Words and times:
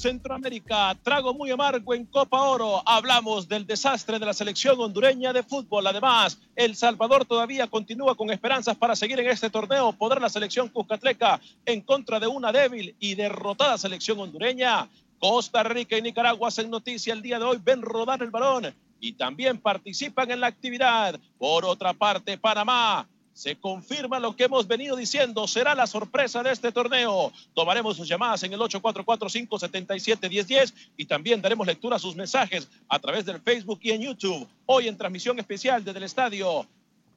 Centroamérica, 0.00 0.96
trago 1.02 1.34
muy 1.34 1.50
amargo 1.50 1.92
en 1.92 2.06
Copa 2.06 2.40
Oro. 2.40 2.82
Hablamos 2.86 3.46
del 3.46 3.66
desastre 3.66 4.18
de 4.18 4.24
la 4.24 4.32
selección 4.32 4.80
hondureña 4.80 5.32
de 5.34 5.42
fútbol. 5.42 5.86
Además, 5.86 6.38
El 6.56 6.74
Salvador 6.74 7.26
todavía 7.26 7.66
continúa 7.66 8.16
con 8.16 8.30
esperanzas 8.30 8.76
para 8.78 8.96
seguir 8.96 9.20
en 9.20 9.28
este 9.28 9.50
torneo. 9.50 9.92
Podrá 9.92 10.18
la 10.18 10.30
selección 10.30 10.68
Cuscatleca 10.68 11.38
en 11.66 11.82
contra 11.82 12.18
de 12.18 12.26
una 12.26 12.50
débil 12.50 12.96
y 12.98 13.14
derrotada 13.14 13.76
selección 13.76 14.18
hondureña. 14.18 14.88
Costa 15.18 15.62
Rica 15.64 15.98
y 15.98 16.02
Nicaragua 16.02 16.48
hacen 16.48 16.70
noticia 16.70 17.12
el 17.12 17.20
día 17.20 17.38
de 17.38 17.44
hoy. 17.44 17.60
Ven 17.62 17.82
rodar 17.82 18.22
el 18.22 18.30
balón 18.30 18.74
y 19.00 19.12
también 19.12 19.58
participan 19.58 20.30
en 20.30 20.40
la 20.40 20.46
actividad. 20.46 21.20
Por 21.38 21.66
otra 21.66 21.92
parte, 21.92 22.38
Panamá 22.38 23.06
se 23.40 23.56
confirma 23.56 24.20
lo 24.20 24.36
que 24.36 24.44
hemos 24.44 24.66
venido 24.66 24.96
diciendo. 24.96 25.48
Será 25.48 25.74
la 25.74 25.86
sorpresa 25.86 26.42
de 26.42 26.52
este 26.52 26.72
torneo. 26.72 27.32
Tomaremos 27.54 27.96
sus 27.96 28.06
llamadas 28.06 28.42
en 28.42 28.52
el 28.52 28.60
844-577-1010 28.60 30.74
y 30.98 31.06
también 31.06 31.40
daremos 31.40 31.66
lectura 31.66 31.96
a 31.96 31.98
sus 31.98 32.14
mensajes 32.14 32.68
a 32.86 32.98
través 32.98 33.24
del 33.24 33.40
Facebook 33.40 33.78
y 33.80 33.92
en 33.92 34.02
YouTube. 34.02 34.46
Hoy 34.66 34.88
en 34.88 34.98
transmisión 34.98 35.38
especial 35.38 35.82
desde 35.82 35.96
el 35.96 36.04
estadio 36.04 36.66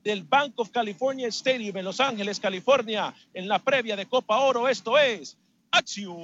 del 0.01 0.23
Bank 0.23 0.53
of 0.55 0.69
California 0.69 1.27
Stadium 1.27 1.75
en 1.75 1.83
Los 1.83 1.99
Ángeles, 1.99 2.39
California, 2.39 3.13
en 3.33 3.49
la 3.49 3.59
previa 3.59 3.97
de 3.97 4.05
Copa 4.05 4.39
Oro. 4.39 4.69
Esto 4.69 4.97
es 4.97 5.35
Acción 5.71 6.15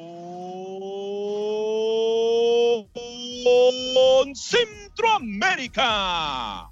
Centroamérica. 4.33 6.71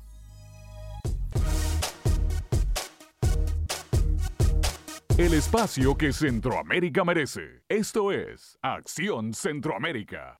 El 5.17 5.33
espacio 5.33 5.97
que 5.97 6.13
Centroamérica 6.13 7.03
merece. 7.03 7.63
Esto 7.67 8.11
es 8.11 8.55
Acción 8.61 9.33
Centroamérica. 9.33 10.39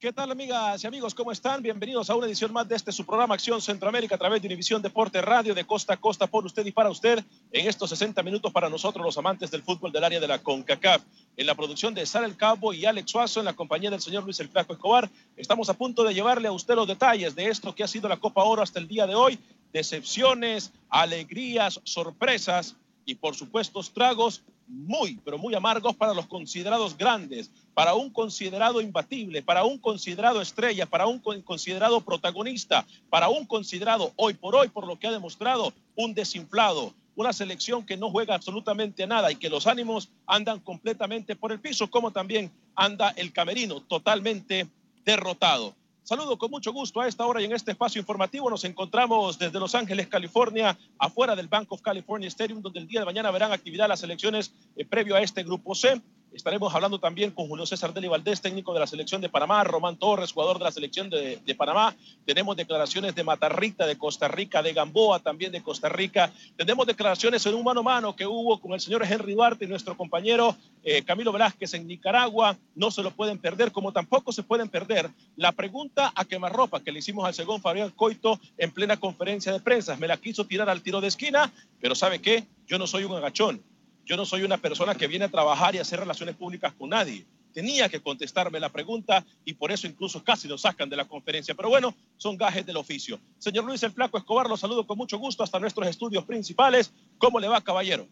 ¿Qué 0.00 0.14
tal 0.14 0.30
amigas 0.30 0.82
y 0.82 0.86
amigos? 0.86 1.14
¿Cómo 1.14 1.30
están? 1.30 1.60
Bienvenidos 1.60 2.08
a 2.08 2.14
una 2.14 2.26
edición 2.26 2.54
más 2.54 2.66
de 2.66 2.76
este 2.76 2.90
su 2.90 3.04
programa 3.04 3.34
Acción 3.34 3.60
Centroamérica 3.60 4.14
a 4.14 4.18
través 4.18 4.40
de 4.40 4.48
Univisión 4.48 4.80
Deporte 4.80 5.20
Radio 5.20 5.54
de 5.54 5.66
costa 5.66 5.92
a 5.92 5.96
costa 5.98 6.26
por 6.26 6.46
usted 6.46 6.64
y 6.64 6.72
para 6.72 6.88
usted 6.88 7.22
en 7.52 7.68
estos 7.68 7.90
60 7.90 8.22
minutos 8.22 8.50
para 8.50 8.70
nosotros 8.70 9.04
los 9.04 9.18
amantes 9.18 9.50
del 9.50 9.62
fútbol 9.62 9.92
del 9.92 10.04
área 10.04 10.20
de 10.20 10.28
la 10.28 10.38
CONCACAF. 10.38 11.02
En 11.36 11.46
la 11.46 11.54
producción 11.54 11.92
de 11.92 12.06
Sara 12.06 12.24
El 12.24 12.34
Cabo 12.34 12.72
y 12.72 12.86
Alex 12.86 13.10
Suazo 13.10 13.40
en 13.40 13.46
la 13.46 13.52
compañía 13.52 13.90
del 13.90 14.00
señor 14.00 14.24
Luis 14.24 14.40
El 14.40 14.48
Flaco 14.48 14.72
Escobar, 14.72 15.10
estamos 15.36 15.68
a 15.68 15.74
punto 15.74 16.02
de 16.02 16.14
llevarle 16.14 16.48
a 16.48 16.52
usted 16.52 16.76
los 16.76 16.88
detalles 16.88 17.34
de 17.34 17.48
esto 17.48 17.74
que 17.74 17.84
ha 17.84 17.88
sido 17.88 18.08
la 18.08 18.16
Copa 18.16 18.42
Oro 18.42 18.62
hasta 18.62 18.78
el 18.78 18.88
día 18.88 19.06
de 19.06 19.16
hoy. 19.16 19.38
Decepciones, 19.70 20.72
alegrías, 20.88 21.78
sorpresas 21.84 22.74
y 23.08 23.14
por 23.14 23.34
supuesto 23.34 23.80
tragos 23.82 24.42
muy, 24.66 25.18
pero 25.24 25.38
muy 25.38 25.54
amargos 25.54 25.96
para 25.96 26.12
los 26.12 26.26
considerados 26.26 26.94
grandes, 26.98 27.50
para 27.72 27.94
un 27.94 28.10
considerado 28.10 28.82
imbatible, 28.82 29.40
para 29.40 29.64
un 29.64 29.78
considerado 29.78 30.42
estrella, 30.42 30.84
para 30.84 31.06
un 31.06 31.18
considerado 31.18 32.02
protagonista, 32.02 32.86
para 33.08 33.30
un 33.30 33.46
considerado 33.46 34.12
hoy 34.16 34.34
por 34.34 34.54
hoy, 34.54 34.68
por 34.68 34.86
lo 34.86 34.98
que 34.98 35.06
ha 35.06 35.10
demostrado, 35.10 35.72
un 35.96 36.12
desinflado, 36.12 36.92
una 37.16 37.32
selección 37.32 37.86
que 37.86 37.96
no 37.96 38.10
juega 38.10 38.34
absolutamente 38.34 39.06
nada 39.06 39.32
y 39.32 39.36
que 39.36 39.48
los 39.48 39.66
ánimos 39.66 40.10
andan 40.26 40.60
completamente 40.60 41.34
por 41.34 41.50
el 41.50 41.60
piso, 41.60 41.90
como 41.90 42.10
también 42.10 42.52
anda 42.74 43.14
el 43.16 43.32
camerino 43.32 43.80
totalmente 43.80 44.68
derrotado. 45.06 45.74
Saludo 46.08 46.38
con 46.38 46.50
mucho 46.50 46.72
gusto 46.72 47.02
a 47.02 47.06
esta 47.06 47.26
hora 47.26 47.42
y 47.42 47.44
en 47.44 47.52
este 47.52 47.72
espacio 47.72 48.00
informativo. 48.00 48.48
Nos 48.48 48.64
encontramos 48.64 49.38
desde 49.38 49.60
Los 49.60 49.74
Ángeles, 49.74 50.06
California, 50.06 50.74
afuera 50.98 51.36
del 51.36 51.48
Bank 51.48 51.70
of 51.70 51.82
California 51.82 52.28
Stadium, 52.28 52.62
donde 52.62 52.80
el 52.80 52.88
día 52.88 53.00
de 53.00 53.04
mañana 53.04 53.30
verán 53.30 53.52
actividad 53.52 53.88
las 53.88 54.02
elecciones 54.02 54.54
eh, 54.74 54.86
previo 54.86 55.16
a 55.16 55.20
este 55.20 55.42
grupo 55.42 55.74
C. 55.74 56.00
Estaremos 56.32 56.74
hablando 56.74 57.00
también 57.00 57.30
con 57.30 57.48
Julio 57.48 57.64
César 57.64 57.94
Deli 57.94 58.06
Valdés, 58.06 58.42
técnico 58.42 58.74
de 58.74 58.80
la 58.80 58.86
selección 58.86 59.20
de 59.20 59.30
Panamá, 59.30 59.64
Román 59.64 59.96
Torres, 59.96 60.32
jugador 60.32 60.58
de 60.58 60.64
la 60.64 60.70
selección 60.70 61.08
de, 61.08 61.54
Panamá. 61.56 61.96
Tenemos 62.26 62.54
declaraciones 62.54 63.14
de 63.14 63.24
Matarrita 63.24 63.86
de 63.86 63.96
Costa 63.96 64.28
Rica, 64.28 64.62
de 64.62 64.74
Gamboa 64.74 65.20
también 65.20 65.52
de 65.52 65.62
Costa 65.62 65.88
Rica. 65.88 66.30
Tenemos 66.56 66.86
declaraciones 66.86 67.44
en 67.46 67.54
un 67.54 67.64
mano 67.64 67.80
a 67.80 67.82
mano 67.82 68.14
que 68.14 68.26
hubo 68.26 68.60
con 68.60 68.72
el 68.72 68.80
señor 68.80 69.04
Henry 69.04 69.32
Duarte 69.32 69.64
y 69.64 69.68
nuestro 69.68 69.96
compañero 69.96 70.54
eh, 70.84 71.02
Camilo 71.02 71.32
Velázquez 71.32 71.72
en 71.74 71.86
Nicaragua. 71.86 72.56
No 72.74 72.90
se 72.90 73.02
lo 73.02 73.10
pueden 73.10 73.38
perder, 73.38 73.72
como 73.72 73.92
tampoco 73.92 74.30
se 74.30 74.42
pueden 74.42 74.68
perder 74.68 75.10
la 75.36 75.52
pregunta 75.52 76.12
a 76.14 76.26
quemarropa 76.26 76.80
que 76.80 76.92
le 76.92 76.98
hicimos 76.98 77.26
al 77.26 77.34
segundo 77.34 77.62
Fabián 77.62 77.90
Coito 77.90 78.38
en 78.58 78.70
plena 78.70 78.98
conferencia 78.98 79.50
de 79.50 79.60
prensa. 79.60 79.96
Me 79.96 80.06
la 80.06 80.18
quiso 80.18 80.44
tirar 80.44 80.68
al 80.68 80.82
tiro 80.82 81.00
de 81.00 81.08
esquina, 81.08 81.50
pero 81.80 81.94
¿sabe 81.94 82.20
qué? 82.20 82.46
Yo 82.66 82.78
no 82.78 82.86
soy 82.86 83.04
un 83.04 83.16
agachón 83.16 83.62
yo 84.08 84.16
no 84.16 84.24
soy 84.24 84.42
una 84.42 84.56
persona 84.56 84.94
que 84.94 85.06
viene 85.06 85.26
a 85.26 85.28
trabajar 85.28 85.74
y 85.74 85.78
hacer 85.78 86.00
relaciones 86.00 86.34
públicas 86.34 86.72
con 86.72 86.88
nadie. 86.88 87.26
Tenía 87.52 87.90
que 87.90 88.00
contestarme 88.00 88.58
la 88.58 88.70
pregunta 88.70 89.22
y 89.44 89.52
por 89.52 89.70
eso 89.70 89.86
incluso 89.86 90.24
casi 90.24 90.48
lo 90.48 90.56
sacan 90.56 90.88
de 90.88 90.96
la 90.96 91.04
conferencia. 91.04 91.54
Pero 91.54 91.68
bueno, 91.68 91.94
son 92.16 92.38
gajes 92.38 92.64
del 92.64 92.78
oficio. 92.78 93.20
Señor 93.36 93.66
Luis 93.66 93.82
El 93.82 93.92
Flaco 93.92 94.16
Escobar, 94.16 94.48
lo 94.48 94.56
saludo 94.56 94.86
con 94.86 94.96
mucho 94.96 95.18
gusto 95.18 95.42
hasta 95.42 95.60
nuestros 95.60 95.86
estudios 95.86 96.24
principales. 96.24 96.90
¿Cómo 97.18 97.38
le 97.38 97.48
va, 97.48 97.60
caballero? 97.60 98.08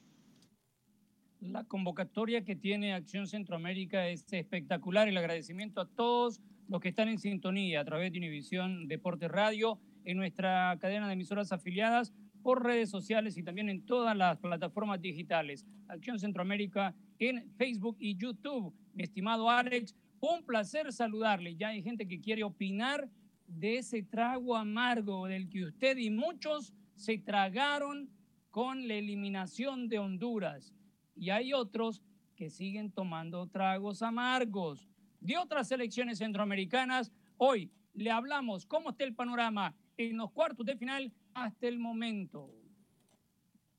La 1.40 1.64
convocatoria 1.64 2.44
que 2.44 2.56
tiene 2.56 2.92
Acción 2.92 3.26
Centroamérica 3.26 4.06
es 4.08 4.30
espectacular. 4.30 5.08
El 5.08 5.16
agradecimiento 5.16 5.80
a 5.80 5.88
todos 5.88 6.40
los 6.68 6.82
que 6.82 6.90
están 6.90 7.08
en 7.08 7.18
sintonía 7.18 7.80
a 7.80 7.84
través 7.86 8.12
de 8.12 8.18
Univisión 8.18 8.86
Deporte 8.86 9.28
Radio, 9.28 9.78
en 10.04 10.18
nuestra 10.18 10.76
cadena 10.78 11.06
de 11.06 11.14
emisoras 11.14 11.52
afiliadas, 11.52 12.12
por 12.46 12.62
redes 12.62 12.90
sociales 12.90 13.36
y 13.36 13.42
también 13.42 13.68
en 13.68 13.84
todas 13.84 14.16
las 14.16 14.38
plataformas 14.38 15.02
digitales. 15.02 15.66
Acción 15.88 16.16
Centroamérica 16.20 16.94
en 17.18 17.50
Facebook 17.56 17.96
y 17.98 18.14
YouTube. 18.14 18.72
Mi 18.94 19.02
estimado 19.02 19.50
Alex, 19.50 19.96
un 20.20 20.44
placer 20.44 20.92
saludarle. 20.92 21.56
Ya 21.56 21.70
hay 21.70 21.82
gente 21.82 22.06
que 22.06 22.20
quiere 22.20 22.44
opinar 22.44 23.10
de 23.48 23.78
ese 23.78 24.04
trago 24.04 24.54
amargo 24.54 25.26
del 25.26 25.48
que 25.48 25.64
usted 25.64 25.96
y 25.96 26.08
muchos 26.08 26.72
se 26.94 27.18
tragaron 27.18 28.08
con 28.52 28.86
la 28.86 28.94
eliminación 28.94 29.88
de 29.88 29.98
Honduras. 29.98 30.72
Y 31.16 31.30
hay 31.30 31.52
otros 31.52 32.00
que 32.36 32.48
siguen 32.48 32.92
tomando 32.92 33.48
tragos 33.48 34.02
amargos 34.02 34.86
de 35.18 35.36
otras 35.36 35.66
selecciones 35.66 36.18
centroamericanas. 36.18 37.10
Hoy 37.38 37.72
le 37.92 38.12
hablamos 38.12 38.66
cómo 38.66 38.90
está 38.90 39.02
el 39.02 39.16
panorama 39.16 39.74
en 39.96 40.16
los 40.16 40.30
cuartos 40.30 40.64
de 40.64 40.76
final 40.76 41.12
hasta 41.36 41.68
el 41.68 41.78
momento. 41.78 42.50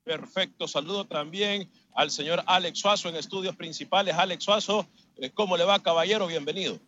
Perfecto, 0.03 0.67
saludo 0.67 1.05
también 1.05 1.69
al 1.93 2.11
señor 2.11 2.43
Alex 2.45 2.79
Suazo 2.79 3.09
en 3.09 3.15
estudios 3.15 3.55
principales. 3.55 4.15
Alex 4.15 4.43
Suazo, 4.43 4.87
eh, 5.17 5.31
¿cómo 5.31 5.57
le 5.57 5.65
va, 5.65 5.81
caballero? 5.81 6.27
Bienvenido. 6.27 6.79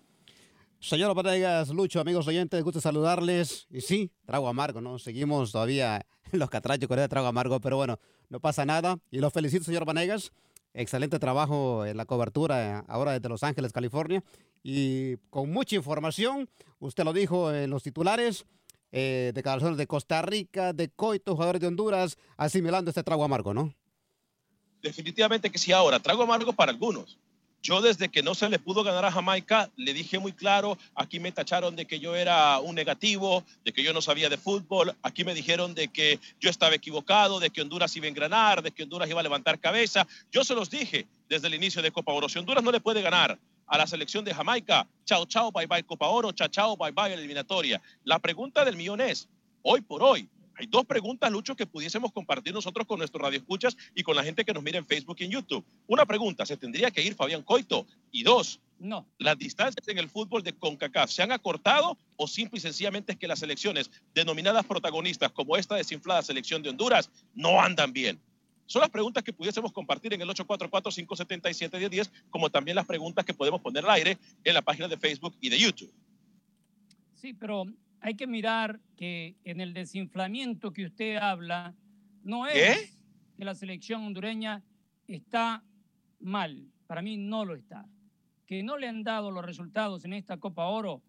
Señor 0.79 1.13
Vanegas, 1.13 1.69
Lucho, 1.69 1.99
amigos 1.99 2.27
oyentes, 2.27 2.63
gusto 2.63 2.79
saludarles. 2.79 3.67
Y 3.69 3.81
sí, 3.81 4.11
trago 4.25 4.47
amargo, 4.47 4.79
¿no? 4.79 4.99
Seguimos 4.99 5.51
todavía 5.51 6.05
en 6.31 6.39
los 6.39 6.49
catrachos 6.49 6.87
con 6.87 6.99
el 6.99 7.09
trago 7.09 7.27
amargo, 7.27 7.59
pero 7.59 7.75
bueno, 7.75 7.99
no 8.29 8.39
pasa 8.39 8.63
nada. 8.63 8.99
Y 9.11 9.19
lo 9.19 9.31
felicito, 9.31 9.65
señor 9.65 9.85
Vanegas. 9.85 10.31
Excelente 10.73 11.17
trabajo 11.17 11.83
en 11.83 11.97
la 11.97 12.05
cobertura 12.05 12.85
ahora 12.87 13.13
desde 13.13 13.27
Los 13.27 13.43
Ángeles, 13.43 13.73
California. 13.73 14.23
Y 14.63 15.17
con 15.31 15.51
mucha 15.51 15.75
información, 15.75 16.47
usted 16.77 17.03
lo 17.03 17.11
dijo 17.11 17.51
en 17.51 17.71
los 17.71 17.81
titulares, 17.81 18.45
eh, 18.91 19.31
declaraciones 19.33 19.77
de 19.77 19.87
Costa 19.87 20.21
Rica, 20.21 20.73
de 20.73 20.89
Coito, 20.89 21.33
jugadores 21.33 21.61
de 21.61 21.67
Honduras, 21.67 22.17
asimilando 22.37 22.89
este 22.89 23.03
trago 23.03 23.23
amargo, 23.23 23.53
¿no? 23.53 23.73
Definitivamente 24.81 25.49
que 25.49 25.57
sí, 25.57 25.71
ahora, 25.71 25.99
trago 25.99 26.23
amargo 26.23 26.53
para 26.53 26.71
algunos 26.71 27.19
yo 27.61 27.81
desde 27.81 28.09
que 28.09 28.23
no 28.23 28.35
se 28.35 28.49
le 28.49 28.59
pudo 28.59 28.83
ganar 28.83 29.05
a 29.05 29.11
Jamaica, 29.11 29.69
le 29.75 29.93
dije 29.93 30.19
muy 30.19 30.31
claro, 30.31 30.77
aquí 30.95 31.19
me 31.19 31.31
tacharon 31.31 31.75
de 31.75 31.85
que 31.85 31.99
yo 31.99 32.15
era 32.15 32.59
un 32.59 32.75
negativo, 32.75 33.43
de 33.65 33.73
que 33.73 33.83
yo 33.83 33.93
no 33.93 34.01
sabía 34.01 34.29
de 34.29 34.37
fútbol, 34.37 34.95
aquí 35.03 35.23
me 35.25 35.33
dijeron 35.33 35.75
de 35.75 35.89
que 35.89 36.19
yo 36.39 36.49
estaba 36.49 36.75
equivocado, 36.75 37.39
de 37.39 37.49
que 37.49 37.61
Honduras 37.61 37.95
iba 37.95 38.05
a 38.05 38.09
engranar, 38.09 38.61
de 38.61 38.71
que 38.71 38.83
Honduras 38.83 39.09
iba 39.09 39.19
a 39.19 39.23
levantar 39.23 39.59
cabeza. 39.59 40.07
Yo 40.31 40.43
se 40.43 40.55
los 40.55 40.69
dije 40.69 41.07
desde 41.27 41.47
el 41.47 41.53
inicio 41.53 41.81
de 41.81 41.91
Copa 41.91 42.13
Oro, 42.13 42.29
si 42.29 42.39
Honduras 42.39 42.63
no 42.63 42.71
le 42.71 42.79
puede 42.79 43.01
ganar 43.01 43.37
a 43.69 43.77
la 43.77 43.87
selección 43.87 44.25
de 44.25 44.33
Jamaica, 44.33 44.87
chao, 45.05 45.25
chao, 45.25 45.51
bye, 45.51 45.67
bye 45.67 45.83
Copa 45.83 46.07
Oro, 46.07 46.31
chao, 46.31 46.47
chao, 46.47 46.75
bye, 46.75 46.91
bye 46.91 47.13
eliminatoria. 47.13 47.81
La 48.03 48.19
pregunta 48.19 48.65
del 48.65 48.75
millón 48.75 48.99
es, 48.99 49.29
hoy 49.61 49.81
por 49.81 50.03
hoy, 50.03 50.29
hay 50.59 50.67
dos 50.67 50.85
preguntas, 50.85 51.31
Lucho, 51.31 51.55
que 51.55 51.65
pudiésemos 51.65 52.11
compartir 52.11 52.53
nosotros 52.53 52.85
con 52.85 52.99
nuestros 52.99 53.21
radioescuchas 53.21 53.77
y 53.95 54.03
con 54.03 54.15
la 54.17 54.23
gente 54.23 54.43
que 54.43 54.53
nos 54.53 54.61
mira 54.61 54.77
en 54.77 54.85
Facebook 54.85 55.15
y 55.19 55.23
en 55.23 55.31
YouTube. 55.31 55.65
Una 55.87 56.05
pregunta, 56.05 56.45
¿se 56.45 56.57
tendría 56.57 56.91
que 56.91 57.01
ir 57.01 57.15
Fabián 57.15 57.43
Coito? 57.43 57.87
Y 58.11 58.23
dos, 58.23 58.59
no. 58.77 59.07
¿Las 59.19 59.37
distancias 59.37 59.87
en 59.87 59.99
el 59.99 60.09
fútbol 60.09 60.43
de 60.43 60.51
CONCACAF 60.53 61.09
se 61.09 61.21
han 61.21 61.31
acortado 61.31 61.97
o 62.17 62.27
simple 62.27 62.57
y 62.57 62.61
sencillamente 62.61 63.13
es 63.13 63.17
que 63.17 63.27
las 63.27 63.39
selecciones 63.39 63.89
denominadas 64.13 64.65
protagonistas 64.65 65.31
como 65.31 65.55
esta 65.55 65.75
desinflada 65.75 66.23
selección 66.23 66.61
de 66.61 66.71
Honduras 66.71 67.09
no 67.33 67.61
andan 67.61 67.93
bien? 67.93 68.19
Son 68.69 68.81
las 68.81 68.91
preguntas 68.91 69.23
que 69.23 69.33
pudiésemos 69.33 69.71
compartir 69.71 70.13
en 70.13 70.21
el 70.21 70.29
844-577-1010, 70.29 72.11
como 72.29 72.51
también 72.51 72.75
las 72.75 72.85
preguntas 72.85 73.25
que 73.25 73.33
podemos 73.33 73.61
poner 73.61 73.83
al 73.83 73.89
aire 73.89 74.19
en 74.43 74.53
la 74.53 74.61
página 74.61 74.87
de 74.87 74.95
Facebook 74.95 75.35
y 75.41 75.49
de 75.49 75.57
YouTube. 75.57 75.91
Sí, 77.15 77.33
pero 77.33 77.65
hay 77.99 78.13
que 78.13 78.27
mirar 78.27 78.79
que 78.95 79.35
en 79.43 79.59
el 79.59 79.73
desinflamiento 79.73 80.71
que 80.71 80.85
usted 80.85 81.15
habla, 81.15 81.73
no 82.23 82.45
es 82.45 82.95
que 83.35 83.43
la 83.43 83.55
selección 83.55 84.03
hondureña 84.03 84.61
está 85.07 85.63
mal. 86.19 86.67
Para 86.85 87.01
mí 87.01 87.17
no 87.17 87.45
lo 87.45 87.55
está. 87.55 87.87
Que 88.45 88.61
no 88.61 88.77
le 88.77 88.87
han 88.87 89.01
dado 89.01 89.31
los 89.31 89.43
resultados 89.43 90.05
en 90.05 90.13
esta 90.13 90.37
Copa 90.37 90.65
Oro, 90.65 91.01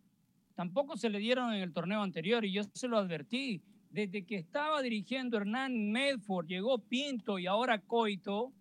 tampoco 0.54 0.96
se 0.96 1.10
le 1.10 1.18
dieron 1.18 1.52
en 1.52 1.60
el 1.60 1.74
torneo 1.74 2.00
anterior 2.02 2.42
y 2.42 2.52
yo 2.52 2.62
se 2.72 2.88
lo 2.88 2.96
advertí. 2.96 3.60
Desde 3.90 4.24
que 4.24 4.36
estaba 4.36 4.82
dirigiendo 4.82 5.36
Hernán 5.36 5.90
Medford, 5.90 6.46
llegó 6.46 6.78
Pinto 6.78 7.38
y 7.40 7.46
ahora 7.46 7.80
Coito, 7.80 8.52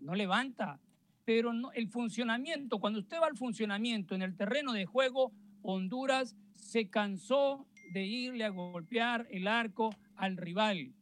no 0.00 0.14
levanta. 0.14 0.78
Pero 1.24 1.50
el 1.74 1.88
funcionamiento, 1.88 2.78
cuando 2.78 3.00
usted 3.00 3.18
va 3.20 3.26
al 3.26 3.36
funcionamiento 3.36 4.14
en 4.14 4.22
el 4.22 4.36
terreno 4.36 4.72
de 4.72 4.84
juego, 4.84 5.32
Honduras 5.62 6.36
se 6.54 6.88
cansó 6.88 7.66
de 7.92 8.04
irle 8.04 8.44
a 8.44 8.50
golpear 8.50 9.26
el 9.30 9.48
arco 9.48 9.94
al 10.14 10.36
rival. 10.36 10.92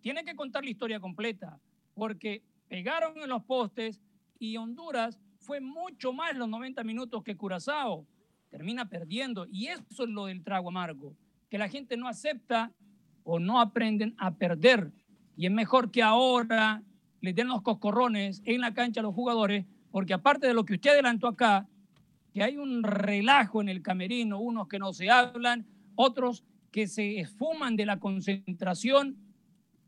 Tiene 0.00 0.24
que 0.24 0.36
contar 0.36 0.62
la 0.62 0.70
historia 0.70 1.00
completa, 1.00 1.58
porque 1.94 2.42
pegaron 2.68 3.16
en 3.18 3.28
los 3.28 3.44
postes 3.44 4.00
y 4.38 4.56
Honduras 4.58 5.18
fue 5.38 5.60
mucho 5.60 6.12
más 6.12 6.36
los 6.36 6.48
90 6.48 6.84
minutos 6.84 7.22
que 7.22 7.36
Curazao. 7.36 8.06
Termina 8.50 8.88
perdiendo. 8.88 9.46
Y 9.50 9.66
eso 9.68 10.04
es 10.04 10.10
lo 10.10 10.26
del 10.26 10.42
trago 10.42 10.68
amargo, 10.68 11.16
que 11.56 11.58
la 11.58 11.70
gente 11.70 11.96
no 11.96 12.06
acepta 12.06 12.70
o 13.24 13.38
no 13.38 13.60
aprenden 13.60 14.14
a 14.18 14.34
perder. 14.34 14.92
Y 15.38 15.46
es 15.46 15.50
mejor 15.50 15.90
que 15.90 16.02
ahora 16.02 16.82
le 17.22 17.32
den 17.32 17.48
los 17.48 17.62
coscorrones 17.62 18.42
en 18.44 18.60
la 18.60 18.74
cancha 18.74 19.00
a 19.00 19.02
los 19.02 19.14
jugadores, 19.14 19.64
porque 19.90 20.12
aparte 20.12 20.46
de 20.46 20.52
lo 20.52 20.66
que 20.66 20.74
usted 20.74 20.90
adelantó 20.90 21.28
acá, 21.28 21.66
que 22.34 22.42
hay 22.42 22.58
un 22.58 22.82
relajo 22.82 23.62
en 23.62 23.70
el 23.70 23.80
camerino, 23.80 24.38
unos 24.38 24.68
que 24.68 24.78
no 24.78 24.92
se 24.92 25.08
hablan, 25.08 25.66
otros 25.94 26.44
que 26.70 26.86
se 26.86 27.20
esfuman 27.20 27.74
de 27.74 27.86
la 27.86 28.00
concentración. 28.00 29.16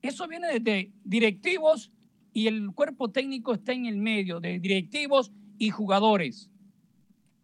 Eso 0.00 0.26
viene 0.26 0.48
desde 0.48 0.90
directivos 1.04 1.92
y 2.32 2.46
el 2.46 2.72
cuerpo 2.72 3.10
técnico 3.10 3.52
está 3.52 3.72
en 3.72 3.84
el 3.84 3.98
medio, 3.98 4.40
de 4.40 4.58
directivos 4.58 5.32
y 5.58 5.68
jugadores. 5.68 6.50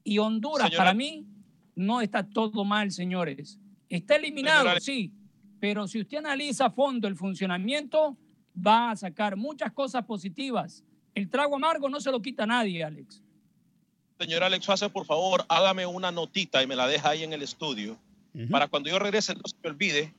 Y 0.02 0.16
Honduras, 0.16 0.74
para 0.74 0.94
mí, 0.94 1.26
no 1.76 2.00
está 2.00 2.26
todo 2.26 2.64
mal, 2.64 2.90
señores. 2.90 3.60
Está 3.88 4.16
eliminado, 4.16 4.68
sí, 4.80 5.12
pero 5.60 5.86
si 5.86 6.00
usted 6.00 6.18
analiza 6.18 6.66
a 6.66 6.70
fondo 6.70 7.08
el 7.08 7.16
funcionamiento, 7.16 8.16
va 8.54 8.90
a 8.90 8.96
sacar 8.96 9.36
muchas 9.36 9.72
cosas 9.72 10.04
positivas. 10.04 10.84
El 11.14 11.28
trago 11.28 11.56
amargo 11.56 11.88
no 11.88 12.00
se 12.00 12.10
lo 12.10 12.20
quita 12.20 12.46
nadie, 12.46 12.82
Alex. 12.82 13.22
Señor 14.18 14.42
Alex 14.42 14.66
Fase, 14.66 14.90
por 14.90 15.06
favor, 15.06 15.44
hágame 15.48 15.86
una 15.86 16.12
notita 16.12 16.62
y 16.62 16.66
me 16.66 16.76
la 16.76 16.86
deja 16.86 17.10
ahí 17.10 17.24
en 17.24 17.32
el 17.32 17.42
estudio. 17.42 17.98
Para 18.50 18.66
cuando 18.66 18.90
yo 18.90 18.98
regrese, 18.98 19.34
no 19.34 19.42
se 19.46 19.54
me 19.62 19.70
olvide 19.70 20.12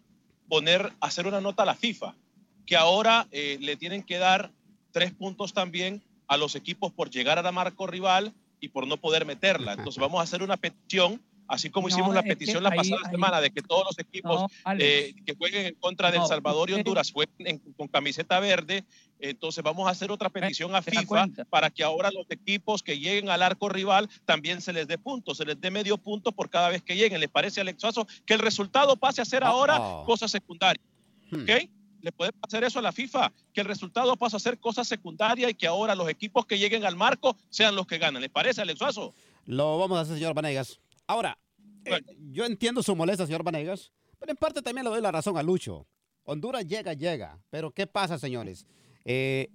poner, 0.48 0.94
hacer 1.02 1.28
una 1.28 1.42
nota 1.42 1.64
a 1.64 1.66
la 1.66 1.76
FIFA, 1.76 2.16
que 2.66 2.78
ahora 2.78 3.28
eh, 3.32 3.58
le 3.60 3.76
tienen 3.76 4.04
que 4.04 4.18
dar 4.18 4.52
tres 4.92 5.12
puntos 5.12 5.54
también 5.54 6.02
a 6.28 6.38
los 6.38 6.56
equipos 6.56 6.94
por 6.94 7.10
llegar 7.10 7.40
a 7.40 7.42
la 7.42 7.52
marco 7.52 7.88
rival 7.88 8.34
y 8.62 8.70
por 8.70 8.88
no 8.88 8.98
poder 8.98 9.26
meterla. 9.26 9.74
Entonces 9.74 9.98
vamos 10.02 10.20
a 10.20 10.24
hacer 10.24 10.44
una 10.44 10.56
petición 10.56 11.22
así 11.48 11.70
como 11.70 11.88
hicimos 11.88 12.14
la 12.14 12.24
petición 12.24 12.64
la 12.64 12.72
pasada 12.72 13.10
semana 13.10 13.42
de 13.42 13.52
que 13.52 13.62
todos 13.62 13.86
los 13.86 14.00
equipos 14.00 14.52
eh, 14.80 15.14
que 15.26 15.36
jueguen 15.36 15.68
en 15.68 15.76
contra 15.76 16.12
de 16.12 16.18
El 16.18 16.26
Salvador 16.26 16.70
y 16.70 16.74
Honduras 16.74 17.12
jueguen 17.12 17.60
con 17.78 17.88
camiseta 17.88 18.40
verde. 18.40 18.84
Entonces 19.20 19.64
vamos 19.64 19.88
a 19.88 19.92
hacer 19.92 20.12
otra 20.12 20.30
petición 20.30 20.76
a 20.76 20.82
FIFA 20.82 21.28
para 21.50 21.70
que 21.70 21.84
ahora 21.84 22.12
los 22.12 22.26
equipos 22.30 22.84
que 22.84 23.00
lleguen 23.00 23.30
al 23.30 23.42
arco 23.42 23.70
rival 23.70 24.10
también 24.26 24.62
se 24.62 24.74
les 24.74 24.88
dé 24.88 24.98
puntos, 24.98 25.38
se 25.38 25.46
les 25.46 25.60
dé 25.60 25.72
medio 25.72 25.98
punto 25.98 26.32
por 26.32 26.50
cada 26.50 26.70
vez 26.70 26.82
que 26.82 26.96
lleguen. 26.96 27.20
¿Les 27.20 27.30
parece, 27.30 27.62
Alex 27.62 27.82
Suazo, 27.82 28.08
que 28.26 28.34
el 28.34 28.40
resultado 28.40 28.98
pase 28.98 29.22
a 29.22 29.26
ser 29.26 29.44
ahora 29.44 29.80
cosa 30.06 30.28
secundaria? 30.28 30.82
Hmm. 31.32 31.44
¿Ok? 31.44 31.50
le 32.06 32.12
podemos 32.12 32.40
hacer 32.44 32.64
eso 32.64 32.78
a 32.78 32.84
la 32.84 32.92
FIFA, 32.92 33.34
que 33.52 33.62
el 33.62 33.68
resultado 33.68 34.16
pase 34.16 34.36
a 34.36 34.40
ser 34.40 34.60
cosa 34.60 34.84
secundaria 34.84 35.50
y 35.50 35.56
que 35.56 35.66
ahora 35.66 35.96
los 35.96 36.08
equipos 36.08 36.46
que 36.46 36.60
lleguen 36.60 36.86
al 36.86 36.96
marco 36.96 37.36
sean 37.50 37.76
los 37.76 37.88
que 37.88 37.98
ganan. 37.98 38.22
¿Les 38.22 38.30
parece, 38.30 38.62
Alex 38.62 38.78
Suazo? 38.78 39.12
Lo 39.48 39.80
vamos 39.80 39.98
a 39.98 40.02
hacer, 40.02 40.16
señor 40.16 40.36
Vanegas. 40.36 40.80
Ahora, 41.08 41.38
eh, 41.86 42.02
yo 42.32 42.46
entiendo 42.46 42.82
su 42.82 42.96
molestia, 42.96 43.26
señor 43.26 43.44
Vanegas, 43.44 43.92
pero 44.20 44.32
en 44.32 44.38
parte 44.38 44.62
también 44.62 44.86
le 44.86 44.90
doy 44.90 45.02
la 45.02 45.12
razón 45.12 45.38
a 45.38 45.44
Lucho. 45.44 45.88
Honduras 46.24 46.66
llega, 46.66 46.94
llega. 46.94 47.40
Pero 47.50 47.72
¿qué 47.72 47.86
pasa, 47.86 48.18
señores? 48.18 48.66
Eh, 49.04 49.50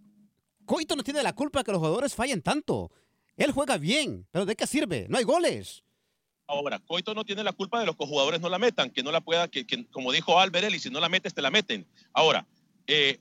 Coito 0.64 0.94
no 0.94 1.02
tiene 1.02 1.22
la 1.22 1.32
culpa 1.32 1.60
de 1.60 1.64
que 1.64 1.72
los 1.72 1.80
jugadores 1.80 2.14
fallen 2.14 2.42
tanto. 2.42 2.92
Él 3.36 3.50
juega 3.50 3.76
bien, 3.76 4.26
pero 4.30 4.46
¿de 4.46 4.54
qué 4.54 4.66
sirve? 4.66 5.06
No 5.08 5.18
hay 5.18 5.24
goles. 5.24 5.82
Ahora, 6.46 6.78
Coito 6.78 7.14
no 7.14 7.24
tiene 7.24 7.42
la 7.42 7.52
culpa 7.52 7.80
de 7.80 7.86
los 7.86 7.96
que 7.96 8.04
los 8.04 8.10
jugadores 8.10 8.40
no 8.40 8.48
la 8.48 8.58
metan, 8.58 8.90
que 8.90 9.02
no 9.02 9.10
la 9.10 9.20
pueda, 9.20 9.48
que, 9.48 9.66
como 9.90 10.12
dijo 10.12 10.38
Albert 10.38 10.72
y 10.72 10.78
si 10.78 10.90
no 10.90 11.00
la 11.00 11.08
metes, 11.08 11.34
te 11.34 11.42
la 11.42 11.50
meten. 11.50 11.86
Ahora, 12.12 12.46
eh, 12.86 13.18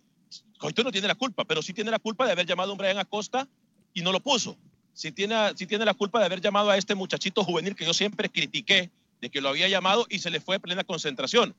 Coito 0.59 0.83
no 0.83 0.91
tiene 0.91 1.07
la 1.07 1.15
culpa, 1.15 1.45
pero 1.45 1.61
sí 1.61 1.73
tiene 1.73 1.89
la 1.89 1.99
culpa 1.99 2.25
de 2.25 2.33
haber 2.33 2.45
llamado 2.45 2.69
a 2.69 2.73
un 2.73 2.77
Brian 2.77 2.97
Acosta 2.97 3.47
y 3.93 4.01
no 4.01 4.11
lo 4.11 4.19
puso 4.19 4.57
si 4.93 5.11
tiene, 5.11 5.35
si 5.55 5.65
tiene 5.65 5.85
la 5.85 5.93
culpa 5.93 6.19
de 6.19 6.25
haber 6.25 6.41
llamado 6.41 6.69
a 6.69 6.77
este 6.77 6.95
muchachito 6.95 7.43
juvenil 7.43 7.75
que 7.75 7.85
yo 7.85 7.93
siempre 7.93 8.29
critiqué, 8.29 8.89
de 9.21 9.29
que 9.29 9.41
lo 9.41 9.49
había 9.49 9.67
llamado 9.67 10.05
y 10.09 10.19
se 10.19 10.29
le 10.29 10.39
fue 10.39 10.59
plena 10.59 10.83
concentración. 10.83 11.53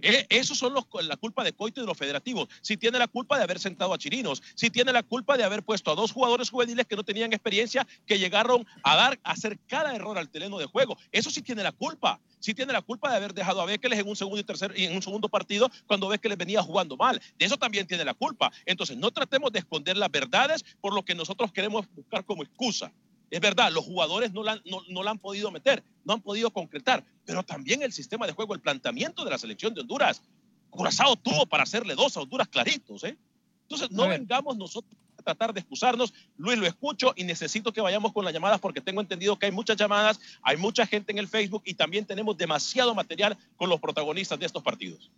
Eh, 0.00 0.26
eso 0.28 0.54
son 0.54 0.74
la 0.74 1.16
culpa 1.16 1.42
de 1.42 1.52
Coito 1.52 1.80
y 1.80 1.82
de 1.82 1.86
los 1.86 1.96
federativos. 1.96 2.48
Si 2.60 2.76
tiene 2.76 2.98
la 2.98 3.08
culpa 3.08 3.36
de 3.36 3.44
haber 3.44 3.58
sentado 3.58 3.92
a 3.92 3.98
Chirinos, 3.98 4.42
si 4.54 4.70
tiene 4.70 4.92
la 4.92 5.02
culpa 5.02 5.36
de 5.36 5.44
haber 5.44 5.62
puesto 5.62 5.90
a 5.90 5.94
dos 5.94 6.12
jugadores 6.12 6.50
juveniles 6.50 6.86
que 6.86 6.96
no 6.96 7.04
tenían 7.04 7.32
experiencia, 7.32 7.86
que 8.06 8.18
llegaron 8.18 8.66
a 8.84 8.96
dar, 8.96 9.20
a 9.24 9.32
hacer 9.32 9.58
cada 9.66 9.94
error 9.94 10.18
al 10.18 10.28
terreno 10.28 10.58
de 10.58 10.66
juego. 10.66 10.96
Eso 11.10 11.30
sí 11.30 11.42
tiene 11.42 11.62
la 11.62 11.72
culpa. 11.72 12.20
Sí 12.38 12.54
tiene 12.54 12.72
la 12.72 12.82
culpa 12.82 13.10
de 13.10 13.16
haber 13.16 13.34
dejado 13.34 13.60
a 13.60 13.66
Bekeles 13.66 13.98
en 13.98 14.08
un 14.08 14.16
segundo 14.16 14.38
y 14.38 14.44
tercer 14.44 14.72
en 14.76 14.94
un 14.94 15.02
segundo 15.02 15.28
partido 15.28 15.70
cuando 15.86 16.08
les 16.10 16.38
venía 16.38 16.62
jugando 16.62 16.96
mal. 16.96 17.20
De 17.38 17.46
eso 17.46 17.56
también 17.56 17.86
tiene 17.86 18.04
la 18.04 18.14
culpa. 18.14 18.52
Entonces, 18.66 18.96
no 18.96 19.10
tratemos 19.10 19.50
de 19.50 19.60
esconder 19.60 19.96
las 19.96 20.10
verdades 20.10 20.64
por 20.80 20.94
lo 20.94 21.04
que 21.04 21.14
nosotros 21.14 21.52
queremos 21.52 21.86
buscar 21.94 22.24
como 22.24 22.42
excusa. 22.42 22.92
Es 23.30 23.40
verdad, 23.40 23.70
los 23.72 23.84
jugadores 23.84 24.32
no 24.32 24.42
la, 24.42 24.60
no, 24.64 24.82
no 24.88 25.02
la 25.02 25.10
han 25.10 25.18
podido 25.18 25.50
meter, 25.50 25.82
no 26.04 26.14
han 26.14 26.22
podido 26.22 26.50
concretar, 26.50 27.04
pero 27.24 27.42
también 27.42 27.82
el 27.82 27.92
sistema 27.92 28.26
de 28.26 28.32
juego, 28.32 28.54
el 28.54 28.60
planteamiento 28.60 29.24
de 29.24 29.30
la 29.30 29.38
selección 29.38 29.74
de 29.74 29.82
Honduras. 29.82 30.22
Curazao 30.70 31.16
tuvo 31.16 31.46
para 31.46 31.62
hacerle 31.62 31.94
dos 31.94 32.16
a 32.16 32.20
Honduras 32.20 32.48
claritos, 32.48 33.04
¿eh? 33.04 33.16
Entonces, 33.62 33.90
no 33.90 34.08
vengamos 34.08 34.56
nosotros 34.56 34.94
a 35.18 35.22
tratar 35.22 35.52
de 35.52 35.60
excusarnos. 35.60 36.14
Luis, 36.38 36.58
lo 36.58 36.66
escucho 36.66 37.12
y 37.16 37.24
necesito 37.24 37.70
que 37.70 37.82
vayamos 37.82 38.14
con 38.14 38.24
las 38.24 38.32
llamadas 38.32 38.60
porque 38.60 38.80
tengo 38.80 39.02
entendido 39.02 39.38
que 39.38 39.44
hay 39.44 39.52
muchas 39.52 39.76
llamadas, 39.76 40.18
hay 40.42 40.56
mucha 40.56 40.86
gente 40.86 41.12
en 41.12 41.18
el 41.18 41.28
Facebook 41.28 41.62
y 41.66 41.74
también 41.74 42.06
tenemos 42.06 42.38
demasiado 42.38 42.94
material 42.94 43.36
con 43.56 43.68
los 43.68 43.78
protagonistas 43.78 44.38
de 44.38 44.46
estos 44.46 44.62
partidos. 44.62 45.10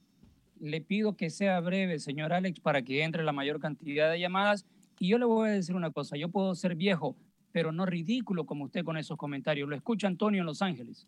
Le 0.59 0.81
pido 0.81 1.17
que 1.17 1.31
sea 1.31 1.61
breve, 1.61 2.00
señor 2.00 2.33
Alex, 2.33 2.59
para 2.59 2.83
que 2.83 3.05
entre 3.05 3.23
la 3.23 3.33
mayor 3.33 3.61
cantidad 3.61 4.11
de 4.11 4.19
llamadas. 4.19 4.67
Y 4.99 5.09
yo 5.09 5.19
le 5.19 5.26
voy 5.26 5.49
a 5.49 5.52
decir 5.52 5.76
una 5.76 5.93
cosa, 5.93 6.17
yo 6.17 6.29
puedo 6.29 6.55
ser 6.57 6.75
viejo, 6.75 7.17
pero 7.52 7.73
no 7.73 7.87
ridículo 7.87 8.45
como 8.45 8.64
usted 8.64 8.85
con 8.85 8.97
esos 8.97 9.16
comentarios. 9.16 9.69
Lo 9.69 9.76
escucha 9.76 10.07
Antonio 10.07 10.40
en 10.40 10.47
Los 10.47 10.62
Ángeles. 10.62 11.07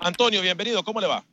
Antonio, 0.00 0.40
bienvenido, 0.40 0.82
¿cómo 0.82 1.00
le 1.00 1.06
va? 1.06 1.24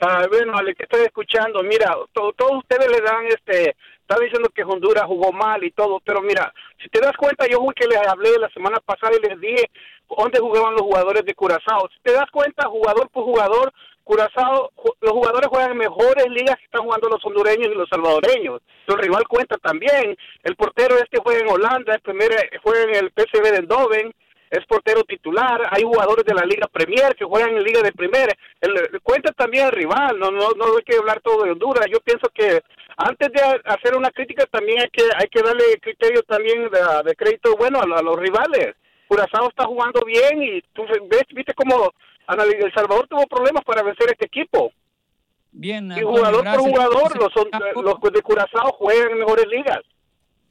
Ah, 0.00 0.26
bueno, 0.28 0.54
Ale, 0.56 0.74
que 0.74 0.82
estoy 0.82 1.02
escuchando, 1.02 1.62
mira, 1.62 1.96
todos 2.12 2.58
ustedes 2.58 2.86
le 2.90 3.00
dan 3.00 3.24
este, 3.26 3.74
está 4.00 4.20
diciendo 4.20 4.50
que 4.54 4.62
Honduras 4.62 5.04
jugó 5.06 5.32
mal 5.32 5.64
y 5.64 5.70
todo, 5.70 6.00
pero 6.04 6.20
mira, 6.20 6.52
si 6.82 6.88
te 6.90 7.00
das 7.00 7.16
cuenta, 7.16 7.46
yo 7.48 7.64
que 7.74 7.86
les 7.86 8.06
hablé 8.06 8.30
la 8.38 8.50
semana 8.50 8.78
pasada 8.80 9.14
y 9.16 9.26
les 9.26 9.40
dije 9.40 9.70
dónde 10.16 10.38
jugaban 10.38 10.74
los 10.74 10.82
jugadores 10.82 11.24
de 11.24 11.34
Curazao. 11.34 11.88
Si 11.94 12.00
te 12.02 12.12
das 12.12 12.30
cuenta, 12.30 12.68
jugador 12.68 13.08
por 13.08 13.24
jugador, 13.24 13.72
Curazao, 14.06 14.70
los 15.00 15.10
jugadores 15.10 15.48
juegan 15.48 15.72
en 15.72 15.78
mejores 15.78 16.26
ligas 16.28 16.56
que 16.58 16.66
están 16.66 16.84
jugando 16.84 17.08
los 17.08 17.24
hondureños 17.24 17.66
y 17.66 17.74
los 17.74 17.88
salvadoreños. 17.88 18.62
El 18.86 18.98
rival 18.98 19.26
cuenta 19.26 19.56
también. 19.58 20.16
El 20.44 20.54
portero 20.54 20.94
este 20.94 21.18
juega 21.18 21.40
en 21.40 21.50
Holanda, 21.50 21.92
el 21.92 22.00
primer 22.02 22.30
juega 22.62 22.84
en 22.84 22.94
el 22.94 23.10
PSV 23.10 23.42
de 23.42 23.56
Eindhoven, 23.56 24.14
es 24.48 24.64
portero 24.66 25.02
titular. 25.02 25.60
Hay 25.72 25.82
jugadores 25.82 26.24
de 26.24 26.34
la 26.34 26.46
Liga 26.46 26.68
Premier 26.68 27.16
que 27.16 27.24
juegan 27.24 27.56
en 27.56 27.64
Liga 27.64 27.82
de 27.82 27.90
Primera. 27.90 28.32
El, 28.60 29.00
cuenta 29.02 29.32
también 29.32 29.66
el 29.66 29.72
rival. 29.72 30.20
No, 30.20 30.30
no, 30.30 30.50
no 30.56 30.76
hay 30.76 30.84
que 30.84 30.98
hablar 30.98 31.20
todo 31.20 31.42
de 31.42 31.50
Honduras. 31.50 31.86
Yo 31.90 31.98
pienso 31.98 32.28
que 32.32 32.60
antes 32.96 33.32
de 33.32 33.40
hacer 33.64 33.96
una 33.96 34.12
crítica 34.12 34.46
también 34.46 34.82
hay 34.82 34.90
que 34.90 35.02
hay 35.16 35.26
que 35.26 35.42
darle 35.42 35.80
criterio 35.82 36.22
también 36.22 36.70
de, 36.70 37.16
crédito 37.16 37.56
bueno 37.56 37.80
a, 37.80 38.02
los 38.02 38.16
rivales. 38.20 38.76
Curazao 39.08 39.48
está 39.48 39.64
jugando 39.64 40.00
bien 40.06 40.40
y 40.44 40.62
tú 40.72 40.84
ves, 41.08 41.24
viste 41.32 41.54
cómo 41.54 41.92
el 42.28 42.72
Salvador 42.74 43.06
tuvo 43.08 43.26
problemas 43.26 43.64
para 43.64 43.82
vencer 43.82 44.08
este 44.10 44.26
equipo. 44.26 44.72
Bien, 45.52 45.90
y 45.92 46.02
jugador 46.02 46.44
por 46.44 46.58
jugador, 46.58 47.18
los, 47.18 47.32
los 47.82 48.12
de 48.12 48.22
Curazao 48.22 48.72
juegan 48.72 49.12
en 49.12 49.18
mejores 49.18 49.46
ligas. 49.46 49.80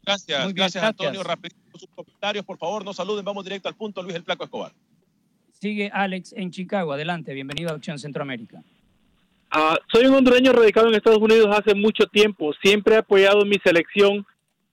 Gracias, 0.04 0.54
gracias, 0.54 0.84
Antonio. 0.84 1.24
Rapidito 1.24 1.78
sus 1.78 1.90
comentarios, 1.90 2.46
por 2.46 2.58
favor, 2.58 2.86
no 2.86 2.94
saluden, 2.94 3.26
vamos 3.26 3.44
directo 3.44 3.68
al 3.68 3.76
punto. 3.76 4.02
Luis 4.02 4.16
El 4.16 4.24
Placo 4.24 4.44
Escobar. 4.44 4.72
Sigue 5.52 5.90
Alex 5.94 6.34
en 6.34 6.52
Chicago, 6.52 6.94
adelante, 6.94 7.34
bienvenido 7.34 7.72
a 7.72 7.76
Acción 7.76 7.98
Centroamérica. 7.98 8.62
Ah, 9.52 9.78
soy 9.92 10.06
un 10.06 10.16
hondureño 10.16 10.52
radicado 10.52 10.88
en 10.88 10.96
Estados 10.96 11.20
Unidos 11.20 11.48
hace 11.56 11.74
mucho 11.76 12.06
tiempo, 12.08 12.52
siempre 12.62 12.96
he 12.96 12.98
apoyado 12.98 13.46
mi 13.46 13.58
selección, 13.64 14.26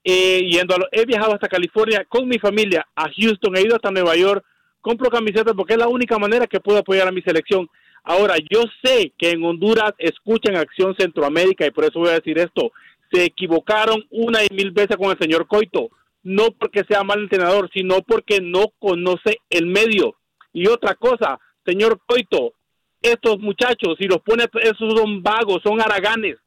eh, 0.03 0.41
yendo 0.49 0.75
a 0.75 0.79
he 0.91 1.05
viajado 1.05 1.33
hasta 1.33 1.47
California 1.47 2.05
con 2.07 2.27
mi 2.27 2.37
familia, 2.37 2.85
a 2.95 3.09
Houston, 3.09 3.55
he 3.55 3.61
ido 3.61 3.75
hasta 3.75 3.91
Nueva 3.91 4.15
York, 4.15 4.45
compro 4.83 5.09
camisetas 5.09 5.55
porque 5.55 5.73
es 5.73 5.79
la 5.79 5.87
única 5.87 6.19
manera 6.19 6.45
que 6.45 6.59
puedo 6.59 6.79
apoyar 6.79 7.07
a 7.07 7.11
mi 7.11 7.21
selección. 7.21 7.67
Ahora, 8.03 8.35
yo 8.51 8.63
sé 8.83 9.13
que 9.17 9.31
en 9.31 9.43
Honduras 9.43 9.93
escuchan 9.97 10.57
Acción 10.57 10.93
Centroamérica 10.99 11.65
y 11.65 11.71
por 11.71 11.85
eso 11.85 11.99
voy 11.99 12.09
a 12.09 12.19
decir 12.19 12.37
esto. 12.37 12.71
Se 13.11 13.23
equivocaron 13.23 14.03
una 14.11 14.43
y 14.43 14.53
mil 14.53 14.71
veces 14.71 14.97
con 14.97 15.09
el 15.09 15.17
señor 15.17 15.47
Coito. 15.47 15.89
No 16.21 16.51
porque 16.51 16.83
sea 16.87 17.03
mal 17.03 17.21
entrenador, 17.21 17.69
sino 17.73 18.01
porque 18.01 18.39
no 18.41 18.73
conoce 18.77 19.37
el 19.49 19.67
medio. 19.67 20.15
Y 20.51 20.67
otra 20.67 20.95
cosa, 20.95 21.39
señor 21.65 22.01
Coito, 22.05 22.53
estos 23.01 23.39
muchachos, 23.39 23.95
si 23.97 24.07
los 24.07 24.21
pone, 24.21 24.45
esos 24.61 24.93
son 24.97 25.23
vagos, 25.23 25.61
son 25.63 25.81
haraganes. 25.81 26.37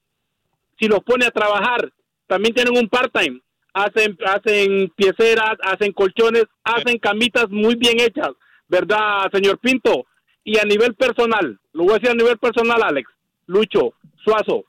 Si 0.78 0.88
los 0.88 1.00
pone 1.00 1.24
a 1.24 1.30
trabajar, 1.30 1.90
también 2.26 2.54
tienen 2.54 2.76
un 2.76 2.88
part-time 2.88 3.40
hacen, 3.76 4.16
hacen 4.24 4.90
pieceras, 4.96 5.56
hacen 5.62 5.92
colchones, 5.92 6.44
hacen 6.64 6.98
camitas 6.98 7.46
muy 7.50 7.74
bien 7.74 8.00
hechas, 8.00 8.30
¿verdad, 8.68 9.30
señor 9.32 9.58
Pinto? 9.58 10.06
Y 10.44 10.58
a 10.58 10.64
nivel 10.64 10.94
personal, 10.94 11.58
lo 11.72 11.84
voy 11.84 11.92
a 11.92 11.94
decir 11.94 12.10
a 12.10 12.14
nivel 12.14 12.38
personal, 12.38 12.82
Alex, 12.82 13.10
Lucho, 13.46 13.92
Suazo, 14.24 14.64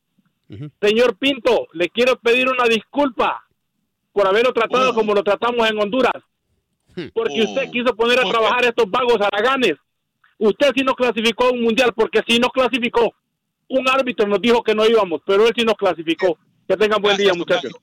señor 0.81 1.15
Pinto, 1.17 1.67
le 1.73 1.87
quiero 1.89 2.17
pedir 2.19 2.49
una 2.49 2.65
disculpa 2.65 3.45
por 4.11 4.27
haberlo 4.27 4.51
tratado 4.51 4.91
oh. 4.91 4.93
como 4.93 5.13
lo 5.13 5.23
tratamos 5.23 5.69
en 5.69 5.79
Honduras, 5.79 6.21
hmm. 6.95 7.07
porque 7.13 7.43
usted 7.43 7.65
oh. 7.67 7.71
quiso 7.71 7.95
poner 7.95 8.19
a 8.19 8.29
trabajar 8.29 8.65
a 8.65 8.69
estos 8.69 8.89
vagos 8.91 9.19
araganes. 9.21 9.75
Usted 10.39 10.71
sí 10.75 10.83
nos 10.83 10.95
clasificó 10.95 11.45
a 11.45 11.51
un 11.51 11.61
mundial, 11.61 11.93
porque 11.95 12.21
sí 12.27 12.37
nos 12.39 12.51
clasificó. 12.51 13.11
Un 13.69 13.89
árbitro 13.89 14.27
nos 14.27 14.39
dijo 14.39 14.61
que 14.61 14.75
no 14.75 14.85
íbamos, 14.85 15.21
pero 15.25 15.47
él 15.47 15.53
sí 15.57 15.63
nos 15.65 15.75
clasificó. 15.75 16.37
Que 16.67 16.77
tengan 16.77 17.01
buen 17.01 17.17
día, 17.17 17.33
muchachos. 17.33 17.73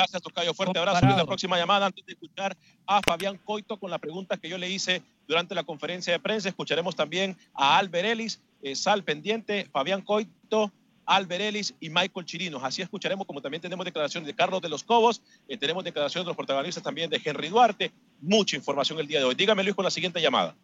Gracias, 0.00 0.22
Tocayo. 0.22 0.54
Fuerte 0.54 0.78
abrazo. 0.78 1.04
En 1.04 1.16
la 1.16 1.26
próxima 1.26 1.58
llamada, 1.58 1.86
antes 1.86 2.06
de 2.06 2.12
escuchar 2.14 2.56
a 2.86 3.02
Fabián 3.02 3.38
Coito 3.44 3.78
con 3.78 3.90
la 3.90 3.98
pregunta 3.98 4.38
que 4.38 4.48
yo 4.48 4.56
le 4.56 4.70
hice 4.70 5.02
durante 5.28 5.54
la 5.54 5.62
conferencia 5.62 6.10
de 6.10 6.18
prensa, 6.18 6.48
escucharemos 6.48 6.96
también 6.96 7.36
a 7.52 7.76
Albert 7.76 8.06
Ellis, 8.06 8.40
eh, 8.62 8.74
sal 8.74 9.04
pendiente, 9.04 9.68
Fabián 9.70 10.00
Coito, 10.00 10.72
Albert 11.04 11.42
Ellis 11.42 11.74
y 11.80 11.90
Michael 11.90 12.24
Chirinos. 12.24 12.62
Así 12.64 12.80
escucharemos, 12.80 13.26
como 13.26 13.42
también 13.42 13.60
tenemos 13.60 13.84
declaraciones 13.84 14.26
de 14.26 14.34
Carlos 14.34 14.62
de 14.62 14.70
los 14.70 14.82
Cobos, 14.82 15.20
eh, 15.48 15.58
tenemos 15.58 15.84
declaraciones 15.84 16.24
de 16.24 16.30
los 16.30 16.36
protagonistas 16.36 16.82
también 16.82 17.10
de 17.10 17.20
Henry 17.22 17.50
Duarte. 17.50 17.92
Mucha 18.22 18.56
información 18.56 18.98
el 19.00 19.06
día 19.06 19.18
de 19.18 19.26
hoy. 19.26 19.34
Dígame, 19.34 19.62
Luis, 19.62 19.74
con 19.74 19.84
la 19.84 19.90
siguiente 19.90 20.20
llamada. 20.22 20.56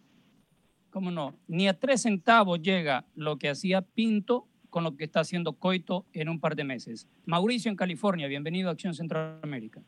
¿Cómo 0.88 1.10
no? 1.10 1.34
Ni 1.46 1.68
a 1.68 1.78
tres 1.78 2.02
centavos 2.02 2.62
llega 2.62 3.04
lo 3.14 3.36
que 3.36 3.50
hacía 3.50 3.82
Pinto 3.82 4.46
con 4.76 4.84
lo 4.84 4.94
que 4.94 5.04
está 5.04 5.20
haciendo 5.20 5.54
Coito 5.54 6.04
en 6.12 6.28
un 6.28 6.38
par 6.38 6.54
de 6.54 6.62
meses. 6.62 7.08
Mauricio 7.24 7.70
en 7.70 7.76
California, 7.76 8.26
bienvenido 8.26 8.68
a 8.68 8.72
Acción 8.72 8.92
Centroamérica. 8.92 9.80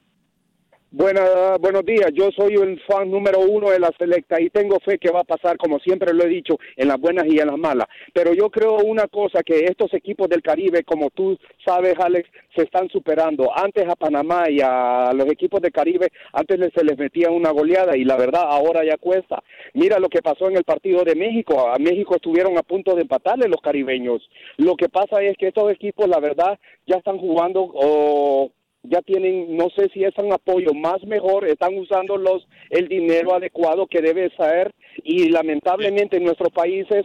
Buena, 0.90 1.59
buenos 1.61 1.85
días, 1.85 2.11
yo 2.14 2.30
soy 2.35 2.54
el 2.54 2.80
fan 2.85 3.11
número 3.11 3.40
uno 3.40 3.68
de 3.68 3.78
la 3.78 3.92
selecta 3.99 4.40
y 4.40 4.49
tengo 4.49 4.78
fe 4.80 4.97
que 4.97 5.11
va 5.11 5.21
a 5.21 5.25
pasar, 5.25 5.59
como 5.59 5.78
siempre 5.80 6.14
lo 6.14 6.25
he 6.25 6.28
dicho, 6.28 6.59
en 6.76 6.88
las 6.88 6.99
buenas 6.99 7.26
y 7.26 7.38
en 7.38 7.49
las 7.49 7.59
malas. 7.59 7.87
Pero 8.14 8.33
yo 8.33 8.49
creo 8.49 8.78
una 8.78 9.07
cosa, 9.07 9.42
que 9.42 9.66
estos 9.66 9.92
equipos 9.92 10.30
del 10.30 10.40
Caribe, 10.40 10.85
como 10.85 11.11
tú 11.11 11.38
sabes, 11.62 11.95
Alex, 11.99 12.30
se 12.57 12.62
están 12.62 12.88
superando. 12.88 13.50
Antes 13.54 13.87
a 13.87 13.97
Panamá 13.97 14.49
y 14.49 14.61
a 14.62 15.12
los 15.12 15.26
equipos 15.26 15.61
del 15.61 15.73
Caribe, 15.73 16.09
antes 16.33 16.59
se 16.75 16.83
les 16.83 16.97
metía 16.97 17.30
una 17.30 17.50
goleada 17.50 17.95
y 17.95 18.04
la 18.04 18.16
verdad 18.16 18.45
ahora 18.49 18.83
ya 18.83 18.97
cuesta. 18.97 19.42
Mira 19.75 19.99
lo 19.99 20.09
que 20.09 20.23
pasó 20.23 20.49
en 20.49 20.57
el 20.57 20.64
partido 20.64 21.04
de 21.04 21.14
México. 21.14 21.68
A 21.68 21.78
México 21.78 22.16
estuvieron 22.16 22.57
a 22.57 22.62
punto 22.62 22.95
de 22.95 23.02
empatarle 23.02 23.47
los 23.47 23.61
caribeños. 23.61 24.26
Lo 24.57 24.75
que 24.75 24.88
pasa 24.88 25.21
es 25.21 25.37
que 25.37 25.49
estos 25.49 25.71
equipos, 25.71 26.09
la 26.09 26.18
verdad, 26.18 26.59
ya 26.87 26.97
están 26.97 27.18
jugando... 27.18 27.71
Oh, 27.75 28.52
ya 28.82 29.02
tienen, 29.02 29.56
no 29.56 29.68
sé 29.76 29.88
si 29.92 30.04
es 30.04 30.14
un 30.18 30.32
apoyo 30.32 30.73
más 30.75 31.02
mejor, 31.04 31.47
están 31.47 31.76
usando 31.76 32.16
los 32.16 32.47
el 32.70 32.88
dinero 32.88 33.35
adecuado 33.35 33.87
que 33.87 34.00
debe 34.00 34.30
ser 34.37 34.75
y 35.02 35.30
lamentablemente 35.30 36.16
en 36.16 36.25
nuestros 36.25 36.52
países 36.52 37.04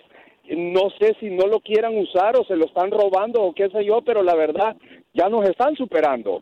no 0.50 0.90
sé 1.00 1.16
si 1.20 1.30
no 1.30 1.48
lo 1.48 1.62
quieran 1.62 1.98
usar 1.98 2.38
o 2.38 2.46
se 2.46 2.56
lo 2.56 2.66
están 2.66 2.92
robando 2.92 3.42
o 3.42 3.54
qué 3.54 3.70
sé 3.70 3.86
yo, 3.86 4.02
pero 4.02 4.24
la 4.24 4.36
verdad 4.36 4.76
ya 5.14 5.30
nos 5.30 5.48
están 5.48 5.76
superando. 5.76 6.42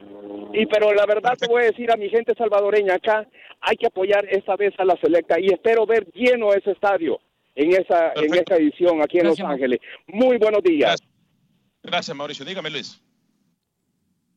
Y 0.54 0.66
pero 0.66 0.94
la 0.94 1.06
verdad 1.06 1.38
te 1.38 1.48
voy 1.48 1.64
a 1.64 1.66
decir 1.66 1.92
a 1.92 1.98
mi 1.98 2.10
gente 2.10 2.34
salvadoreña 2.36 2.96
acá, 2.96 3.28
hay 3.62 3.76
que 3.78 3.88
apoyar 3.88 4.26
esta 4.30 4.56
vez 4.56 4.74
a 4.80 4.86
la 4.86 4.98
selecta 4.98 5.40
y 5.40 5.48
espero 5.48 5.86
ver 5.86 6.08
lleno 6.14 6.52
ese 6.54 6.72
estadio 6.72 7.20
en 7.54 7.72
esa 7.74 8.14
en 8.16 8.34
esta 8.34 8.56
edición 8.56 9.02
aquí 9.02 9.20
en 9.20 9.28
Los 9.28 9.40
Ángeles. 9.40 9.80
Muy 10.08 10.38
buenos 10.38 10.64
días. 10.64 11.02
Gracias 11.84 12.16
Mauricio. 12.18 12.44
Dígame 12.44 12.70
Luis 12.70 13.02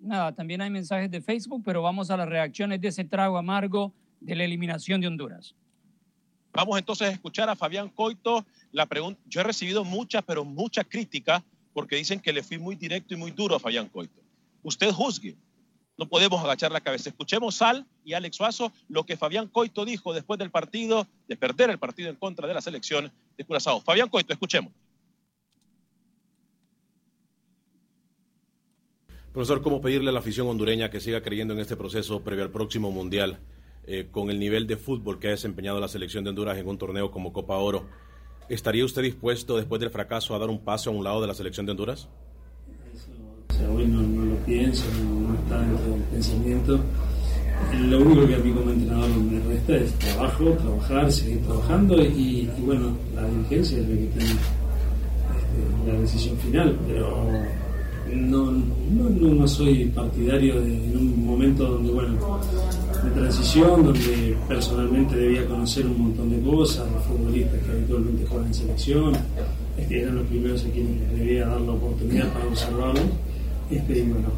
nada, 0.04 0.32
también 0.32 0.60
hay 0.60 0.70
mensajes 0.70 1.10
de 1.10 1.20
Facebook, 1.20 1.62
pero 1.64 1.82
vamos 1.82 2.10
a 2.10 2.16
las 2.16 2.28
reacciones 2.28 2.80
de 2.80 2.88
ese 2.88 3.04
trago 3.04 3.38
amargo 3.38 3.92
de 4.20 4.34
la 4.34 4.44
eliminación 4.44 5.00
de 5.00 5.06
Honduras. 5.06 5.54
Vamos 6.52 6.78
entonces 6.78 7.08
a 7.08 7.10
escuchar 7.10 7.48
a 7.50 7.56
Fabián 7.56 7.88
Coito. 7.88 8.44
La 8.70 8.86
pregunta, 8.86 9.20
yo 9.26 9.40
he 9.40 9.44
recibido 9.44 9.84
muchas, 9.84 10.22
pero 10.22 10.44
mucha 10.44 10.84
crítica 10.84 11.42
porque 11.72 11.96
dicen 11.96 12.20
que 12.20 12.32
le 12.32 12.42
fui 12.42 12.58
muy 12.58 12.76
directo 12.76 13.14
y 13.14 13.16
muy 13.16 13.32
duro 13.32 13.56
a 13.56 13.60
Fabián 13.60 13.88
Coito. 13.88 14.20
Usted 14.62 14.92
juzgue. 14.92 15.36
No 15.96 16.08
podemos 16.08 16.42
agachar 16.42 16.72
la 16.72 16.80
cabeza. 16.80 17.08
Escuchemos 17.08 17.56
Sal 17.56 17.86
y 18.04 18.14
Alex 18.14 18.36
Suazo 18.36 18.72
lo 18.88 19.04
que 19.04 19.16
Fabián 19.16 19.48
Coito 19.48 19.84
dijo 19.84 20.12
después 20.12 20.38
del 20.38 20.50
partido, 20.50 21.06
de 21.28 21.36
perder 21.36 21.70
el 21.70 21.78
partido 21.78 22.08
en 22.10 22.16
contra 22.16 22.48
de 22.48 22.54
la 22.54 22.60
selección 22.60 23.12
de 23.36 23.44
Curazao. 23.44 23.80
Fabián 23.80 24.08
Coito, 24.08 24.32
escuchemos. 24.32 24.72
Profesor, 29.34 29.62
¿cómo 29.62 29.80
pedirle 29.80 30.10
a 30.10 30.12
la 30.12 30.20
afición 30.20 30.46
hondureña 30.46 30.90
que 30.90 31.00
siga 31.00 31.20
creyendo 31.20 31.54
en 31.54 31.58
este 31.58 31.74
proceso 31.74 32.20
previo 32.20 32.44
al 32.44 32.52
próximo 32.52 32.92
Mundial, 32.92 33.40
eh, 33.84 34.06
con 34.08 34.30
el 34.30 34.38
nivel 34.38 34.68
de 34.68 34.76
fútbol 34.76 35.18
que 35.18 35.26
ha 35.26 35.30
desempeñado 35.32 35.80
la 35.80 35.88
selección 35.88 36.22
de 36.22 36.30
Honduras 36.30 36.56
en 36.56 36.68
un 36.68 36.78
torneo 36.78 37.10
como 37.10 37.32
Copa 37.32 37.56
Oro? 37.56 37.84
¿Estaría 38.48 38.84
usted 38.84 39.02
dispuesto, 39.02 39.56
después 39.56 39.80
del 39.80 39.90
fracaso, 39.90 40.36
a 40.36 40.38
dar 40.38 40.50
un 40.50 40.60
paso 40.60 40.90
a 40.90 40.92
un 40.92 41.02
lado 41.02 41.20
de 41.20 41.26
la 41.26 41.34
selección 41.34 41.66
de 41.66 41.72
Honduras? 41.72 42.08
o 43.48 43.54
sea, 43.54 43.68
hoy 43.70 43.86
no, 43.86 44.02
lo 44.02 44.36
pienso, 44.46 44.84
no, 45.02 45.34
está 45.34 45.58
dentro 45.58 45.84
del 45.84 46.02
pensamiento. 46.02 46.80
Lo 47.88 47.98
único 48.02 48.28
que 48.28 48.34
a 48.36 48.38
mí 48.38 48.52
como 48.52 48.70
entrenador 48.70 49.08
me 49.16 49.40
resta 49.40 49.76
es 49.78 49.94
trabajo, 49.94 50.44
trabajar, 50.50 51.10
seguir 51.10 51.42
trabajando 51.42 52.00
y, 52.04 52.48
bueno, 52.60 52.96
la 53.16 53.28
dirigencia 53.28 53.78
es 53.78 53.88
la 53.88 53.96
que 53.96 54.06
tiene 54.06 54.30
este, 54.30 55.92
la 55.92 55.98
decisión 55.98 56.36
final, 56.38 56.78
pero 56.86 57.63
no, 58.12 58.52
no, 58.52 59.10
no, 59.10 59.48
soy 59.48 59.86
partidario 59.86 60.60
de, 60.60 60.96
un 60.96 61.24
momento 61.24 61.64
donde, 61.64 61.92
bueno, 61.92 62.40
de 63.02 63.10
transición, 63.10 63.84
donde 63.84 64.36
personalmente 64.46 65.16
debía 65.16 65.46
conocer 65.46 65.86
un 65.86 66.00
montón 66.02 66.30
de 66.30 66.40
cosas, 66.40 66.86
los 66.92 67.02
futbolistas 67.04 67.60
que 67.62 67.70
habitualmente 67.70 68.26
juegan 68.26 68.46
en 68.48 68.54
selección, 68.54 69.12
este, 69.78 70.02
eran 70.02 70.16
los 70.16 70.26
primeros 70.26 70.64
a 70.64 70.68
quienes 70.68 71.10
debía 71.16 71.46
dar 71.46 71.60
la 71.60 71.72
oportunidad 71.72 72.32
para 72.32 72.46
observarlos. 72.46 73.04
Este, 73.70 74.02
bueno, 74.02 74.28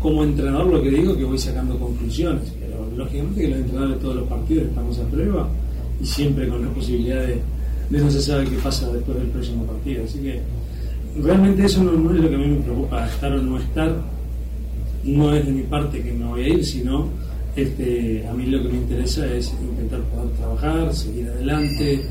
como 0.00 0.24
entrenador 0.24 0.66
lo 0.66 0.82
que 0.82 0.90
digo 0.90 1.12
es 1.12 1.18
que 1.18 1.24
voy 1.24 1.38
sacando 1.38 1.78
conclusiones, 1.78 2.52
pero 2.58 2.90
lógicamente 2.96 3.42
que 3.42 3.48
los 3.48 3.58
entrenadores 3.58 3.96
de 3.96 4.02
todos 4.02 4.16
los 4.16 4.28
partidos 4.28 4.68
estamos 4.68 4.98
a 4.98 5.04
prueba 5.04 5.48
y 6.02 6.06
siempre 6.06 6.48
con 6.48 6.64
la 6.64 6.70
posibilidad 6.72 7.20
de, 7.20 7.40
de 7.90 7.98
no 7.98 8.10
se 8.10 8.20
sabe 8.20 8.44
qué 8.46 8.56
pasa 8.56 8.90
después 8.90 9.18
del 9.18 9.28
próximo 9.28 9.64
partido. 9.64 10.04
Así 10.04 10.18
que 10.18 10.40
realmente 11.18 11.64
eso 11.64 11.82
no, 11.82 12.12
es 12.12 12.20
lo 12.20 12.28
que 12.28 12.34
a 12.34 12.38
mí 12.38 12.46
me 12.46 12.60
preocupa, 12.60 13.06
estar 13.06 13.32
o 13.32 13.42
no 13.42 13.58
estar. 13.58 13.96
No 15.02 15.34
es 15.34 15.46
de 15.46 15.52
mi 15.52 15.62
parte 15.62 16.02
que 16.02 16.12
me 16.12 16.26
voy 16.26 16.42
a 16.42 16.48
ir, 16.48 16.64
sino 16.64 17.08
este, 17.56 18.26
a 18.28 18.34
mí 18.34 18.46
lo 18.46 18.62
que 18.62 18.68
me 18.68 18.78
interesa 18.78 19.26
es 19.32 19.52
intentar 19.60 20.00
poder 20.02 20.30
trabajar, 20.36 20.94
seguir 20.94 21.28
adelante, 21.28 22.02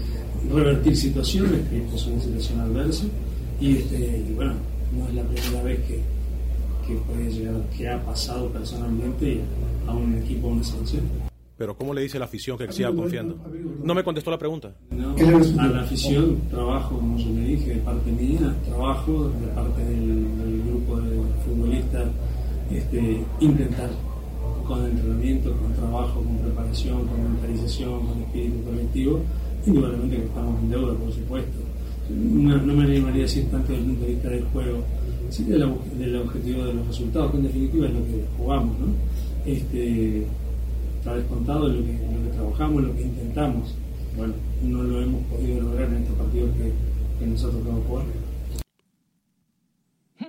revertir 0.51 0.95
situaciones, 0.95 1.67
que 1.69 1.77
esto 1.77 1.95
es 1.95 2.07
una 2.07 2.21
situación 2.21 2.59
adversa. 2.61 3.05
Y, 3.61 3.77
este, 3.77 4.25
y 4.27 4.33
bueno, 4.33 4.53
no 4.97 5.07
es 5.07 5.13
la 5.13 5.23
primera 5.23 5.63
vez 5.63 5.79
que, 5.87 6.01
puede 7.07 7.31
llegar, 7.31 7.53
que 7.77 7.87
ha 7.87 8.03
pasado 8.03 8.49
personalmente 8.49 9.39
a 9.85 9.93
un 9.93 10.15
equipo 10.15 10.47
o 10.47 10.51
una 10.51 10.63
selección. 10.63 11.28
Pero 11.59 11.75
¿cómo 11.75 11.93
le 11.93 12.01
dice 12.03 12.17
la 12.17 12.23
afición 12.23 12.57
que 12.57 12.71
siga 12.71 12.89
confiando? 12.93 13.37
No 13.83 13.93
me 13.93 14.01
contestó 14.01 14.31
la 14.31 14.37
pregunta. 14.37 14.73
No, 14.91 15.13
a 15.61 15.67
la 15.67 15.81
afición 15.81 16.39
trabajo, 16.49 16.95
como 16.95 17.17
yo 17.17 17.33
le 17.33 17.47
dije, 17.47 17.71
de 17.71 17.81
parte 17.81 18.09
mía, 18.13 18.55
trabajo 18.65 19.27
de 19.27 19.47
parte 19.47 19.83
del, 19.83 20.63
grupo 20.65 21.01
de 21.01 21.17
futbolistas, 21.43 22.07
este, 22.71 23.21
intentar 23.41 23.89
con 24.65 24.85
entrenamiento, 24.85 25.51
con 25.57 25.73
trabajo, 25.73 26.23
con 26.23 26.37
preparación, 26.37 27.05
con 27.05 27.23
mentalización, 27.23 28.07
con 28.07 28.21
espíritu 28.21 28.63
colectivo, 28.63 29.19
indudablemente 29.65 30.15
que 30.15 30.23
estamos 30.23 30.61
en 30.61 30.69
deuda, 30.69 30.93
por 30.93 31.11
supuesto. 31.11 31.59
No, 32.09 32.57
me 32.73 32.83
animaría 32.85 33.23
a 33.23 33.27
decir 33.27 33.51
tanto 33.51 33.73
desde 33.73 33.83
el 33.83 33.89
punto 33.89 34.05
de 34.05 34.11
vista 34.13 34.29
del 34.29 34.43
juego, 34.45 34.77
sino 35.29 35.49
del, 35.49 35.99
del 35.99 36.15
objetivo 36.21 36.63
de 36.63 36.73
los 36.73 36.87
resultados, 36.87 37.31
que 37.31 37.37
en 37.37 37.43
definitiva 37.43 37.85
es 37.85 37.93
lo 37.93 37.99
que 37.99 38.25
jugamos, 38.37 38.79
¿no? 38.79 38.87
Este, 39.45 40.25
está 40.99 41.15
descontado 41.15 41.69
lo 41.69 41.83
que, 41.83 41.93
lo 41.93 42.23
que 42.23 42.35
trabajamos, 42.35 42.83
lo 42.83 42.95
que 42.95 43.01
intentamos. 43.01 43.73
Bueno, 44.15 44.33
no 44.61 44.83
lo 44.83 45.01
hemos 45.01 45.23
podido 45.25 45.61
lograr 45.61 45.87
en 45.87 46.03
estos 46.03 46.17
partidos 46.17 46.49
que, 46.57 46.73
que 47.19 47.25
nosotros 47.25 47.65
vamos 47.65 47.85
a 47.85 47.87
jugar. 47.87 48.05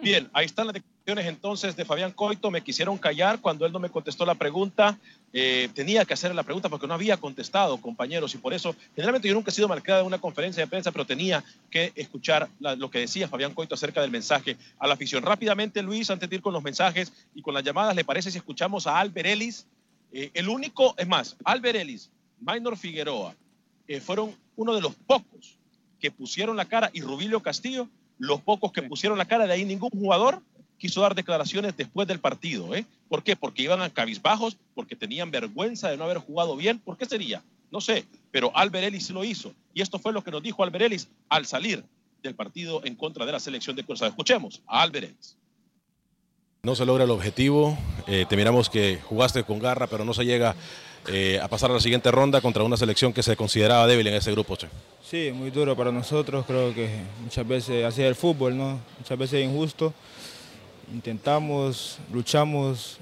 Bien, 0.00 0.30
ahí 0.32 0.46
están 0.46 0.68
las 0.68 0.74
declaraciones 0.74 1.26
entonces 1.26 1.76
de 1.76 1.84
Fabián 1.84 2.12
Coito. 2.12 2.52
Me 2.52 2.62
quisieron 2.62 2.96
callar 2.96 3.40
cuando 3.40 3.66
él 3.66 3.72
no 3.72 3.80
me 3.80 3.90
contestó 3.90 4.24
la 4.24 4.36
pregunta. 4.36 4.96
Eh, 5.32 5.68
tenía 5.74 6.04
que 6.04 6.14
hacer 6.14 6.32
la 6.34 6.44
pregunta 6.44 6.68
porque 6.68 6.86
no 6.86 6.94
había 6.94 7.16
contestado, 7.16 7.76
compañeros, 7.78 8.34
y 8.34 8.38
por 8.38 8.54
eso, 8.54 8.74
generalmente 8.94 9.28
yo 9.28 9.34
nunca 9.34 9.50
he 9.50 9.54
sido 9.54 9.68
marcada 9.68 10.00
en 10.00 10.06
una 10.06 10.18
conferencia 10.18 10.62
de 10.62 10.68
prensa, 10.68 10.92
pero 10.92 11.04
tenía 11.04 11.42
que 11.70 11.92
escuchar 11.96 12.48
lo 12.60 12.90
que 12.90 13.00
decía 13.00 13.28
Fabián 13.28 13.52
Coito 13.52 13.74
acerca 13.74 14.00
del 14.00 14.10
mensaje 14.12 14.56
a 14.78 14.86
la 14.86 14.94
afición. 14.94 15.24
Rápidamente, 15.24 15.82
Luis, 15.82 16.08
antes 16.10 16.30
de 16.30 16.36
ir 16.36 16.42
con 16.42 16.52
los 16.52 16.62
mensajes 16.62 17.12
y 17.34 17.42
con 17.42 17.54
las 17.54 17.64
llamadas, 17.64 17.96
¿le 17.96 18.04
parece 18.04 18.30
si 18.30 18.38
escuchamos 18.38 18.86
a 18.86 18.98
Albert 18.98 19.26
Ellis? 19.26 19.66
Eh, 20.12 20.30
el 20.34 20.48
único, 20.48 20.94
es 20.98 21.06
más, 21.06 21.36
Albert 21.44 21.76
Ellis, 21.76 22.10
Minor 22.40 22.76
Figueroa, 22.76 23.34
eh, 23.86 24.00
fueron 24.00 24.34
uno 24.56 24.74
de 24.74 24.80
los 24.80 24.94
pocos 24.94 25.58
que 25.98 26.10
pusieron 26.10 26.56
la 26.56 26.64
cara, 26.64 26.90
y 26.92 27.00
Rubilio 27.00 27.40
Castillo, 27.40 27.88
los 28.18 28.40
pocos 28.40 28.72
que 28.72 28.82
pusieron 28.82 29.18
la 29.18 29.26
cara, 29.26 29.46
de 29.46 29.52
ahí 29.52 29.64
ningún 29.64 29.90
jugador 29.90 30.42
quiso 30.78 31.02
dar 31.02 31.14
declaraciones 31.14 31.76
después 31.76 32.08
del 32.08 32.20
partido. 32.20 32.74
¿eh? 32.74 32.84
¿Por 33.08 33.22
qué? 33.22 33.36
Porque 33.36 33.62
iban 33.62 33.82
a 33.82 33.90
cabizbajos, 33.90 34.56
porque 34.74 34.96
tenían 34.96 35.30
vergüenza 35.30 35.90
de 35.90 35.96
no 35.96 36.04
haber 36.04 36.18
jugado 36.18 36.56
bien. 36.56 36.78
¿Por 36.78 36.96
qué 36.96 37.04
sería? 37.04 37.42
No 37.70 37.80
sé, 37.80 38.04
pero 38.30 38.50
Albert 38.56 38.86
Ellis 38.86 39.10
lo 39.10 39.24
hizo. 39.24 39.54
Y 39.74 39.82
esto 39.82 39.98
fue 39.98 40.12
lo 40.12 40.24
que 40.24 40.30
nos 40.30 40.42
dijo 40.42 40.64
Albert 40.64 40.86
Ellis 40.86 41.08
al 41.28 41.46
salir 41.46 41.84
del 42.22 42.34
partido 42.34 42.84
en 42.84 42.96
contra 42.96 43.24
de 43.26 43.32
la 43.32 43.40
selección 43.40 43.76
de 43.76 43.84
Cruzado. 43.84 44.10
Escuchemos 44.10 44.62
a 44.66 44.82
Albert 44.82 45.08
Ellis. 45.08 45.36
No 46.62 46.74
se 46.74 46.84
logra 46.84 47.04
el 47.04 47.10
objetivo, 47.10 47.74
eh, 48.06 48.26
te 48.28 48.36
miramos 48.36 48.68
que 48.68 48.98
jugaste 49.08 49.44
con 49.44 49.60
garra, 49.60 49.86
pero 49.86 50.04
no 50.04 50.12
se 50.12 50.26
llega 50.26 50.54
eh, 51.08 51.40
a 51.42 51.48
pasar 51.48 51.70
a 51.70 51.72
la 51.72 51.80
siguiente 51.80 52.10
ronda 52.10 52.42
contra 52.42 52.62
una 52.62 52.76
selección 52.76 53.14
que 53.14 53.22
se 53.22 53.34
consideraba 53.34 53.86
débil 53.86 54.06
en 54.08 54.12
ese 54.12 54.30
grupo. 54.30 54.56
Che. 54.56 54.68
Sí, 55.02 55.32
muy 55.34 55.50
duro 55.50 55.74
para 55.74 55.90
nosotros, 55.90 56.44
creo 56.46 56.74
que 56.74 56.90
muchas 57.22 57.48
veces 57.48 57.86
así 57.86 58.02
es 58.02 58.08
el 58.08 58.14
fútbol, 58.14 58.58
¿no? 58.58 58.78
muchas 58.98 59.16
veces 59.16 59.40
es 59.40 59.46
injusto. 59.46 59.94
Intentamos, 60.92 61.96
luchamos, 62.12 62.98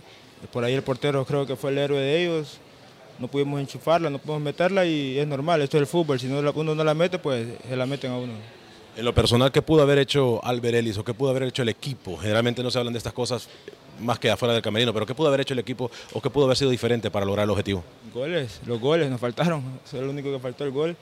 por 0.52 0.62
ahí 0.62 0.74
el 0.74 0.84
portero 0.84 1.24
creo 1.24 1.44
que 1.44 1.56
fue 1.56 1.72
el 1.72 1.78
héroe 1.78 1.98
de 1.98 2.22
ellos, 2.22 2.58
no 3.18 3.26
pudimos 3.26 3.58
enchufarla, 3.58 4.08
no 4.08 4.20
pudimos 4.20 4.40
meterla 4.40 4.86
y 4.86 5.18
es 5.18 5.26
normal, 5.26 5.62
esto 5.62 5.78
es 5.78 5.80
el 5.80 5.88
fútbol, 5.88 6.20
si 6.20 6.28
uno 6.28 6.52
no 6.76 6.84
la 6.84 6.94
mete, 6.94 7.18
pues 7.18 7.48
se 7.68 7.74
la 7.74 7.86
meten 7.86 8.12
a 8.12 8.18
uno. 8.18 8.34
En 8.98 9.04
lo 9.04 9.14
personal, 9.14 9.52
¿qué 9.52 9.62
pudo 9.62 9.82
haber 9.82 10.00
hecho 10.00 10.44
Albert 10.44 10.74
Ellis 10.74 10.98
o 10.98 11.04
qué 11.04 11.14
pudo 11.14 11.30
haber 11.30 11.44
hecho 11.44 11.62
el 11.62 11.68
equipo? 11.68 12.16
Generalmente 12.16 12.64
no 12.64 12.70
se 12.72 12.80
hablan 12.80 12.92
de 12.92 12.98
estas 12.98 13.12
cosas 13.12 13.48
más 14.00 14.18
que 14.18 14.28
afuera 14.28 14.52
del 14.52 14.60
camerino, 14.60 14.92
pero 14.92 15.06
¿qué 15.06 15.14
pudo 15.14 15.28
haber 15.28 15.42
hecho 15.42 15.54
el 15.54 15.60
equipo 15.60 15.88
o 16.14 16.20
qué 16.20 16.28
pudo 16.30 16.46
haber 16.46 16.56
sido 16.56 16.72
diferente 16.72 17.08
para 17.08 17.24
lograr 17.24 17.44
el 17.44 17.50
objetivo? 17.50 17.84
Goles, 18.12 18.60
los 18.66 18.80
goles 18.80 19.08
nos 19.08 19.20
faltaron, 19.20 19.62
eso 19.86 19.98
es 19.98 20.02
lo 20.02 20.10
único 20.10 20.32
que 20.32 20.40
faltó 20.40 20.64
el 20.64 20.72
gol. 20.72 20.96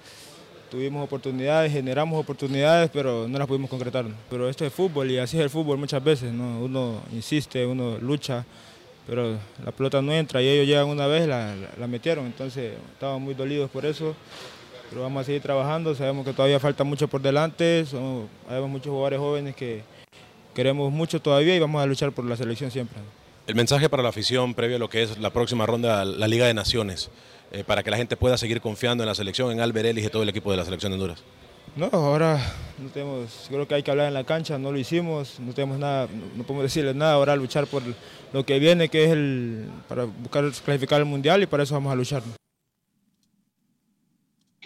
Tuvimos 0.71 1.03
oportunidades, 1.05 1.73
generamos 1.73 2.21
oportunidades, 2.21 2.91
pero 2.93 3.27
no 3.27 3.39
las 3.39 3.49
pudimos 3.49 3.71
concretar. 3.71 4.05
Pero 4.29 4.51
esto 4.51 4.67
es 4.67 4.75
fútbol 4.75 5.11
y 5.11 5.17
así 5.17 5.39
es 5.39 5.45
el 5.45 5.49
fútbol 5.49 5.79
muchas 5.79 6.05
veces, 6.05 6.31
¿no? 6.35 6.61
Uno 6.61 7.01
insiste, 7.15 7.65
uno 7.65 7.97
lucha, 7.97 8.45
pero 9.07 9.39
la 9.65 9.73
pelota 9.73 10.03
no 10.03 10.13
entra 10.13 10.43
y 10.43 10.49
ellos 10.49 10.67
llegan 10.67 10.89
una 10.89 11.07
vez, 11.07 11.27
la, 11.27 11.55
la 11.79 11.87
metieron, 11.87 12.27
entonces 12.27 12.75
estaban 12.93 13.23
muy 13.23 13.33
dolidos 13.33 13.71
por 13.71 13.87
eso 13.87 14.15
pero 14.89 15.03
vamos 15.03 15.23
a 15.23 15.25
seguir 15.25 15.43
trabajando, 15.43 15.95
sabemos 15.95 16.25
que 16.25 16.33
todavía 16.33 16.61
falta 16.61 16.85
mucho 16.85 17.09
por 17.09 17.21
delante, 17.21 17.85
somos, 17.87 18.29
hay 18.49 18.61
muchos 18.63 18.91
jugadores 18.91 19.19
jóvenes 19.19 19.57
que 19.57 19.83
queremos 20.55 20.91
mucho 20.93 21.21
todavía 21.21 21.55
y 21.55 21.59
vamos 21.59 21.83
a 21.83 21.87
luchar 21.87 22.13
por 22.13 22.25
la 22.25 22.37
selección 22.37 22.71
siempre. 22.71 22.99
El 23.47 23.55
mensaje 23.55 23.89
para 23.89 24.03
la 24.03 24.09
afición 24.09 24.55
previo 24.55 24.77
a 24.77 24.79
lo 24.79 24.89
que 24.89 25.03
es 25.03 25.19
la 25.19 25.31
próxima 25.31 25.67
ronda, 25.67 26.05
la 26.05 26.27
Liga 26.27 26.47
de 26.47 26.55
Naciones, 26.55 27.11
eh, 27.53 27.63
para 27.63 27.83
que 27.83 27.91
la 27.91 27.97
gente 27.97 28.17
pueda 28.17 28.37
seguir 28.37 28.61
confiando 28.61 29.05
en 29.05 29.09
la 29.09 29.15
selección, 29.15 29.53
en 29.53 29.61
Albert 29.61 29.87
Ellis 29.87 30.07
y 30.07 30.09
todo 30.09 30.23
el 30.23 30.29
equipo 30.29 30.51
de 30.51 30.57
la 30.57 30.65
selección 30.65 30.91
de 30.91 30.95
Honduras. 30.95 31.23
No, 31.77 31.91
ahora 31.93 32.41
no 32.79 32.89
tenemos, 32.89 33.47
creo 33.49 33.69
que 33.69 33.75
hay 33.75 33.83
que 33.83 33.91
hablar 33.91 34.09
en 34.09 34.15
la 34.15 34.25
cancha, 34.25 34.57
no 34.57 34.73
lo 34.73 34.79
hicimos, 34.79 35.39
no 35.39 35.53
tenemos 35.53 35.79
nada, 35.79 36.09
no 36.35 36.43
podemos 36.43 36.65
decirles 36.65 36.97
nada, 36.97 37.13
ahora 37.13 37.37
luchar 37.37 37.67
por 37.67 37.83
lo 38.33 38.47
que 38.47 38.59
viene, 38.59 38.89
que 38.89 39.05
es 39.05 39.11
el, 39.11 39.69
para 39.87 40.05
buscar 40.05 40.51
clasificar 40.65 41.01
el 41.01 41.05
Mundial 41.05 41.43
y 41.43 41.47
para 41.47 41.65
eso 41.65 41.75
vamos 41.75 41.93
a 41.93 41.97
luchar. 41.97 42.23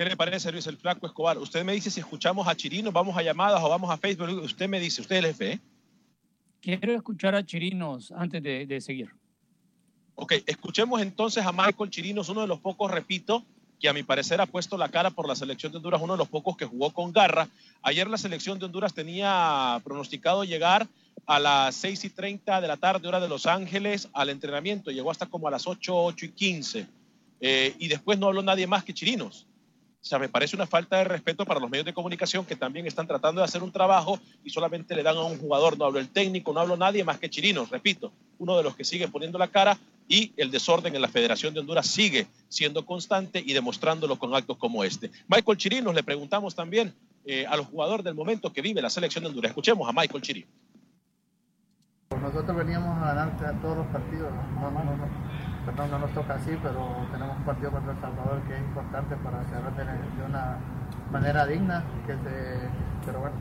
¿Qué 0.01 0.07
le 0.07 0.17
parece, 0.17 0.51
Luis 0.51 0.67
el 0.67 0.79
Flaco 0.79 1.07
Escobar? 1.07 1.37
Usted 1.37 1.63
me 1.63 1.75
dice 1.75 1.91
si 1.91 2.01
escuchamos 2.01 2.49
a 2.49 2.57
Chirinos, 2.57 2.91
vamos 2.91 3.15
a 3.19 3.23
llamadas 3.23 3.63
o 3.63 3.69
vamos 3.69 3.91
a 3.91 3.99
Facebook. 3.99 4.31
Usted 4.31 4.67
me 4.67 4.81
dice, 4.81 5.03
¿usted 5.03 5.21
le 5.21 5.35
fe? 5.35 5.61
Quiero 6.63 6.95
escuchar 6.95 7.35
a 7.35 7.45
Chirinos 7.45 8.11
antes 8.11 8.43
de, 8.43 8.81
seguir. 8.81 9.11
Ok, 10.15 10.37
escuchemos 10.47 11.03
entonces 11.03 11.45
a 11.45 11.53
Michael 11.53 11.91
Chirinos, 11.91 12.31
uno 12.31 12.41
de 12.41 12.47
los 12.47 12.61
pocos, 12.61 12.91
repito, 12.91 13.45
que 13.79 13.91
a 13.91 13.93
mi 13.93 14.03
parecer 14.03 14.41
ha 14.41 14.47
puesto 14.47 14.79
la 14.79 14.89
cara 14.89 15.11
por 15.11 15.29
la 15.29 15.35
selección 15.35 15.71
de 15.71 15.77
Honduras, 15.77 16.01
uno 16.01 16.15
de 16.15 16.19
los 16.21 16.29
pocos 16.29 16.57
que 16.57 16.65
jugó 16.65 16.95
con 16.95 17.13
garra. 17.13 17.51
Ayer 17.83 18.09
la 18.09 18.17
selección 18.17 18.59
de 18.59 18.65
Honduras 18.65 18.95
tenía 18.95 19.83
pronosticado 19.85 20.45
llegar 20.45 20.89
a 21.27 21.39
las 21.39 21.75
6 21.75 22.07
y 22.07 22.09
30 22.09 22.63
de 22.63 22.69
la 22.69 22.79
tarde, 22.79 23.07
hora 23.07 23.21
de 23.21 23.29
Los 23.29 23.45
Ángeles, 23.45 24.09
al 24.15 24.31
entrenamiento. 24.31 24.91
Llegó 24.91 25.11
hasta 25.11 25.27
como 25.27 25.47
a 25.47 25.51
las 25.51 25.67
8, 25.67 25.95
8 25.95 26.25
y 26.25 26.31
15. 26.31 26.87
Eh, 27.43 27.75
y 27.79 27.89
después 27.89 28.19
no 28.19 28.29
habló 28.29 28.41
nadie 28.41 28.67
más 28.67 28.83
que 28.83 28.95
Chirinos. 28.95 29.47
O 30.03 30.05
sea, 30.11 30.19
me 30.19 30.31
parece 30.31 30.57
una 30.57 30.67
falta 30.67 30.97
de 30.97 31.05
respeto 31.05 31.45
para 31.45 31.61
los 31.61 31.69
medios 31.69 31.85
de 31.85 31.93
comunicación 31.93 32.47
que 32.47 32.57
también 32.57 32.87
están 32.87 33.07
tratando 33.07 33.43
de 33.43 33.45
hacer 33.45 33.63
un 33.63 33.71
trabajo 33.71 34.19
y 34.43 34.49
solamente 34.49 34.95
le 34.95 35.03
dan 35.03 35.17
a 35.17 35.25
un 35.25 35.39
jugador. 35.39 35.77
No 35.77 35.85
hablo 35.85 35.99
el 35.99 36.09
técnico, 36.09 36.55
no 36.55 36.61
hablo 36.61 36.77
nadie 36.77 37.05
más 37.05 37.19
que 37.19 37.29
Chirinos, 37.29 37.69
repito, 37.69 38.11
uno 38.39 38.57
de 38.57 38.63
los 38.63 38.75
que 38.75 38.85
sigue 38.85 39.09
poniendo 39.09 39.39
la 39.39 39.49
cara 39.49 39.79
y 40.09 40.33
el 40.39 40.51
desorden 40.51 40.97
en 40.97 41.03
la 41.03 41.09
Federación 41.09 41.53
de 41.53 41.61
Honduras 41.61 41.87
sigue 41.87 42.27
siendo 42.49 42.87
constante 42.87 43.43
y 43.45 43.53
demostrándolo 43.53 44.19
con 44.19 44.35
actos 44.35 44.57
como 44.57 44.85
este. 44.85 45.11
Michael 45.29 45.59
Chirinos, 45.59 45.95
le 45.95 46.03
preguntamos 46.03 46.55
también 46.55 46.95
eh, 47.27 47.45
a 47.47 47.57
los 47.57 47.69
del 48.03 48.15
momento 48.15 48.53
que 48.53 48.63
vive 48.63 48.81
la 48.81 48.91
selección 48.91 49.23
de 49.23 49.29
Honduras. 49.29 49.51
Escuchemos 49.51 49.87
a 49.87 49.93
Michael 49.93 50.23
Chirinos. 50.23 50.51
No 52.11 52.19
nosotros 52.21 52.57
veníamos 52.57 52.99
a 53.03 53.15
ganar 53.15 53.61
todos 53.61 53.77
los 53.77 53.87
partidos. 53.89 54.33
No, 54.55 54.71
no, 54.71 54.83
no, 54.83 55.30
perdón, 55.65 55.91
no 55.91 55.99
nos 55.99 56.11
toca 56.13 56.35
así, 56.35 56.59
pero 56.63 57.07
tenemos 57.13 57.37
un 57.37 57.45
partido 57.45 57.71
contra 57.71 57.93
El 57.93 58.01
Salvador 58.01 58.41
que 58.47 58.55
es 58.55 58.61
importante 58.61 59.17
para 59.17 59.43
cerrar 59.45 59.73
de 59.75 60.25
una 60.25 60.57
manera 61.13 61.47
digna. 61.47 61.85
Que 62.07 62.15
se, 62.15 62.69
pero 63.05 63.21
bueno, 63.21 63.37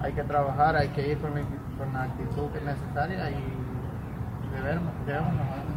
hay 0.00 0.12
que 0.12 0.22
trabajar, 0.24 0.76
hay 0.76 0.88
que 0.88 1.12
ir 1.12 1.18
con, 1.18 1.32
la 1.34 2.02
actitud 2.04 2.48
que 2.52 2.58
es 2.58 2.64
necesaria 2.64 3.30
y 3.30 3.44
debemos, 4.54 4.92
debemos. 5.06 5.32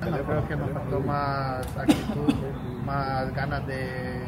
Yo 0.05 0.23
creo 0.23 0.47
que 0.47 0.55
nos 0.55 0.69
faltó 0.69 0.99
más 0.99 1.77
actitud, 1.77 2.33
más 2.85 3.33
ganas 3.33 3.65
de, 3.65 4.21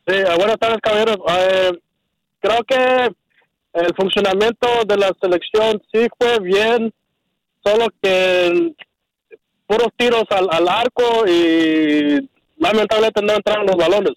Sí, 0.06 0.16
ah, 0.28 0.36
buenas 0.36 0.58
tardes, 0.58 0.80
caballeros. 0.82 1.16
Eh, 1.30 1.70
creo 2.40 2.62
que 2.64 3.10
el 3.72 3.94
funcionamiento 3.96 4.68
de 4.86 4.98
la 4.98 5.16
selección 5.18 5.80
sí 5.90 6.08
fue 6.18 6.40
bien, 6.40 6.92
solo 7.64 7.86
que 8.02 8.74
puros 9.66 9.88
tiros 9.96 10.24
al, 10.28 10.68
arco 10.68 11.26
y 11.26 12.28
lamentablemente 12.58 13.22
no 13.22 13.32
entraron 13.34 13.66
los 13.66 13.76
balones. 13.76 14.12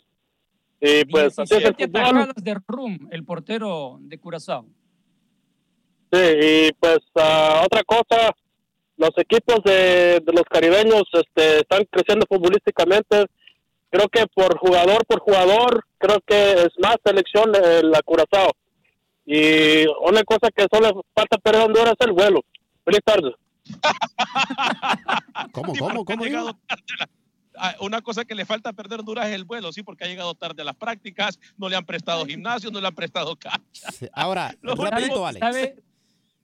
Y 0.80 1.06
pues 1.06 1.38
así 1.38 1.56
es 1.56 1.66
el 1.66 1.76
de 1.76 2.58
Rum, 2.68 3.08
el 3.12 3.24
portero 3.24 3.98
de 4.02 4.18
Curazao. 4.18 4.66
Sí, 6.12 6.20
y 6.20 6.72
pues 6.74 7.00
ah, 7.16 7.62
otra 7.64 7.84
cosa, 7.84 8.36
los 8.98 9.12
equipos 9.18 9.64
de, 9.64 10.22
de, 10.26 10.34
los 10.34 10.44
caribeños 10.44 11.04
este, 11.14 11.60
están 11.60 11.86
creciendo 11.90 12.26
futbolísticamente 12.28 13.28
creo 13.92 14.08
que 14.08 14.26
por 14.34 14.58
jugador 14.58 15.06
por 15.06 15.20
jugador, 15.20 15.86
creo 15.98 16.18
que 16.26 16.54
es 16.54 16.70
más 16.82 16.96
selección 17.04 17.52
la 17.52 18.02
Curazao. 18.02 18.52
Y 19.26 19.86
una 20.08 20.24
cosa 20.24 20.50
que 20.56 20.66
solo 20.72 21.06
falta 21.14 21.38
perder 21.38 21.64
Honduras 21.64 21.94
es 22.00 22.08
el 22.08 22.14
vuelo. 22.14 22.42
Feliz 22.84 23.02
tarde. 23.06 23.36
¿Cómo, 25.52 25.74
cómo, 25.78 26.06
cómo? 26.06 26.24
Ah, 27.63 27.76
una 27.80 28.02
cosa 28.02 28.26
que 28.26 28.34
le 28.34 28.43
falta 28.43 28.74
perder 28.74 29.02
Honduras 29.02 29.28
es 29.28 29.36
el 29.36 29.43
vuelo, 29.43 29.71
sí, 29.71 29.84
porque 29.84 30.04
ha 30.04 30.08
llegado 30.08 30.34
tarde 30.34 30.63
a 30.63 30.65
las 30.65 30.76
prácticas, 30.76 31.39
no 31.58 31.69
le 31.69 31.76
han 31.76 31.86
prestado 31.86 32.26
gimnasio, 32.26 32.71
no 32.71 32.82
le 32.82 32.88
han 32.88 32.95
prestado 32.95 33.36
cancha. 33.36 33.88
Ahora, 34.13 34.56
rapidito, 34.63 35.24
Alex. 35.28 35.76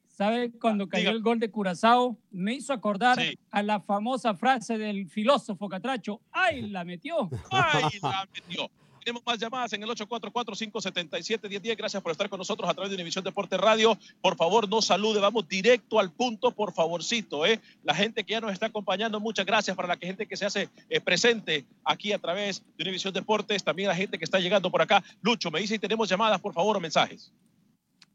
¿Sabe 0.05 0.51
cuando 0.51 0.87
cayó 0.87 1.09
el 1.09 1.23
gol 1.23 1.39
de 1.39 1.49
Curazao? 1.49 2.17
Me 2.29 2.53
hizo 2.53 2.71
acordar 2.71 3.17
a 3.49 3.63
la 3.63 3.79
famosa 3.79 4.35
frase 4.35 4.77
del 4.77 5.09
filósofo 5.09 5.67
Catracho. 5.69 6.21
¡Ay, 6.31 6.69
la 6.69 6.83
metió! 6.83 7.29
¡Ay, 7.51 7.99
la 7.99 8.27
metió! 8.31 8.69
Tenemos 9.07 9.25
más 9.25 9.39
llamadas 9.39 9.71
en 9.71 9.81
el 9.81 9.89
844-577-1010. 9.91 11.77
Gracias 11.77 12.03
por 12.03 12.11
estar 12.11 12.27
con 12.27 12.39
nosotros 12.39 12.69
a 12.69 12.73
través 12.73 12.89
de 12.89 12.95
Univisión 12.95 13.23
Deporte 13.23 13.55
Radio. 13.55 13.97
Por 14.19 14.35
favor, 14.35 14.67
no 14.67 14.81
salude. 14.81 15.21
Vamos 15.21 15.47
directo 15.47 16.01
al 16.01 16.11
punto, 16.11 16.51
por 16.51 16.73
favorcito. 16.73 17.45
¿eh? 17.45 17.61
La 17.85 17.95
gente 17.95 18.25
que 18.25 18.33
ya 18.33 18.41
nos 18.41 18.51
está 18.51 18.65
acompañando, 18.65 19.21
muchas 19.21 19.45
gracias 19.45 19.77
para 19.77 19.87
la 19.87 19.95
gente 19.95 20.27
que 20.27 20.35
se 20.35 20.45
hace 20.45 20.67
eh, 20.89 20.99
presente 20.99 21.65
aquí 21.85 22.11
a 22.11 22.19
través 22.19 22.65
de 22.77 22.83
Univisión 22.83 23.13
Deportes. 23.13 23.63
También 23.63 23.87
la 23.87 23.95
gente 23.95 24.17
que 24.17 24.25
está 24.25 24.41
llegando 24.41 24.69
por 24.69 24.81
acá. 24.81 25.01
Lucho, 25.21 25.51
me 25.51 25.61
dice 25.61 25.75
si 25.75 25.79
tenemos 25.79 26.09
llamadas, 26.09 26.41
por 26.41 26.53
favor, 26.53 26.75
o 26.75 26.81
mensajes. 26.81 27.31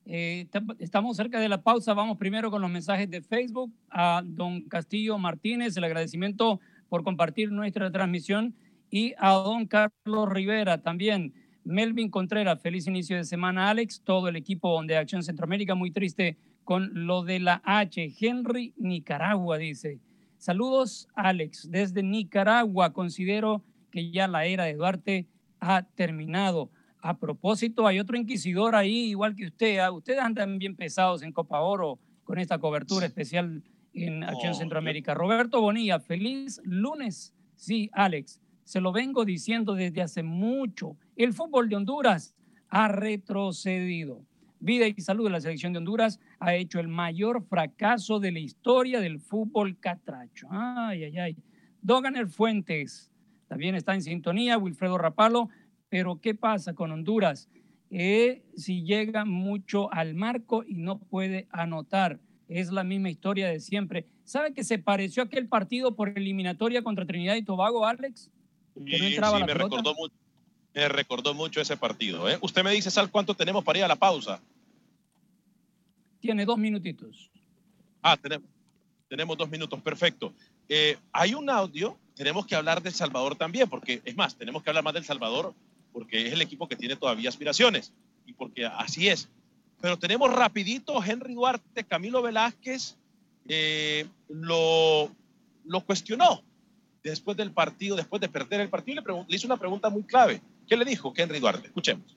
Eh, 0.05 0.47
estamos 0.79 1.17
cerca 1.17 1.41
de 1.41 1.49
la 1.49 1.63
pausa. 1.63 1.95
Vamos 1.95 2.19
primero 2.19 2.51
con 2.51 2.61
los 2.61 2.71
mensajes 2.71 3.09
de 3.09 3.23
Facebook. 3.23 3.73
A 3.89 4.21
don 4.23 4.61
Castillo 4.69 5.17
Martínez, 5.17 5.75
el 5.75 5.85
agradecimiento 5.85 6.61
por 6.91 7.03
compartir 7.03 7.51
nuestra 7.51 7.91
transmisión. 7.91 8.55
Y 8.95 9.15
a 9.17 9.31
don 9.31 9.67
Carlos 9.67 10.29
Rivera 10.29 10.83
también. 10.83 11.33
Melvin 11.65 12.11
Contreras, 12.11 12.61
feliz 12.61 12.87
inicio 12.87 13.17
de 13.17 13.25
semana, 13.25 13.71
Alex. 13.71 14.03
Todo 14.05 14.29
el 14.29 14.37
equipo 14.37 14.83
de 14.85 14.99
Acción 14.99 15.23
Centroamérica, 15.23 15.75
muy 15.75 15.91
triste 15.91 16.37
con 16.63 16.91
lo 17.07 17.23
de 17.23 17.41
la 17.41 17.63
H. 17.65 18.13
Henry, 18.21 18.75
Nicaragua, 18.77 19.57
dice. 19.57 19.99
Saludos, 20.37 21.09
Alex. 21.15 21.71
Desde 21.71 22.03
Nicaragua, 22.03 22.93
considero 22.93 23.63
que 23.91 24.11
ya 24.11 24.29
la 24.29 24.45
era 24.45 24.65
de 24.65 24.75
Duarte 24.75 25.27
ha 25.59 25.85
terminado. 25.95 26.71
A 27.01 27.17
propósito, 27.17 27.87
hay 27.87 27.99
otro 27.99 28.19
inquisidor 28.19 28.75
ahí, 28.77 29.09
igual 29.09 29.35
que 29.35 29.47
usted. 29.47 29.79
¿ah? 29.79 29.91
Ustedes 29.91 30.21
andan 30.21 30.59
bien 30.59 30.77
pesados 30.77 31.23
en 31.23 31.33
Copa 31.33 31.61
Oro 31.61 31.99
con 32.25 32.39
esta 32.39 32.59
cobertura 32.59 33.07
especial 33.07 33.63
en 33.95 34.23
Acción 34.23 34.55
Centroamérica. 34.55 35.15
Roberto 35.15 35.63
Bonilla, 35.63 35.99
feliz 35.99 36.61
lunes. 36.63 37.33
Sí, 37.57 37.89
Alex, 37.95 38.42
se 38.65 38.81
lo 38.81 38.93
vengo 38.93 39.25
diciendo 39.25 39.75
desde 39.75 40.03
hace 40.03 40.23
mucho. 40.23 40.97
El 41.17 41.33
fútbol 41.33 41.69
de 41.69 41.77
Honduras 41.77 42.35
ha 42.69 42.89
retrocedido. 42.89 44.25
Vida 44.61 44.87
y 44.87 45.01
salud 45.01 45.25
de 45.25 45.31
la 45.31 45.41
selección 45.41 45.73
de 45.73 45.79
Honduras 45.79 46.21
ha 46.39 46.55
hecho 46.55 46.79
el 46.79 46.89
mayor 46.89 47.45
fracaso 47.49 48.21
de 48.21 48.33
la 48.33 48.39
historia 48.39 49.01
del 49.01 49.19
fútbol 49.19 49.79
catracho. 49.79 50.47
Ay, 50.51 51.05
ay, 51.05 51.19
ay. 51.19 51.37
Doganer 51.81 52.29
Fuentes 52.29 53.11
también 53.49 53.75
está 53.75 53.95
en 53.95 54.03
sintonía. 54.03 54.57
Wilfredo 54.57 54.99
Rapalo 54.99 55.51
pero 55.93 56.19
¿qué 56.23 56.35
pasa 56.35 56.73
con 56.73 56.91
Honduras? 56.91 57.51
Eh, 57.91 58.47
si 58.57 58.83
llega 58.83 59.27
mucho 59.27 59.93
al 59.93 60.15
marco 60.15 60.65
y 60.67 60.79
no 60.79 60.99
puede 60.99 61.49
anotar. 61.51 62.19
Es 62.49 62.73
la 62.73 62.83
misma 62.83 63.11
historia 63.11 63.49
de 63.49 63.61
siempre. 63.61 64.07
¿Sabe 64.25 64.55
que 64.55 64.65
se 64.65 64.79
pareció 64.79 65.23
a 65.23 65.27
aquel 65.27 65.49
partido 65.49 65.95
por 65.95 66.09
eliminatoria 66.17 66.83
contra 66.83 67.05
Trinidad 67.05 67.35
y 67.35 67.43
Tobago, 67.43 67.85
Alex? 67.85 68.31
Sí, 68.75 69.17
me, 69.19 69.55
recordó 69.55 69.95
mucho, 69.95 70.15
me 70.75 70.89
recordó 70.89 71.35
mucho 71.35 71.61
ese 71.61 71.77
partido. 71.77 72.29
¿eh? 72.29 72.39
Usted 72.41 72.65
me 72.65 72.73
dice, 72.73 72.91
Sal, 72.91 73.11
¿cuánto 73.11 73.35
tenemos 73.35 73.65
para 73.65 73.79
ir 73.79 73.85
a 73.85 73.89
la 73.89 73.97
pausa? 73.97 74.41
Tiene 76.21 76.45
dos 76.45 76.59
minutitos. 76.59 77.31
Ah, 78.03 78.17
tenemos, 78.17 78.49
tenemos 79.09 79.37
dos 79.37 79.51
minutos, 79.51 79.81
perfecto. 79.81 80.33
Eh, 80.69 80.97
hay 81.13 81.35
un 81.35 81.51
audio, 81.51 81.97
tenemos 82.15 82.47
que 82.47 82.55
hablar 82.55 82.83
del 82.83 82.95
Salvador 82.95 83.37
también, 83.37 83.69
porque 83.69 84.01
es 84.05 84.17
más, 84.17 84.37
tenemos 84.37 84.63
que 84.63 84.71
hablar 84.71 84.85
más 84.85 84.95
del 84.95 85.05
Salvador 85.05 85.55
porque 85.93 86.27
es 86.27 86.33
el 86.33 86.43
equipo 86.43 86.69
que 86.69 86.77
tiene 86.77 86.97
todavía 86.97 87.29
aspiraciones 87.29 87.93
y 88.27 88.33
porque 88.33 88.65
así 88.65 89.09
es. 89.09 89.29
Pero 89.81 89.99
tenemos 89.99 90.33
rapidito 90.33 91.03
Henry 91.05 91.35
Duarte, 91.35 91.85
Camilo 91.85 92.23
Velázquez 92.23 92.97
eh, 93.49 94.07
lo, 94.29 95.11
lo 95.65 95.81
cuestionó 95.85 96.43
después 97.03 97.37
del 97.37 97.53
partido, 97.53 97.97
después 97.97 98.21
de 98.21 98.29
perder 98.29 98.61
el 98.61 98.69
partido, 98.71 99.03
le, 99.03 99.25
le 99.29 99.37
hizo 99.37 99.47
una 99.47 99.57
pregunta 99.59 99.91
muy 99.91 100.03
clave. 100.05 100.41
¿Qué 100.69 100.77
le 100.77 100.85
dijo 100.85 101.13
Henry 101.17 101.41
Duarte? 101.41 101.67
Escuchemos 101.69 102.17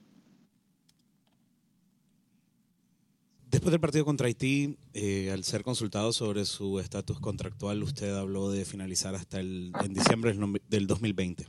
Después 3.49 3.71
del 3.71 3.79
partido 3.79 4.03
contra 4.03 4.27
Haití, 4.27 4.77
eh, 4.93 5.31
al 5.31 5.43
ser 5.45 5.63
consultado 5.63 6.11
sobre 6.11 6.43
su 6.45 6.79
estatus 6.79 7.19
contractual, 7.21 7.83
usted 7.83 8.13
habló 8.13 8.51
de 8.51 8.65
finalizar 8.65 9.15
hasta 9.15 9.39
el, 9.39 9.71
en 9.81 9.93
diciembre 9.93 10.31
del 10.31 10.41
nom- 10.41 10.61
del 10.67 10.87
2020. 10.87 11.47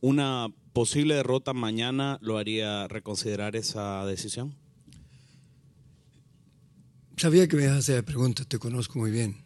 ¿Una 0.00 0.46
posible 0.72 1.16
derrota 1.16 1.52
mañana 1.54 2.18
lo 2.22 2.38
haría 2.38 2.86
reconsiderar 2.86 3.56
esa 3.56 4.06
decisión? 4.06 4.54
Sabía 7.16 7.48
que 7.48 7.56
me 7.56 7.64
ibas 7.64 7.74
a 7.74 7.78
hacer 7.78 7.96
la 7.96 8.02
pregunta, 8.02 8.44
te 8.44 8.58
conozco 8.58 8.98
muy 8.98 9.10
bien. 9.10 9.42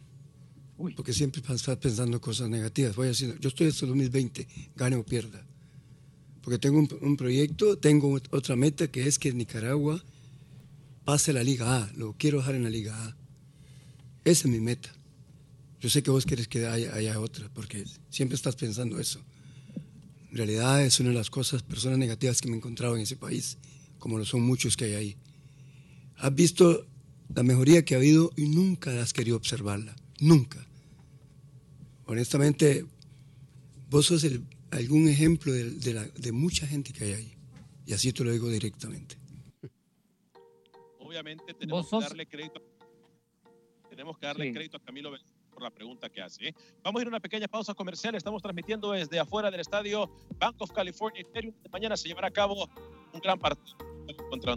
Porque 0.77 1.13
siempre 1.13 1.41
estás 1.41 1.77
pensando 1.77 2.19
cosas 2.19 2.49
negativas. 2.49 2.95
Voy 2.95 3.05
a 3.05 3.09
decir, 3.09 3.37
yo 3.39 3.49
estoy 3.49 3.67
hasta 3.67 3.85
el 3.85 3.89
2020, 3.89 4.47
gane 4.75 4.95
o 4.97 5.03
pierda. 5.03 5.45
Porque 6.41 6.59
tengo 6.59 6.79
un, 6.79 6.89
un 7.01 7.17
proyecto, 7.17 7.77
tengo 7.77 8.19
otra 8.31 8.55
meta 8.55 8.87
que 8.87 9.07
es 9.07 9.17
que 9.17 9.31
Nicaragua 9.31 10.03
pase 11.05 11.31
la 11.31 11.43
Liga 11.43 11.77
A. 11.77 11.91
Lo 11.95 12.13
quiero 12.17 12.39
dejar 12.39 12.55
en 12.55 12.63
la 12.63 12.69
Liga 12.69 12.93
A. 13.05 13.15
Esa 14.25 14.47
es 14.47 14.51
mi 14.51 14.59
meta. 14.59 14.89
Yo 15.79 15.89
sé 15.89 16.03
que 16.03 16.11
vos 16.11 16.25
querés 16.25 16.47
que 16.47 16.65
haya, 16.65 16.93
haya 16.93 17.19
otra, 17.19 17.49
porque 17.53 17.85
siempre 18.09 18.35
estás 18.35 18.55
pensando 18.55 18.99
eso. 18.99 19.21
En 20.31 20.37
realidad 20.37 20.83
es 20.83 20.99
una 20.99 21.09
de 21.09 21.15
las 21.15 21.29
cosas, 21.29 21.63
personas 21.63 21.97
negativas 21.97 22.41
que 22.41 22.49
me 22.49 22.55
he 22.55 22.57
encontrado 22.57 22.95
en 22.95 23.03
ese 23.03 23.15
país, 23.15 23.57
como 23.99 24.17
lo 24.17 24.25
son 24.25 24.41
muchos 24.41 24.75
que 24.75 24.85
hay 24.85 24.93
ahí. 24.93 25.17
Has 26.17 26.33
visto 26.33 26.85
la 27.33 27.43
mejoría 27.43 27.85
que 27.85 27.93
ha 27.93 27.97
habido 27.97 28.31
y 28.35 28.47
nunca 28.47 29.01
has 29.01 29.13
querido 29.13 29.37
observarla. 29.37 29.95
Nunca. 30.19 30.65
Honestamente, 32.05 32.85
vos 33.89 34.05
sos 34.05 34.23
el- 34.23 34.45
algún 34.71 35.07
ejemplo 35.07 35.51
de, 35.51 35.71
de 35.71 35.93
la- 35.93 36.05
de 36.07 36.31
mucha 36.31 36.67
gente 36.67 36.93
que 36.93 37.03
hay 37.05 37.13
ahí. 37.13 37.37
Y 37.85 37.93
así 37.93 38.11
te 38.13 38.23
lo 38.23 38.31
digo 38.31 38.49
directamente. 38.49 39.17
Obviamente 40.99 41.53
tenemos 41.53 41.81
Vos 41.83 41.89
sos- 41.89 42.03
que 42.03 42.09
darle 42.09 42.25
crédito. 42.27 42.61
Tenemos 43.89 44.17
que 44.17 44.25
darle 44.25 44.51
crédito 44.51 44.77
a 44.77 44.79
Camilo 44.81 45.11
por 45.51 45.63
la 45.63 45.69
pregunta 45.71 46.09
que 46.09 46.21
hace. 46.21 46.49
¿eh? 46.49 46.55
Vamos 46.83 46.99
a 46.99 47.03
ir 47.03 47.07
a 47.07 47.09
una 47.09 47.19
pequeña 47.19 47.47
pausa 47.47 47.73
comercial. 47.73 48.13
Estamos 48.15 48.41
transmitiendo 48.41 48.91
desde 48.91 49.19
afuera 49.19 49.49
del 49.49 49.61
estadio 49.61 50.09
Bank 50.37 50.55
of 50.59 50.71
California. 50.71 51.23
Mañana 51.71 51.95
se 51.95 52.07
llevará 52.09 52.27
a 52.27 52.31
cabo 52.31 52.67
un 53.13 53.19
gran 53.21 53.39
partido 53.39 53.77
contra. 54.29 54.55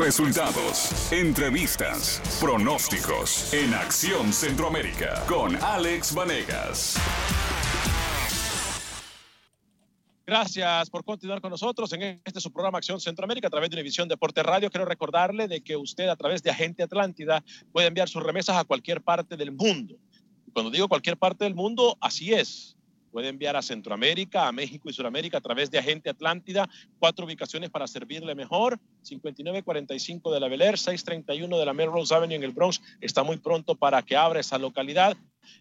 Resultados, 0.00 1.12
entrevistas, 1.12 2.22
pronósticos 2.40 3.52
en 3.52 3.74
Acción 3.74 4.32
Centroamérica 4.32 5.22
con 5.28 5.54
Alex 5.56 6.14
Vanegas. 6.14 6.96
Gracias 10.26 10.88
por 10.88 11.04
continuar 11.04 11.42
con 11.42 11.50
nosotros 11.50 11.92
en 11.92 12.18
este 12.24 12.40
su 12.40 12.50
programa 12.50 12.78
Acción 12.78 12.98
Centroamérica 12.98 13.48
a 13.48 13.50
través 13.50 13.68
de 13.68 13.76
Univisión 13.76 14.08
Deporte 14.08 14.42
Radio. 14.42 14.70
Quiero 14.70 14.86
recordarle 14.86 15.48
de 15.48 15.60
que 15.60 15.76
usted 15.76 16.08
a 16.08 16.16
través 16.16 16.42
de 16.42 16.50
Agente 16.50 16.82
Atlántida 16.82 17.44
puede 17.70 17.88
enviar 17.88 18.08
sus 18.08 18.22
remesas 18.22 18.56
a 18.56 18.64
cualquier 18.64 19.02
parte 19.02 19.36
del 19.36 19.52
mundo. 19.52 19.96
Cuando 20.54 20.70
digo 20.70 20.88
cualquier 20.88 21.18
parte 21.18 21.44
del 21.44 21.54
mundo, 21.54 21.98
así 22.00 22.32
es. 22.32 22.74
Puede 23.10 23.28
enviar 23.28 23.56
a 23.56 23.62
Centroamérica, 23.62 24.46
a 24.46 24.52
México 24.52 24.88
y 24.88 24.92
Sudamérica 24.92 25.38
a 25.38 25.40
través 25.40 25.70
de 25.70 25.78
Agente 25.78 26.10
Atlántida. 26.10 26.68
Cuatro 26.98 27.26
ubicaciones 27.26 27.70
para 27.70 27.86
servirle 27.86 28.34
mejor. 28.34 28.78
5945 29.02 30.32
de 30.32 30.40
la 30.40 30.48
Bel 30.48 30.62
Air, 30.62 30.78
631 30.78 31.58
de 31.58 31.64
la 31.64 31.72
Melrose 31.72 32.14
Avenue 32.14 32.36
en 32.36 32.44
el 32.44 32.52
Bronx. 32.52 32.80
Está 33.00 33.22
muy 33.22 33.38
pronto 33.38 33.74
para 33.74 34.02
que 34.02 34.16
abra 34.16 34.40
esa 34.40 34.58
localidad. 34.58 35.16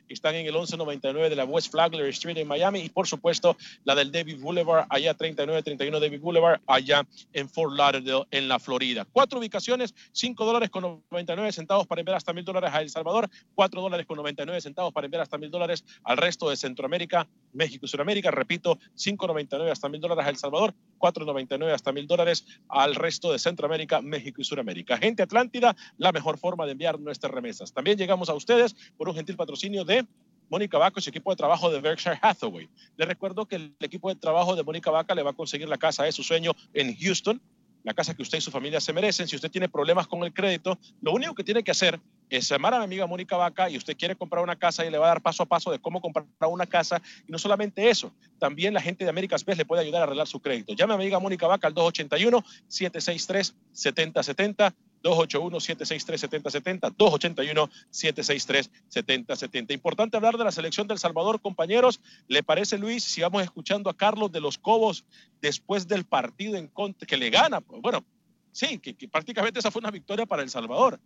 Están 0.09 0.33
en 0.35 0.47
el 0.47 0.53
1199 0.53 1.29
de 1.29 1.35
la 1.35 1.45
West 1.45 1.71
Flagler 1.71 2.07
Street 2.07 2.37
en 2.37 2.47
Miami 2.47 2.79
y 2.79 2.89
por 2.89 3.07
supuesto 3.07 3.55
la 3.83 3.93
del 3.93 4.11
David 4.11 4.39
Boulevard, 4.39 4.87
allá 4.89 5.13
3931 5.13 5.99
David 5.99 6.19
Boulevard, 6.19 6.61
allá 6.65 7.07
en 7.31 7.47
Fort 7.47 7.73
Lauderdale, 7.73 8.25
en 8.31 8.47
la 8.47 8.57
Florida. 8.57 9.05
Cuatro 9.11 9.37
ubicaciones, 9.37 9.93
5 10.11 10.45
dólares 10.45 10.71
con 10.71 11.03
99 11.11 11.51
centavos 11.51 11.85
para 11.85 12.01
enviar 12.01 12.17
hasta 12.17 12.33
mil 12.33 12.43
dólares 12.43 12.71
a 12.73 12.81
El 12.81 12.89
Salvador, 12.89 13.29
4 13.53 13.81
dólares 13.81 14.07
con 14.07 14.17
99 14.17 14.61
centavos 14.61 14.91
para 14.93 15.05
enviar 15.05 15.21
hasta 15.21 15.37
mil 15.37 15.51
dólares 15.51 15.85
al 16.03 16.17
resto 16.17 16.49
de 16.49 16.57
Centroamérica, 16.57 17.27
México 17.53 17.85
y 17.85 17.89
Sudamérica. 17.89 18.31
Repito, 18.31 18.79
5.99 18.97 19.71
hasta 19.71 19.89
mil 19.89 20.01
dólares 20.01 20.25
a 20.25 20.29
El 20.29 20.37
Salvador, 20.37 20.73
4.99 20.97 21.71
hasta 21.71 21.91
mil 21.91 22.07
dólares 22.07 22.47
al 22.67 22.95
resto 22.95 23.31
de 23.31 23.37
Centroamérica, 23.37 24.01
México 24.01 24.41
y 24.41 24.43
Sudamérica. 24.43 24.97
Gente 24.97 25.21
Atlántida, 25.21 25.75
la 25.97 26.11
mejor 26.11 26.39
forma 26.39 26.65
de 26.65 26.71
enviar 26.71 26.99
nuestras 26.99 27.31
remesas. 27.31 27.73
También 27.73 27.95
llegamos 27.95 28.29
a 28.29 28.33
ustedes 28.33 28.75
por 28.97 29.07
un 29.07 29.15
gentil 29.15 29.35
patrocinio 29.35 29.68
de 29.69 30.05
Mónica 30.49 30.77
Vaca 30.77 30.99
y 30.99 31.01
su 31.01 31.09
equipo 31.09 31.29
de 31.29 31.35
trabajo 31.35 31.69
de 31.69 31.79
Berkshire 31.79 32.17
Hathaway. 32.21 32.67
Les 32.97 33.07
recuerdo 33.07 33.45
que 33.45 33.55
el 33.55 33.75
equipo 33.79 34.09
de 34.09 34.15
trabajo 34.15 34.55
de 34.55 34.63
Mónica 34.63 34.89
Vaca 34.89 35.13
le 35.13 35.21
va 35.21 35.29
a 35.31 35.33
conseguir 35.33 35.69
la 35.69 35.77
casa 35.77 36.03
de 36.03 36.11
su 36.11 36.23
sueño 36.23 36.53
en 36.73 36.95
Houston, 36.97 37.39
la 37.83 37.93
casa 37.93 38.15
que 38.15 38.23
usted 38.23 38.39
y 38.39 38.41
su 38.41 38.51
familia 38.51 38.81
se 38.81 38.91
merecen. 38.91 39.27
Si 39.27 39.35
usted 39.35 39.51
tiene 39.51 39.69
problemas 39.69 40.07
con 40.07 40.23
el 40.23 40.33
crédito, 40.33 40.79
lo 41.01 41.13
único 41.13 41.35
que 41.35 41.43
tiene 41.43 41.63
que 41.63 41.69
hacer 41.71 41.99
es 42.29 42.49
llamar 42.49 42.73
a 42.73 42.79
mi 42.79 42.85
amiga 42.85 43.05
Mónica 43.07 43.37
Vaca 43.37 43.69
y 43.69 43.77
usted 43.77 43.95
quiere 43.95 44.15
comprar 44.15 44.43
una 44.43 44.55
casa 44.55 44.83
y 44.85 44.89
le 44.89 44.97
va 44.97 45.05
a 45.05 45.09
dar 45.09 45.21
paso 45.21 45.43
a 45.43 45.45
paso 45.45 45.71
de 45.71 45.77
cómo 45.79 46.01
comprar 46.01 46.25
una 46.49 46.65
casa. 46.65 46.99
Y 47.27 47.31
no 47.31 47.37
solamente 47.37 47.87
eso, 47.89 48.11
también 48.39 48.73
la 48.73 48.81
gente 48.81 49.03
de 49.03 49.09
Américas 49.09 49.45
Best 49.45 49.59
le 49.59 49.65
puede 49.65 49.83
ayudar 49.83 50.01
a 50.01 50.05
arreglar 50.05 50.25
su 50.27 50.39
crédito. 50.39 50.73
Llame 50.73 50.95
a 50.95 50.97
mi 50.97 51.03
amiga 51.03 51.19
Mónica 51.19 51.45
Vaca 51.47 51.67
al 51.67 51.75
281-763-7070. 51.75 54.73
281-763-7070, 55.03 56.95
281-763-7070. 56.95 59.73
Importante 59.73 60.17
hablar 60.17 60.37
de 60.37 60.43
la 60.43 60.51
selección 60.51 60.87
del 60.87 60.99
Salvador, 60.99 61.41
compañeros. 61.41 62.01
¿Le 62.27 62.43
parece, 62.43 62.77
Luis, 62.77 63.03
si 63.03 63.21
vamos 63.21 63.43
escuchando 63.43 63.89
a 63.89 63.97
Carlos 63.97 64.31
de 64.31 64.41
los 64.41 64.57
Cobos 64.57 65.05
después 65.41 65.87
del 65.87 66.05
partido 66.05 66.57
en 66.57 66.67
contra, 66.67 67.05
que 67.05 67.17
le 67.17 67.29
gana? 67.29 67.59
Bueno, 67.59 68.03
sí, 68.51 68.79
que, 68.79 68.95
que 68.95 69.07
prácticamente 69.07 69.59
esa 69.59 69.71
fue 69.71 69.79
una 69.79 69.91
victoria 69.91 70.25
para 70.25 70.43
El 70.43 70.49
Salvador. 70.49 70.99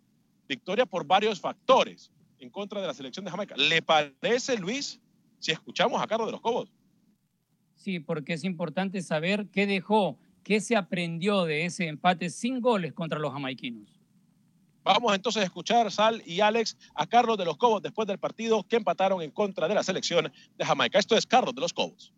Victoria 0.48 0.86
por 0.86 1.06
varios 1.06 1.40
factores 1.40 2.10
en 2.38 2.50
contra 2.50 2.80
de 2.80 2.86
la 2.86 2.94
selección 2.94 3.24
de 3.24 3.30
Jamaica. 3.30 3.54
¿Le 3.56 3.82
parece, 3.82 4.58
Luis, 4.58 5.00
si 5.38 5.52
escuchamos 5.52 6.02
a 6.02 6.06
Carlos 6.06 6.28
de 6.28 6.32
los 6.32 6.40
Cobos? 6.40 6.72
Sí, 7.74 8.00
porque 8.00 8.34
es 8.34 8.44
importante 8.44 9.02
saber 9.02 9.46
qué 9.52 9.66
dejó, 9.66 10.18
qué 10.44 10.60
se 10.60 10.76
aprendió 10.76 11.44
de 11.44 11.64
ese 11.64 11.88
empate 11.88 12.30
sin 12.30 12.60
goles 12.60 12.92
contra 12.92 13.18
los 13.18 13.32
jamaiquinos. 13.32 13.88
Vamos 14.84 15.14
entonces 15.14 15.42
a 15.42 15.46
escuchar, 15.46 15.90
Sal 15.90 16.22
y 16.26 16.40
Alex, 16.40 16.76
a 16.94 17.06
Carlos 17.06 17.38
de 17.38 17.46
los 17.46 17.56
Cobos 17.56 17.80
después 17.82 18.06
del 18.06 18.18
partido 18.18 18.62
que 18.68 18.76
empataron 18.76 19.22
en 19.22 19.30
contra 19.30 19.66
de 19.66 19.74
la 19.74 19.82
selección 19.82 20.30
de 20.58 20.64
Jamaica. 20.64 20.98
Esto 20.98 21.16
es 21.16 21.26
Carlos 21.26 21.54
de 21.54 21.62
los 21.62 21.72
Cobos. 21.72 22.12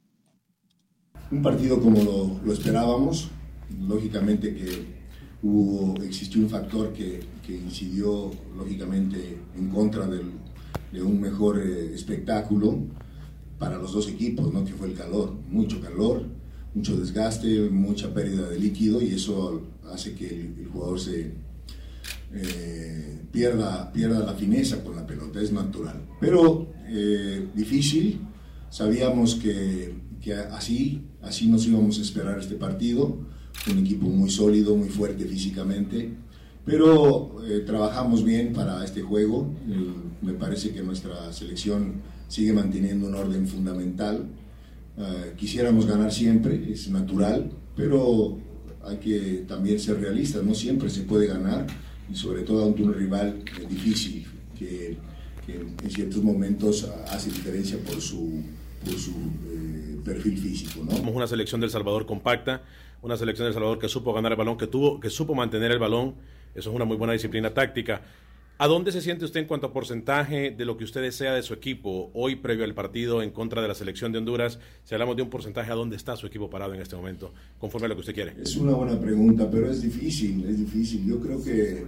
Un 1.30 1.42
partido 1.42 1.80
como 1.80 2.02
lo, 2.02 2.40
lo 2.44 2.52
esperábamos, 2.52 3.28
lógicamente 3.80 4.54
que 4.54 4.96
hubo, 5.42 6.02
existió 6.02 6.40
un 6.40 6.50
factor 6.50 6.92
que, 6.92 7.20
que 7.46 7.52
incidió 7.56 8.32
lógicamente 8.56 9.38
en 9.56 9.68
contra 9.70 10.06
del- 10.06 10.32
de 10.92 11.02
un 11.02 11.20
mejor 11.20 11.60
eh, 11.60 11.94
espectáculo 11.94 12.78
para 13.58 13.76
los 13.78 13.92
dos 13.92 14.08
equipos, 14.08 14.52
¿no? 14.52 14.64
que 14.64 14.72
fue 14.72 14.88
el 14.88 14.94
calor, 14.94 15.32
mucho 15.48 15.80
calor, 15.80 16.24
mucho 16.76 16.96
desgaste, 16.96 17.70
mucha 17.70 18.12
pérdida 18.12 18.48
de 18.50 18.58
líquido 18.58 19.00
y 19.00 19.14
eso 19.14 19.62
hace 19.90 20.14
que 20.14 20.28
el, 20.28 20.68
jugador 20.70 21.00
se 21.00 21.32
eh, 22.34 23.18
pierda, 23.32 23.90
pierda 23.92 24.20
la 24.20 24.34
fineza 24.34 24.84
con 24.84 24.94
la 24.94 25.06
pelota, 25.06 25.40
es 25.40 25.52
natural. 25.52 26.02
Pero 26.20 26.68
eh, 26.88 27.48
difícil, 27.54 28.20
sabíamos 28.68 29.36
que, 29.36 29.94
que 30.20 30.34
así, 30.34 31.02
así 31.22 31.48
nos 31.48 31.66
íbamos 31.66 31.98
a 31.98 32.02
esperar 32.02 32.38
este 32.38 32.56
partido, 32.56 33.16
un 33.70 33.78
equipo 33.78 34.06
muy 34.06 34.28
sólido, 34.28 34.76
muy 34.76 34.90
fuerte 34.90 35.24
físicamente, 35.24 36.10
pero 36.66 37.42
eh, 37.48 37.60
trabajamos 37.60 38.22
bien 38.22 38.52
para 38.52 38.84
este 38.84 39.00
juego, 39.00 39.50
me 40.20 40.34
parece 40.34 40.72
que 40.72 40.82
nuestra 40.82 41.32
selección 41.32 42.02
sigue 42.28 42.52
manteniendo 42.52 43.06
un 43.06 43.14
orden 43.14 43.46
fundamental, 43.46 44.26
Eh, 44.98 45.34
quisiéramos 45.36 45.86
ganar 45.86 46.12
siempre, 46.12 46.72
es 46.72 46.88
natural, 46.88 47.50
pero 47.76 48.38
hay 48.84 48.96
que 48.96 49.44
también 49.46 49.78
ser 49.78 50.00
realistas, 50.00 50.42
no 50.42 50.54
siempre 50.54 50.88
se 50.88 51.02
puede 51.02 51.26
ganar 51.26 51.66
y 52.10 52.14
sobre 52.14 52.42
todo 52.42 52.66
ante 52.66 52.82
un 52.82 52.94
rival 52.94 53.42
difícil 53.68 54.26
que, 54.58 54.96
que 55.44 55.54
en 55.54 55.90
ciertos 55.90 56.22
momentos 56.22 56.88
hace 57.08 57.30
diferencia 57.30 57.78
por 57.78 58.00
su, 58.00 58.42
por 58.84 58.94
su 58.94 59.10
eh, 59.50 59.98
perfil 60.04 60.38
físico. 60.38 60.84
¿no? 60.84 60.96
Somos 60.96 61.14
una 61.14 61.26
selección 61.26 61.60
del 61.60 61.70
Salvador 61.70 62.06
compacta, 62.06 62.62
una 63.02 63.16
selección 63.16 63.46
del 63.46 63.54
Salvador 63.54 63.78
que 63.78 63.88
supo 63.88 64.14
ganar 64.14 64.32
el 64.32 64.38
balón, 64.38 64.56
que 64.56 64.66
tuvo, 64.66 64.98
que 64.98 65.10
supo 65.10 65.34
mantener 65.34 65.72
el 65.72 65.78
balón. 65.78 66.14
Eso 66.54 66.70
es 66.70 66.76
una 66.76 66.86
muy 66.86 66.96
buena 66.96 67.12
disciplina 67.12 67.52
táctica. 67.52 68.02
¿A 68.58 68.68
dónde 68.68 68.90
se 68.90 69.02
siente 69.02 69.26
usted 69.26 69.40
en 69.40 69.46
cuanto 69.46 69.66
a 69.66 69.72
porcentaje 69.74 70.50
de 70.50 70.64
lo 70.64 70.78
que 70.78 70.84
usted 70.84 71.02
desea 71.02 71.34
de 71.34 71.42
su 71.42 71.52
equipo 71.52 72.10
hoy 72.14 72.36
previo 72.36 72.64
al 72.64 72.72
partido 72.72 73.22
en 73.22 73.30
contra 73.30 73.60
de 73.60 73.68
la 73.68 73.74
selección 73.74 74.12
de 74.12 74.18
Honduras? 74.18 74.58
Si 74.82 74.94
hablamos 74.94 75.14
de 75.14 75.20
un 75.20 75.28
porcentaje, 75.28 75.70
¿a 75.70 75.74
dónde 75.74 75.94
está 75.94 76.16
su 76.16 76.26
equipo 76.26 76.48
parado 76.48 76.72
en 76.72 76.80
este 76.80 76.96
momento, 76.96 77.34
conforme 77.58 77.84
a 77.84 77.88
lo 77.90 77.96
que 77.96 78.00
usted 78.00 78.14
quiere? 78.14 78.32
Es 78.40 78.56
una 78.56 78.72
buena 78.72 78.98
pregunta, 78.98 79.46
pero 79.50 79.70
es 79.70 79.82
difícil, 79.82 80.42
es 80.48 80.58
difícil. 80.58 81.04
Yo 81.04 81.20
creo 81.20 81.44
que, 81.44 81.84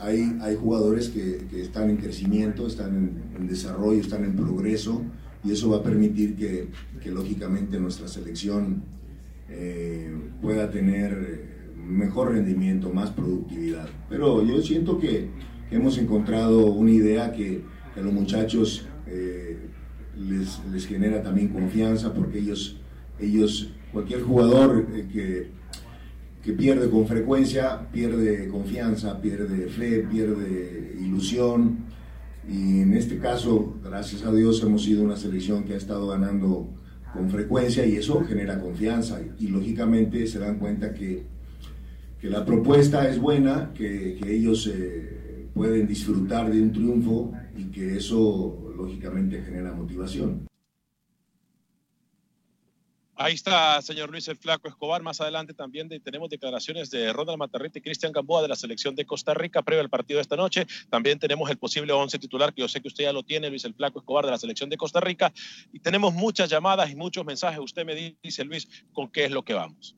hay, 0.00 0.56
jugadores 0.56 1.08
que, 1.08 1.46
están 1.62 1.88
en 1.88 1.98
crecimiento, 1.98 2.66
están 2.66 3.32
en, 3.38 3.46
desarrollo, 3.46 4.00
están 4.00 4.24
en 4.24 4.34
progreso, 4.34 5.04
y 5.44 5.52
eso 5.52 5.70
va 5.70 5.76
a 5.76 5.82
permitir 5.84 6.34
que, 6.34 6.66
que 7.00 7.12
lógicamente 7.12 7.78
nuestra 7.78 8.08
selección 8.08 8.82
eh, 9.48 10.12
pueda 10.42 10.68
tener 10.68 11.48
mejor 11.76 12.32
rendimiento, 12.32 12.92
más 12.92 13.10
productividad. 13.10 13.88
Pero 14.08 14.44
yo 14.44 14.60
siento 14.62 14.98
que 14.98 15.28
hemos 15.70 15.98
encontrado 15.98 16.66
una 16.66 16.90
idea 16.90 17.32
que, 17.32 17.62
a 17.96 18.00
los 18.00 18.12
muchachos 18.12 18.86
eh, 19.06 19.58
les, 20.16 20.86
genera 20.86 21.22
también 21.22 21.48
confianza 21.48 22.14
porque 22.14 22.38
ellos, 22.38 22.76
ellos 23.18 23.72
cualquier 23.92 24.22
jugador 24.22 24.86
eh, 24.94 25.08
que, 25.12 25.50
que 26.42 26.52
pierde 26.52 26.88
con 26.88 27.06
frecuencia, 27.06 27.88
pierde 27.92 28.48
confianza, 28.48 29.20
pierde 29.20 29.68
fe, 29.68 30.06
pierde 30.10 30.96
ilusión. 31.00 31.90
Y 32.48 32.80
en 32.80 32.94
este 32.94 33.18
caso, 33.18 33.76
gracias 33.84 34.24
a 34.24 34.32
Dios, 34.32 34.62
hemos 34.62 34.84
sido 34.84 35.04
una 35.04 35.16
selección 35.16 35.64
que 35.64 35.74
ha 35.74 35.76
estado 35.76 36.08
ganando 36.08 36.68
con 37.12 37.28
frecuencia 37.28 37.84
y 37.84 37.96
eso 37.96 38.24
genera 38.24 38.60
confianza. 38.60 39.20
Y, 39.38 39.48
lógicamente 39.48 40.26
se 40.26 40.38
dan 40.38 40.58
cuenta 40.58 40.94
que, 40.94 41.24
que 42.20 42.30
la 42.30 42.44
propuesta 42.44 43.08
es 43.08 43.18
buena, 43.18 43.72
que, 43.74 44.18
que 44.22 44.34
ellos 44.34 44.70
eh, 44.72 45.19
pueden 45.60 45.86
disfrutar 45.86 46.50
de 46.50 46.58
un 46.58 46.72
triunfo 46.72 47.34
y 47.54 47.64
que 47.70 47.98
eso 47.98 48.72
lógicamente 48.74 49.42
genera 49.42 49.74
motivación. 49.74 50.46
Ahí 53.14 53.34
está, 53.34 53.82
señor 53.82 54.08
Luis 54.10 54.26
el 54.28 54.38
Flaco 54.38 54.68
Escobar. 54.68 55.02
Más 55.02 55.20
adelante 55.20 55.52
también 55.52 55.86
de, 55.86 56.00
tenemos 56.00 56.30
declaraciones 56.30 56.90
de 56.90 57.12
Ronald 57.12 57.36
Matarrita 57.36 57.78
y 57.78 57.82
Cristian 57.82 58.10
Gamboa 58.10 58.40
de 58.40 58.48
la 58.48 58.56
selección 58.56 58.94
de 58.94 59.04
Costa 59.04 59.34
Rica 59.34 59.60
previo 59.60 59.82
al 59.82 59.90
partido 59.90 60.16
de 60.16 60.22
esta 60.22 60.34
noche. 60.34 60.66
También 60.88 61.18
tenemos 61.18 61.50
el 61.50 61.58
posible 61.58 61.92
11 61.92 62.18
titular, 62.18 62.54
que 62.54 62.62
yo 62.62 62.68
sé 62.68 62.80
que 62.80 62.88
usted 62.88 63.04
ya 63.04 63.12
lo 63.12 63.22
tiene, 63.22 63.50
Luis 63.50 63.66
el 63.66 63.74
Flaco 63.74 63.98
Escobar 63.98 64.24
de 64.24 64.30
la 64.30 64.38
selección 64.38 64.70
de 64.70 64.78
Costa 64.78 65.00
Rica. 65.00 65.30
Y 65.74 65.80
tenemos 65.80 66.14
muchas 66.14 66.48
llamadas 66.48 66.90
y 66.90 66.96
muchos 66.96 67.26
mensajes. 67.26 67.60
Usted 67.60 67.84
me 67.84 68.14
dice, 68.22 68.44
Luis, 68.46 68.66
con 68.94 69.10
qué 69.10 69.26
es 69.26 69.30
lo 69.30 69.42
que 69.42 69.52
vamos. 69.52 69.94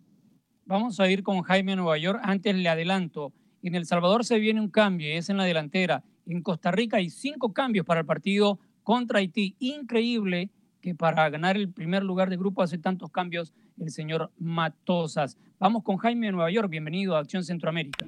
Vamos 0.65 0.99
a 0.99 1.09
ir 1.09 1.23
con 1.23 1.43
Jaime 1.43 1.77
Nueva 1.77 1.99
York. 1.99 2.19
Antes 2.25 2.57
le 2.57 2.69
adelanto, 2.69 3.33
en 3.63 3.75
El 3.75 3.87
Salvador 3.87 4.25
se 4.25 4.39
viene 4.39 4.61
un 4.61 4.69
cambio 4.69 5.09
es 5.13 5.31
en 5.31 5.37
la 5.37 5.45
delantera. 5.45 6.03
En 6.27 6.43
Costa 6.43 6.71
Rica 6.71 6.99
hay 6.99 7.11
cinco 7.11 7.53
cambios 7.53 7.87
para 7.87 8.01
el 8.01 8.07
partido 8.07 8.59
contra 8.83 9.19
Haití. 9.19 9.57
Increíble 9.59 10.51
que 10.81 10.95
para 10.95 11.31
ganar 11.31 11.57
el 11.57 11.73
primer 11.73 12.03
lugar 12.03 12.29
de 12.29 12.37
grupo 12.37 12.63
hace 12.63 12.79
tantos 12.79 13.11
cambios 13.11 13.53
el 13.81 13.91
señor 13.91 14.31
Matosas. 14.39 15.39
Vamos 15.59 15.85
con 15.85 15.97
Jaime 15.97 16.27
de 16.27 16.33
Nueva 16.33 16.51
York. 16.51 16.69
Bienvenido 16.69 17.17
a 17.17 17.21
Acción 17.21 17.45
Centroamérica. 17.45 18.07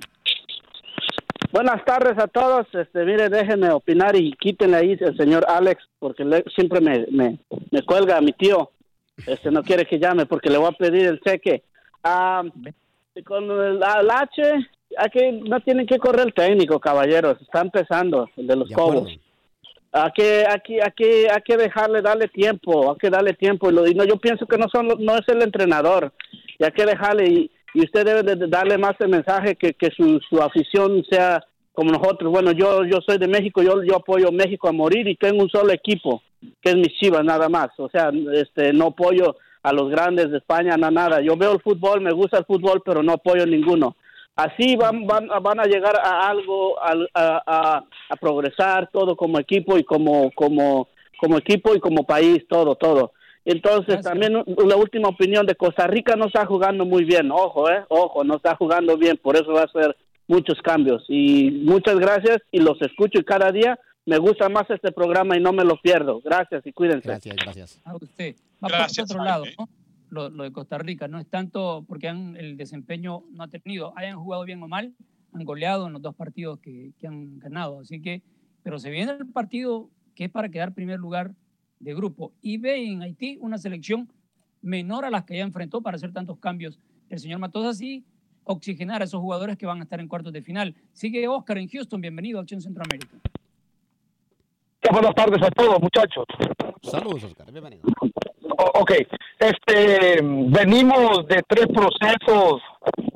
Buenas 1.53 1.85
tardes 1.85 2.19
a 2.19 2.27
todos. 2.27 2.67
Este, 2.75 3.05
mire, 3.05 3.29
déjenme 3.29 3.71
opinar 3.71 4.17
y 4.17 4.33
quítenle 4.33 4.77
ahí 4.77 4.97
el 4.99 5.17
señor 5.17 5.45
Alex, 5.49 5.85
porque 6.01 6.25
siempre 6.53 6.81
me, 6.81 7.07
me, 7.13 7.39
me, 7.71 7.83
cuelga 7.83 8.17
a 8.17 8.21
mi 8.21 8.33
tío. 8.33 8.73
Este 9.25 9.53
no 9.53 9.63
quiere 9.63 9.87
que 9.87 10.01
llame 10.01 10.27
porque 10.27 10.51
le 10.51 10.59
voy 10.59 10.69
a 10.69 10.77
pedir 10.77 11.07
el 11.07 11.21
cheque. 11.21 11.63
Ah, 12.03 12.43
con 13.25 13.45
el 13.45 13.81
H, 13.83 14.69
aquí 14.99 15.21
no 15.49 15.61
tienen 15.61 15.87
que 15.87 15.99
correr 15.99 16.27
el 16.27 16.35
técnico, 16.35 16.79
caballeros. 16.81 17.41
Está 17.41 17.61
empezando 17.61 18.29
el 18.37 18.47
de 18.47 18.57
los 18.57 18.69
de 18.69 18.75
Cobos. 18.75 19.19
Hay 19.93 20.11
que, 20.13 20.45
aquí, 20.49 20.81
aquí, 20.81 21.05
hay 21.05 21.43
que 21.45 21.57
dejarle, 21.57 22.03
darle 22.03 22.27
tiempo, 22.27 22.91
hay 22.91 22.99
que 22.99 23.11
darle 23.11 23.33
tiempo. 23.35 23.71
Y, 23.71 23.75
lo, 23.75 23.87
y 23.87 23.95
no, 23.95 24.05
yo 24.05 24.17
pienso 24.17 24.45
que 24.47 24.59
no 24.59 24.67
son, 24.73 24.89
no 24.99 25.17
es 25.17 25.29
el 25.29 25.41
entrenador. 25.43 26.13
Y 26.59 26.65
hay 26.65 26.73
que 26.73 26.85
dejarle, 26.85 27.29
y, 27.29 27.51
y 27.75 27.85
usted 27.85 28.05
debe 28.05 28.23
de 28.23 28.49
darle 28.49 28.77
más 28.77 28.95
el 28.99 29.09
mensaje 29.09 29.55
que, 29.55 29.75
que 29.75 29.91
su, 29.97 30.19
su 30.29 30.43
afición 30.43 31.05
sea 31.09 31.45
como 31.73 31.93
nosotros. 31.93 32.33
Bueno, 32.33 32.51
yo, 32.51 32.85
yo 32.85 32.99
soy 33.07 33.19
de 33.19 33.29
México, 33.29 33.63
yo, 33.63 33.85
yo 33.85 33.97
apoyo 33.97 34.29
a 34.29 34.33
México 34.33 34.69
a 34.69 34.73
morir 34.73 35.07
y 35.07 35.15
tengo 35.17 35.43
un 35.43 35.51
solo 35.51 35.73
equipo, 35.73 36.23
que 36.61 36.71
es 36.71 36.77
mi 36.77 36.89
Chivas, 37.01 37.25
nada 37.25 37.49
más. 37.49 37.69
O 37.79 37.89
sea, 37.89 38.11
este, 38.33 38.73
no 38.73 38.87
apoyo 38.87 39.37
a 39.63 39.73
los 39.73 39.91
grandes 39.91 40.31
de 40.33 40.39
España, 40.39 40.77
nada. 40.77 41.21
Yo 41.21 41.37
veo 41.37 41.53
el 41.53 41.61
fútbol, 41.61 42.01
me 42.01 42.13
gusta 42.13 42.39
el 42.39 42.45
fútbol, 42.45 42.83
pero 42.85 43.03
no 43.03 43.13
apoyo 43.13 43.47
ninguno 43.47 43.97
así 44.37 44.77
van, 44.77 45.07
van, 45.07 45.29
van 45.43 45.61
a 45.61 45.65
llegar 45.65 45.97
a 45.97 46.29
algo, 46.29 46.79
a, 46.81 46.95
a, 47.15 47.85
a, 48.09 48.17
progresar 48.17 48.91
todo 48.93 49.17
como 49.17 49.39
equipo 49.39 49.79
y 49.79 49.85
como, 49.85 50.31
como, 50.33 50.89
como 51.19 51.39
equipo 51.39 51.75
y 51.75 51.81
como 51.81 52.05
país, 52.05 52.45
todo, 52.49 52.75
todo. 52.75 53.13
Entonces, 53.45 54.01
también 54.01 54.33
la 54.33 54.77
última 54.77 55.09
opinión 55.09 55.45
de 55.47 55.55
Costa 55.55 55.87
Rica 55.87 56.17
no 56.17 56.27
está 56.27 56.47
jugando 56.47 56.87
muy 56.87 57.05
bien, 57.05 57.31
ojo, 57.31 57.71
eh, 57.71 57.85
ojo, 57.89 58.25
no 58.25 58.37
está 58.37 58.57
jugando 58.57 58.97
bien, 58.97 59.19
por 59.19 59.37
eso 59.37 59.53
va 59.53 59.65
a 59.65 59.69
ser 59.69 59.95
muchos 60.27 60.61
cambios. 60.63 61.05
Y 61.09 61.51
muchas 61.51 61.97
gracias 61.99 62.39
y 62.51 62.61
los 62.61 62.81
escucho 62.81 63.21
y 63.21 63.25
cada 63.25 63.53
día 63.53 63.79
me 64.07 64.19
gusta 64.19 64.49
más 64.49 64.65
este 64.71 64.93
programa 64.93 65.37
y 65.37 65.41
no 65.41 65.53
me 65.53 65.65
lo 65.65 65.81
pierdo. 65.81 66.21
Gracias 66.25 66.67
y 66.67 66.73
cuídense. 66.73 67.07
Gracias, 67.07 67.37
gracias. 67.37 67.81
A 67.85 67.97
usted. 67.97 68.35
Va 68.63 68.69
gracias, 68.69 69.09
por 69.09 69.17
otro 69.17 69.25
lado, 69.25 69.45
¿no? 69.59 69.69
Lo, 70.15 70.31
lo, 70.31 70.45
de 70.45 70.53
Costa 70.53 70.79
Rica. 70.79 71.09
No 71.09 71.19
es 71.19 71.27
tanto 71.27 71.85
porque 71.87 72.09
han, 72.09 72.37
el 72.37 72.57
desempeño 72.57 73.25
no 73.31 73.45
ha 73.45 73.49
tenido, 73.49 73.93
hayan 73.97 74.19
jugado 74.19 74.45
bien 74.45 74.63
o 74.63 74.69
mal, 74.69 74.95
han 75.33 75.45
goleado 75.45 75.87
en 75.87 75.93
los 75.93 76.03
dos 76.03 76.15
partidos 76.15 76.61
que, 76.61 76.93
que 76.99 77.07
han 77.07 77.39
ganado. 77.39 77.81
Así 77.81 78.01
que, 78.01 78.23
pero 78.63 78.79
se 78.79 78.91
viene 78.91 79.13
el 79.13 79.27
partido 79.27 79.91
que 80.15 80.25
es 80.25 80.31
para 80.31 80.49
quedar 80.49 80.73
primer 80.73 80.99
lugar 80.99 81.35
de 81.81 81.95
grupo. 81.95 82.33
Y 82.41 82.59
ve 82.59 82.87
en 82.87 83.03
Haití 83.03 83.39
una 83.41 83.59
selección 83.59 84.09
menor 84.63 85.05
a 85.05 85.11
las 85.11 85.25
que 85.25 85.37
ya 85.37 85.45
enfrentó 85.45 85.83
para 85.83 85.97
hacer 85.97 86.13
tantos 86.13 86.39
cambios. 86.39 86.79
El 87.11 87.19
señor 87.19 87.41
Matosa 87.41 87.71
así 87.71 88.05
oxigenar 88.45 89.03
a 89.03 89.05
esos 89.05 89.21
jugadores 89.21 89.57
que 89.57 89.67
van 89.67 89.81
a 89.81 89.85
estar 89.85 90.01
en 90.01 90.09
cuartos 90.09 90.33
de 90.33 90.43
final. 90.43 90.75
Sigue 90.93 91.27
Oscar 91.29 91.59
en 91.59 91.69
Houston, 91.69 92.01
bienvenido 92.01 92.39
a 92.39 92.43
Acción 92.43 92.61
Centroamérica. 92.61 93.19
Buenas 94.93 95.15
tardes 95.15 95.43
a 95.43 95.51
todos, 95.51 95.81
muchachos. 95.81 96.25
Saludos, 96.83 97.25
Oscar, 97.25 97.51
bienvenido. 97.51 97.83
Ok, 98.57 98.93
este, 99.39 100.21
venimos 100.23 101.27
de 101.29 101.43
tres 101.49 101.67
procesos 101.67 102.63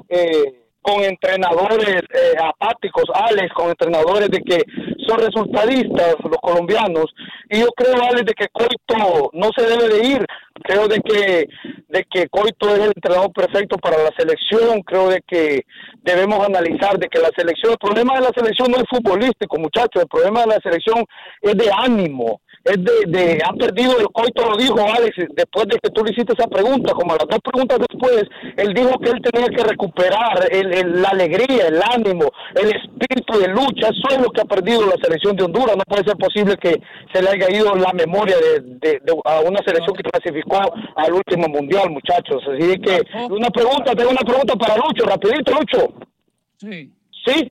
eh, 0.08 0.54
con 0.82 1.04
entrenadores 1.04 2.02
eh, 2.02 2.34
apáticos, 2.42 3.04
Alex, 3.12 3.52
con 3.54 3.68
entrenadores 3.68 4.30
de 4.30 4.40
que 4.40 4.62
son 5.08 5.18
resultadistas 5.18 6.16
los 6.22 6.38
colombianos. 6.42 7.06
Y 7.50 7.60
yo 7.60 7.68
creo, 7.76 7.94
Alex, 8.02 8.26
de 8.26 8.34
que 8.34 8.48
Coito 8.48 9.30
no 9.32 9.50
se 9.56 9.64
debe 9.64 9.88
de 9.88 10.08
ir. 10.08 10.26
Creo 10.62 10.88
de 10.88 11.00
que, 11.00 11.48
de 11.88 12.04
que 12.10 12.28
Coito 12.28 12.68
es 12.74 12.80
el 12.80 12.92
entrenador 12.94 13.32
perfecto 13.32 13.78
para 13.78 13.96
la 13.96 14.10
selección. 14.16 14.82
Creo 14.82 15.08
de 15.08 15.22
que 15.26 15.64
debemos 16.02 16.44
analizar 16.44 16.98
de 16.98 17.08
que 17.08 17.20
la 17.20 17.30
selección, 17.36 17.72
el 17.72 17.78
problema 17.78 18.14
de 18.16 18.22
la 18.22 18.32
selección 18.34 18.70
no 18.70 18.78
es 18.78 18.84
futbolístico, 18.90 19.58
muchachos. 19.58 20.02
El 20.02 20.08
problema 20.08 20.40
de 20.42 20.46
la 20.48 20.60
selección 20.60 21.04
es 21.42 21.54
de 21.54 21.70
ánimo 21.72 22.40
es 22.64 22.76
de, 22.84 23.18
de, 23.18 23.38
ha 23.44 23.52
perdido 23.52 23.98
el 23.98 24.08
coito, 24.08 24.44
lo 24.44 24.56
dijo 24.56 24.78
Alex, 24.80 25.16
después 25.34 25.66
de 25.68 25.78
que 25.78 25.90
tú 25.90 26.04
le 26.04 26.12
hiciste 26.12 26.34
esa 26.36 26.48
pregunta, 26.48 26.92
como 26.92 27.14
las 27.14 27.26
dos 27.28 27.38
preguntas 27.42 27.78
después, 27.78 28.24
él 28.56 28.74
dijo 28.74 28.98
que 28.98 29.10
él 29.10 29.22
tenía 29.22 29.48
que 29.48 29.64
recuperar 29.64 30.48
el, 30.50 31.00
la 31.00 31.08
alegría, 31.08 31.68
el 31.68 31.80
ánimo, 31.82 32.30
el 32.54 32.68
espíritu 32.68 33.38
de 33.38 33.48
lucha, 33.48 33.88
eso 33.88 34.08
es 34.10 34.20
lo 34.20 34.30
que 34.30 34.42
ha 34.42 34.44
perdido 34.44 34.86
la 34.86 34.96
selección 35.02 35.36
de 35.36 35.44
Honduras, 35.44 35.76
no 35.76 35.84
puede 35.84 36.04
ser 36.04 36.16
posible 36.16 36.56
que 36.56 36.80
se 37.12 37.22
le 37.22 37.30
haya 37.30 37.50
ido 37.50 37.74
la 37.74 37.92
memoria 37.92 38.36
de, 38.38 39.00
a 39.24 39.40
una 39.40 39.58
selección 39.64 39.96
que 39.96 40.02
clasificó 40.02 40.60
al 40.96 41.12
último 41.12 41.48
mundial, 41.48 41.90
muchachos, 41.90 42.42
así 42.46 42.78
que 42.80 43.02
una 43.30 43.50
pregunta, 43.50 43.94
tengo 43.94 44.10
una 44.10 44.20
pregunta 44.20 44.54
para 44.56 44.76
Lucho, 44.76 45.04
rapidito 45.04 45.52
Lucho. 45.52 45.94
Sí. 46.58 46.92
Sí, 47.26 47.50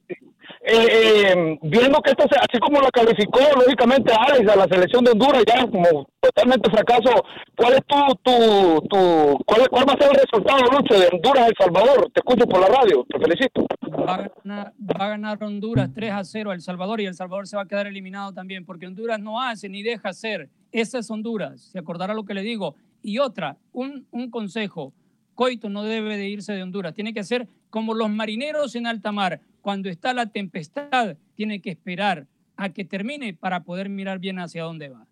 eh, 0.69 1.31
eh, 1.31 1.59
viendo 1.61 2.01
que 2.01 2.11
esto, 2.11 2.25
así 2.25 2.59
como 2.59 2.81
lo 2.81 2.89
calificó 2.89 3.39
lógicamente 3.55 4.11
Alex 4.13 4.51
a 4.51 4.55
la 4.57 4.65
selección 4.65 5.05
de 5.05 5.11
Honduras 5.11 5.43
ya 5.47 5.65
como 5.65 6.09
totalmente 6.19 6.69
fracaso, 6.69 7.23
¿cuál 7.55 7.73
es 7.73 7.85
tu, 7.87 7.95
tu, 8.21 8.87
tu 8.89 9.43
cuál, 9.45 9.69
cuál 9.69 9.85
va 9.87 9.93
a 9.93 9.97
ser 9.97 10.11
el 10.11 10.21
resultado, 10.21 10.59
Lucho, 10.71 10.99
de 10.99 11.07
Honduras 11.13 11.47
El 11.47 11.55
Salvador? 11.57 12.11
Te 12.13 12.19
escucho 12.19 12.45
por 12.47 12.59
la 12.59 12.67
radio, 12.67 13.05
te 13.07 13.17
felicito. 13.17 13.65
Va 14.05 14.15
a 14.15 14.31
ganar, 14.43 14.73
va 14.79 15.05
a 15.05 15.09
ganar 15.09 15.41
Honduras 15.41 15.89
3 15.93 16.11
a 16.11 16.23
0 16.25 16.51
a 16.51 16.53
El 16.53 16.61
Salvador 16.61 16.99
y 16.99 17.05
El 17.05 17.15
Salvador 17.15 17.47
se 17.47 17.55
va 17.55 17.61
a 17.61 17.67
quedar 17.67 17.87
eliminado 17.87 18.33
también, 18.33 18.65
porque 18.65 18.87
Honduras 18.87 19.21
no 19.21 19.41
hace 19.41 19.69
ni 19.69 19.83
deja 19.83 20.09
hacer. 20.09 20.49
Esa 20.73 20.99
es 20.99 21.09
Honduras, 21.09 21.61
se 21.61 21.79
acordará 21.79 22.13
lo 22.13 22.25
que 22.25 22.33
le 22.33 22.41
digo. 22.41 22.75
Y 23.01 23.19
otra, 23.19 23.55
un, 23.71 24.05
un 24.11 24.29
consejo, 24.29 24.91
Coito 25.33 25.69
no 25.69 25.83
debe 25.83 26.17
de 26.17 26.27
irse 26.27 26.51
de 26.51 26.63
Honduras, 26.63 26.93
tiene 26.93 27.13
que 27.13 27.23
ser 27.23 27.47
como 27.69 27.93
los 27.93 28.09
marineros 28.09 28.75
en 28.75 28.87
alta 28.87 29.11
mar 29.11 29.39
cuando 29.67 29.89
está 29.89 30.13
la 30.13 30.27
tempestad, 30.27 31.17
tiene 31.35 31.61
que 31.61 31.71
esperar 31.71 32.25
a 32.55 32.69
que 32.69 32.85
termine 32.85 33.33
para 33.33 33.65
poder 33.65 33.89
mirar 33.89 34.17
bien 34.17 34.39
hacia 34.39 34.63
dónde 34.63 34.87
va. 34.87 35.05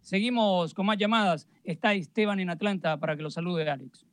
Seguimos 0.00 0.72
con 0.72 0.86
más 0.86 0.96
llamadas. 0.96 1.46
Está 1.64 1.92
Esteban 1.92 2.40
en 2.40 2.48
Atlanta 2.48 2.96
para 2.96 3.14
que 3.14 3.20
lo 3.20 3.28
salude 3.28 3.68
Alex. 3.68 4.06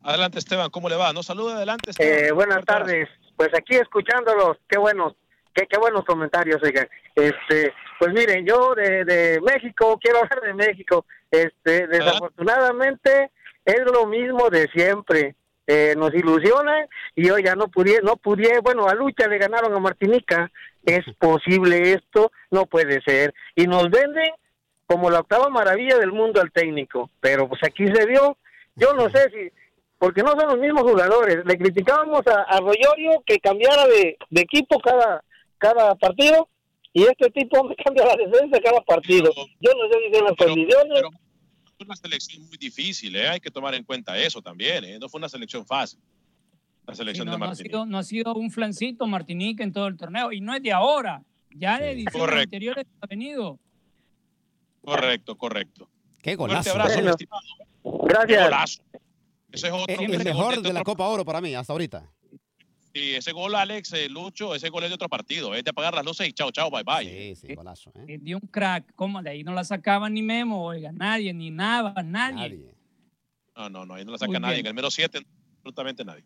Adelante 0.00 0.38
Esteban, 0.38 0.70
¿cómo 0.70 0.88
le 0.88 0.96
va? 0.96 1.12
No 1.12 1.22
salude 1.22 1.52
adelante. 1.52 1.90
Eh, 1.98 2.32
buenas 2.32 2.64
tardes. 2.64 3.06
Pues 3.36 3.50
aquí 3.54 3.76
escuchándolos, 3.76 4.56
qué 4.66 4.78
bueno. 4.78 5.14
qué, 5.52 5.66
qué 5.66 5.78
buenos 5.78 6.06
comentarios, 6.06 6.62
oigan. 6.62 6.88
Este, 7.14 7.74
pues 7.98 8.14
miren, 8.14 8.46
yo 8.46 8.74
de, 8.74 9.04
de 9.04 9.42
México, 9.42 9.98
quiero 10.00 10.20
hablar 10.20 10.40
de 10.40 10.54
México. 10.54 11.04
Este, 11.30 11.86
desafortunadamente 11.86 13.30
es 13.62 13.80
lo 13.92 14.06
mismo 14.06 14.48
de 14.48 14.68
siempre. 14.72 15.36
Eh, 15.66 15.94
nos 15.96 16.12
ilusiona 16.14 16.86
y 17.14 17.30
hoy 17.30 17.44
ya 17.44 17.54
no 17.54 17.68
pudiera, 17.68 18.02
no 18.02 18.16
pudiera, 18.16 18.60
bueno, 18.60 18.88
a 18.88 18.94
lucha 18.94 19.28
le 19.28 19.38
ganaron 19.38 19.74
a 19.74 19.78
Martinica. 19.78 20.50
Es 20.84 21.04
posible 21.18 21.92
esto, 21.92 22.32
no 22.50 22.66
puede 22.66 23.00
ser. 23.02 23.34
Y 23.54 23.66
nos 23.66 23.88
venden 23.90 24.30
como 24.86 25.10
la 25.10 25.20
octava 25.20 25.48
maravilla 25.48 25.98
del 25.98 26.12
mundo 26.12 26.40
al 26.40 26.50
técnico. 26.50 27.10
Pero 27.20 27.48
pues 27.48 27.62
aquí 27.62 27.86
se 27.86 28.06
vio, 28.06 28.36
yo 28.74 28.94
no 28.94 29.08
sé 29.10 29.30
si, 29.30 29.52
porque 29.98 30.22
no 30.22 30.30
son 30.30 30.48
los 30.48 30.58
mismos 30.58 30.82
jugadores. 30.82 31.44
Le 31.44 31.58
criticábamos 31.58 32.26
a, 32.26 32.42
a 32.42 32.58
Royorio 32.58 33.22
que 33.24 33.38
cambiara 33.38 33.86
de, 33.86 34.16
de 34.30 34.40
equipo 34.40 34.80
cada, 34.80 35.22
cada 35.58 35.94
partido 35.94 36.48
y 36.92 37.04
este 37.04 37.30
tipo 37.30 37.62
me 37.64 37.76
cambia 37.84 38.06
la 38.06 38.16
defensa 38.16 38.58
cada 38.62 38.80
partido. 38.80 39.30
Yo 39.60 39.70
no 39.74 39.88
sé 39.90 39.98
si 40.06 40.14
son 40.14 40.24
las 40.24 40.36
condiciones. 40.36 41.02
Fue 41.80 41.86
una 41.86 41.96
selección 41.96 42.46
muy 42.46 42.58
difícil, 42.58 43.16
¿eh? 43.16 43.26
hay 43.26 43.40
que 43.40 43.50
tomar 43.50 43.74
en 43.74 43.84
cuenta 43.84 44.14
eso 44.18 44.42
también. 44.42 44.84
¿eh? 44.84 44.98
No 44.98 45.08
fue 45.08 45.16
una 45.18 45.30
selección 45.30 45.64
fácil. 45.64 45.98
La 46.86 46.94
selección 46.94 47.24
no, 47.24 47.32
de 47.32 47.38
no 47.38 47.44
ha 47.46 47.48
Martinique. 47.48 47.70
sido, 47.74 47.86
no 47.86 47.96
ha 47.96 48.02
sido 48.02 48.34
un 48.34 48.50
flancito 48.50 49.06
Martinique 49.06 49.62
en 49.62 49.72
todo 49.72 49.86
el 49.86 49.96
torneo 49.96 50.30
y 50.30 50.42
no 50.42 50.54
es 50.54 50.62
de 50.62 50.72
ahora. 50.72 51.22
Ya 51.54 51.78
de 51.78 51.92
ediciones 51.92 52.42
anteriores 52.42 52.84
ha 53.00 53.06
venido. 53.06 53.58
Correcto, 54.82 55.38
correcto. 55.38 55.88
Qué 56.20 56.36
Fuerte 56.36 56.54
golazo. 56.54 56.70
abrazo, 56.72 56.94
Bueno. 56.96 57.10
estimado. 57.12 57.42
Gracias. 58.04 58.44
Golazo. 58.44 58.82
Ese 59.50 59.66
es 59.68 59.72
otro. 59.72 59.84
Eh, 59.88 59.96
El 60.04 60.22
mejor 60.22 60.60
de 60.60 60.72
la 60.74 60.80
otro- 60.80 60.92
Copa 60.92 61.06
Oro 61.08 61.24
para 61.24 61.40
mí, 61.40 61.54
hasta 61.54 61.72
ahorita. 61.72 62.04
Sí, 62.92 63.14
ese 63.14 63.32
gol, 63.32 63.54
Alex, 63.54 63.92
eh, 63.92 64.08
Lucho, 64.08 64.54
ese 64.54 64.68
gol 64.68 64.82
es 64.84 64.90
de 64.90 64.94
otro 64.96 65.08
partido. 65.08 65.54
Es 65.54 65.62
de 65.62 65.70
apagar 65.70 65.94
las 65.94 66.04
luces 66.04 66.28
y 66.28 66.32
chao, 66.32 66.50
chao, 66.50 66.70
bye, 66.70 66.82
bye. 66.82 67.34
Sí, 67.34 67.46
sí, 67.46 67.54
golazo. 67.54 67.92
¿eh? 67.94 68.04
Eh, 68.08 68.18
dio 68.20 68.38
un 68.38 68.48
crack. 68.48 68.92
¿Cómo? 68.96 69.22
De 69.22 69.30
ahí 69.30 69.44
no 69.44 69.52
la 69.54 69.62
sacaba 69.62 70.10
ni 70.10 70.22
Memo, 70.22 70.64
oiga, 70.64 70.90
nadie, 70.90 71.32
ni 71.32 71.50
nada, 71.50 72.02
nadie. 72.02 72.74
No, 73.56 73.70
no, 73.70 73.86
no, 73.86 73.94
ahí 73.94 74.04
no 74.04 74.10
la 74.12 74.18
Muy 74.18 74.26
saca 74.26 74.40
nadie. 74.40 74.54
bien. 74.56 74.66
En 74.66 74.70
el 74.70 74.74
menos 74.74 74.94
7, 74.94 75.20
absolutamente 75.58 76.04
nadie. 76.04 76.24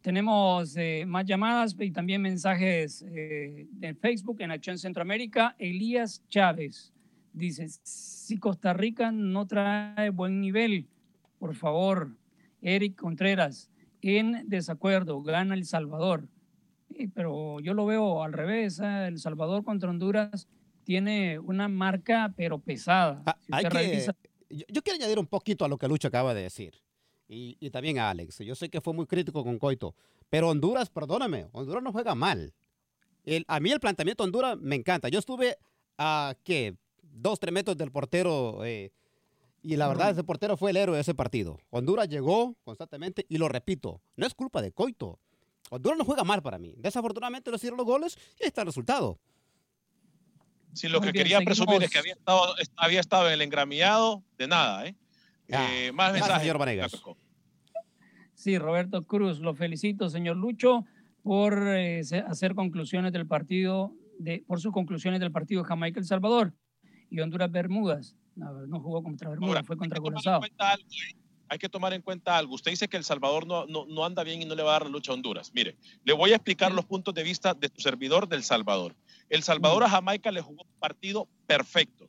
Tenemos 0.00 0.76
eh, 0.76 1.04
más 1.06 1.24
llamadas 1.26 1.76
y 1.78 1.90
también 1.90 2.22
mensajes 2.22 3.02
eh, 3.08 3.66
de 3.70 3.94
Facebook 3.94 4.40
en 4.40 4.52
Acción 4.52 4.78
Centroamérica. 4.78 5.54
Elías 5.58 6.22
Chávez 6.28 6.92
dice, 7.32 7.66
si 7.68 8.36
Costa 8.38 8.72
Rica 8.72 9.10
no 9.12 9.46
trae 9.46 10.10
buen 10.10 10.40
nivel, 10.40 10.86
por 11.38 11.54
favor, 11.54 12.16
Eric 12.62 12.96
Contreras, 12.96 13.68
en 14.08 14.48
desacuerdo, 14.48 15.20
gana 15.22 15.54
El 15.54 15.64
Salvador. 15.64 16.28
Sí, 16.96 17.08
pero 17.08 17.60
yo 17.60 17.74
lo 17.74 17.84
veo 17.86 18.22
al 18.22 18.32
revés. 18.32 18.78
¿eh? 18.80 19.06
El 19.08 19.18
Salvador 19.18 19.64
contra 19.64 19.90
Honduras 19.90 20.48
tiene 20.84 21.38
una 21.38 21.68
marca, 21.68 22.32
pero 22.36 22.58
pesada. 22.58 23.22
Si 23.40 23.52
Hay 23.52 23.64
que, 23.64 23.70
revisa- 23.70 24.16
yo, 24.48 24.64
yo 24.68 24.82
quiero 24.82 24.96
añadir 24.96 25.18
un 25.18 25.26
poquito 25.26 25.64
a 25.64 25.68
lo 25.68 25.78
que 25.78 25.88
Lucho 25.88 26.08
acaba 26.08 26.32
de 26.34 26.42
decir. 26.42 26.74
Y, 27.28 27.56
y 27.58 27.70
también 27.70 27.98
a 27.98 28.10
Alex. 28.10 28.38
Yo 28.38 28.54
sé 28.54 28.68
que 28.68 28.80
fue 28.80 28.94
muy 28.94 29.06
crítico 29.06 29.42
con 29.42 29.58
Coito. 29.58 29.94
Pero 30.30 30.48
Honduras, 30.50 30.88
perdóname, 30.90 31.46
Honduras 31.52 31.82
no 31.82 31.90
juega 31.92 32.14
mal. 32.14 32.54
El- 33.24 33.44
a 33.48 33.58
mí 33.58 33.70
el 33.72 33.80
planteamiento 33.80 34.22
de 34.22 34.26
Honduras 34.28 34.56
me 34.60 34.76
encanta. 34.76 35.08
Yo 35.08 35.18
estuve 35.18 35.56
a, 35.98 36.36
¿qué? 36.44 36.76
Dos, 37.02 37.40
tres 37.40 37.52
metros 37.52 37.76
del 37.76 37.90
portero. 37.90 38.64
eh, 38.64 38.92
y 39.72 39.76
la 39.76 39.88
verdad, 39.88 40.10
ese 40.10 40.24
portero 40.24 40.56
fue 40.56 40.70
el 40.70 40.76
héroe 40.76 40.94
de 40.96 41.00
ese 41.02 41.14
partido. 41.14 41.58
Honduras 41.70 42.08
llegó 42.08 42.56
constantemente 42.64 43.26
y 43.28 43.38
lo 43.38 43.48
repito, 43.48 44.00
no 44.16 44.26
es 44.26 44.34
culpa 44.34 44.62
de 44.62 44.72
Coito. 44.72 45.18
Honduras 45.70 45.98
no 45.98 46.04
juega 46.04 46.22
mal 46.24 46.42
para 46.42 46.58
mí. 46.58 46.74
Desafortunadamente 46.78 47.50
no 47.50 47.56
hicieron 47.56 47.76
los 47.76 47.86
goles 47.86 48.16
y 48.38 48.44
ahí 48.44 48.48
está 48.48 48.60
el 48.62 48.68
resultado. 48.68 49.18
Si 50.72 50.88
lo 50.88 51.00
Muy 51.00 51.08
que 51.08 51.12
bien, 51.12 51.24
quería 51.24 51.40
presumir 51.40 51.82
es 51.82 51.90
que 51.90 51.98
había 51.98 52.12
estado, 52.12 52.54
había 52.76 53.00
estado 53.00 53.26
en 53.28 53.32
el 53.34 53.42
engramillado, 53.42 54.22
de 54.38 54.46
nada, 54.46 54.86
¿eh? 54.86 54.94
Ah, 55.50 55.66
Eh, 55.72 55.92
más 55.92 56.12
mensajes. 56.12 56.42
señor 56.42 56.58
Vanegas. 56.58 56.92
Sí, 58.34 58.58
Roberto 58.58 59.04
Cruz, 59.06 59.40
lo 59.40 59.54
felicito, 59.54 60.10
señor 60.10 60.36
Lucho, 60.36 60.84
por 61.22 61.56
eh, 61.66 62.02
hacer 62.28 62.54
conclusiones 62.54 63.12
del 63.12 63.26
partido, 63.26 63.92
de, 64.18 64.44
por 64.46 64.60
sus 64.60 64.72
conclusiones 64.72 65.20
del 65.20 65.32
partido 65.32 65.64
Jamaica-El 65.64 66.04
Salvador 66.04 66.52
y 67.10 67.20
Honduras-Bermudas. 67.20 68.14
No, 68.36 68.66
no 68.66 68.80
jugó 68.80 69.02
contra 69.02 69.30
Bermudas, 69.30 69.66
fue 69.66 69.76
contra 69.76 69.98
Curazao. 69.98 70.40
Hay 71.48 71.58
que 71.58 71.68
tomar 71.68 71.92
en 71.92 72.02
cuenta 72.02 72.36
algo. 72.36 72.54
Usted 72.54 72.72
dice 72.72 72.88
que 72.88 72.96
El 72.96 73.04
Salvador 73.04 73.46
no, 73.46 73.66
no, 73.66 73.86
no 73.86 74.04
anda 74.04 74.24
bien 74.24 74.42
y 74.42 74.44
no 74.44 74.54
le 74.54 74.62
va 74.62 74.70
a 74.70 74.72
dar 74.74 74.82
la 74.84 74.88
lucha 74.88 75.12
a 75.12 75.14
Honduras. 75.14 75.52
Mire, 75.54 75.76
le 76.04 76.12
voy 76.12 76.32
a 76.32 76.36
explicar 76.36 76.72
los 76.72 76.84
puntos 76.84 77.14
de 77.14 77.22
vista 77.22 77.54
de 77.54 77.70
su 77.72 77.80
servidor 77.80 78.28
del 78.28 78.42
Salvador. 78.42 78.96
El 79.28 79.42
Salvador 79.42 79.84
a 79.84 79.88
Jamaica 79.88 80.32
le 80.32 80.40
jugó 80.40 80.62
un 80.62 80.80
partido 80.80 81.28
perfecto. 81.46 82.08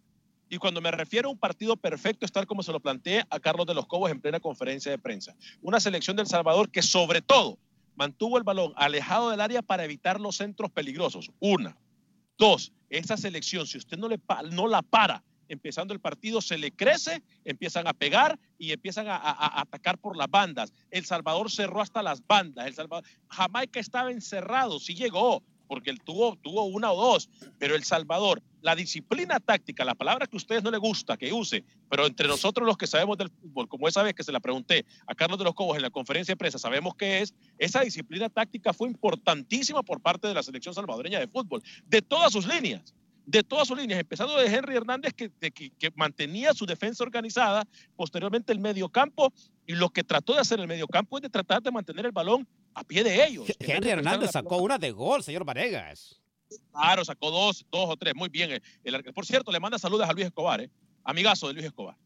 Y 0.49 0.57
cuando 0.57 0.81
me 0.81 0.91
refiero 0.91 1.29
a 1.29 1.31
un 1.31 1.37
partido 1.37 1.75
perfecto, 1.75 2.25
es 2.25 2.31
tal 2.31 2.47
como 2.47 2.63
se 2.63 2.71
lo 2.71 2.79
planteé 2.79 3.23
a 3.29 3.39
Carlos 3.39 3.67
de 3.67 3.73
los 3.73 3.85
Cobos 3.85 4.09
en 4.09 4.21
plena 4.21 4.39
conferencia 4.39 4.91
de 4.91 4.97
prensa. 4.97 5.35
Una 5.61 5.79
selección 5.79 6.15
del 6.15 6.27
Salvador 6.27 6.71
que 6.71 6.81
sobre 6.81 7.21
todo 7.21 7.59
mantuvo 7.95 8.37
el 8.37 8.43
balón 8.43 8.73
alejado 8.75 9.29
del 9.29 9.41
área 9.41 9.61
para 9.61 9.83
evitar 9.83 10.19
los 10.19 10.37
centros 10.37 10.71
peligrosos. 10.71 11.31
Una. 11.39 11.77
Dos, 12.37 12.71
esa 12.89 13.17
selección, 13.17 13.67
si 13.67 13.77
usted 13.77 13.97
no, 13.97 14.07
le, 14.07 14.19
no 14.51 14.67
la 14.67 14.81
para 14.81 15.23
empezando 15.49 15.93
el 15.93 15.99
partido, 15.99 16.41
se 16.41 16.57
le 16.57 16.71
crece, 16.71 17.23
empiezan 17.45 17.87
a 17.87 17.93
pegar 17.93 18.39
y 18.57 18.71
empiezan 18.71 19.07
a, 19.07 19.59
atacar 19.61 19.97
por 19.97 20.17
las 20.17 20.29
bandas. 20.29 20.73
El 20.91 21.05
Salvador 21.05 21.51
cerró 21.51 21.81
hasta 21.81 22.03
las 22.03 22.25
bandas. 22.25 22.67
El 22.67 22.73
Salvador, 22.73 23.05
Jamaica 23.29 23.79
estaba 23.79 24.11
encerrado, 24.11 24.79
sí 24.79 24.95
llegó, 24.95 25.43
porque 25.67 25.89
él 25.89 25.99
tuvo, 26.01 26.35
tuvo 26.37 26.63
una 26.63 26.91
o 26.91 26.95
dos, 26.95 27.29
pero 27.59 27.75
El 27.75 27.83
Salvador, 27.83 28.41
la 28.61 28.75
disciplina 28.75 29.39
táctica, 29.39 29.85
la 29.85 29.95
palabra 29.95 30.25
que 30.25 30.35
a 30.35 30.37
ustedes 30.37 30.63
no 30.63 30.71
les 30.71 30.79
gusta 30.79 31.17
que 31.17 31.31
use, 31.31 31.63
pero 31.89 32.05
entre 32.05 32.27
nosotros 32.27 32.65
los 32.65 32.77
que 32.77 32.87
sabemos 32.87 33.17
del 33.17 33.29
fútbol, 33.29 33.67
como 33.67 33.87
esa 33.87 34.03
vez 34.03 34.13
que 34.13 34.23
se 34.23 34.31
la 34.31 34.39
pregunté 34.39 34.85
a 35.05 35.15
Carlos 35.15 35.37
de 35.37 35.45
los 35.45 35.53
Cobos 35.53 35.75
en 35.75 35.83
la 35.83 35.89
conferencia 35.89 36.31
de 36.31 36.37
prensa, 36.37 36.57
sabemos 36.57 36.95
qué 36.95 37.21
es, 37.21 37.33
esa 37.57 37.81
disciplina 37.81 38.29
táctica 38.29 38.73
fue 38.73 38.87
importantísima 38.87 39.83
por 39.83 40.01
parte 40.01 40.27
de 40.27 40.33
la 40.33 40.43
selección 40.43 40.73
salvadoreña 40.73 41.19
de 41.19 41.27
fútbol, 41.27 41.61
de 41.85 42.01
todas 42.01 42.31
sus 42.31 42.47
líneas 42.47 42.95
de 43.29 43.43
todas 43.43 43.67
sus 43.67 43.77
líneas, 43.77 43.99
empezando 43.99 44.37
de 44.37 44.47
Henry 44.47 44.77
Hernández, 44.77 45.13
que, 45.13 45.29
de- 45.39 45.51
que- 45.51 45.69
que 45.71 45.91
mantenía 45.95 46.53
su 46.53 46.65
defensa 46.65 47.03
organizada, 47.03 47.67
posteriormente 47.97 48.53
el 48.53 48.59
mediocampo, 48.59 49.33
y 49.65 49.73
lo 49.75 49.89
que 49.89 50.01
trató 50.03 50.33
de 50.33 50.39
hacer 50.39 50.61
el 50.61 50.67
mediocampo 50.67 51.17
es 51.17 51.23
de 51.23 51.29
tratar 51.29 51.61
de 51.61 51.69
mantener 51.69 52.05
el 52.05 52.13
balón 52.13 52.47
a 52.73 52.85
pie 52.85 53.03
de 53.03 53.25
ellos. 53.27 53.45
Henry 53.59 53.89
Hernández 53.89 54.31
sacó 54.31 54.49
pelota. 54.51 54.63
una 54.63 54.77
de 54.77 54.91
gol, 54.91 55.21
señor 55.23 55.43
Vanegas. 55.43 56.21
Claro, 56.71 57.03
sacó 57.03 57.29
dos, 57.29 57.65
dos 57.69 57.89
o 57.89 57.97
tres, 57.97 58.15
muy 58.15 58.29
bien. 58.29 58.49
El- 58.51 58.61
el 58.85 58.95
arque- 58.95 59.11
por 59.13 59.25
cierto, 59.25 59.51
le 59.51 59.59
manda 59.59 59.77
saludos 59.77 60.07
a 60.09 60.13
Luis 60.13 60.27
Escobar, 60.27 60.61
¿eh? 60.61 60.69
amigazo 61.03 61.47
de 61.49 61.53
Luis 61.53 61.65
Escobar. 61.65 61.97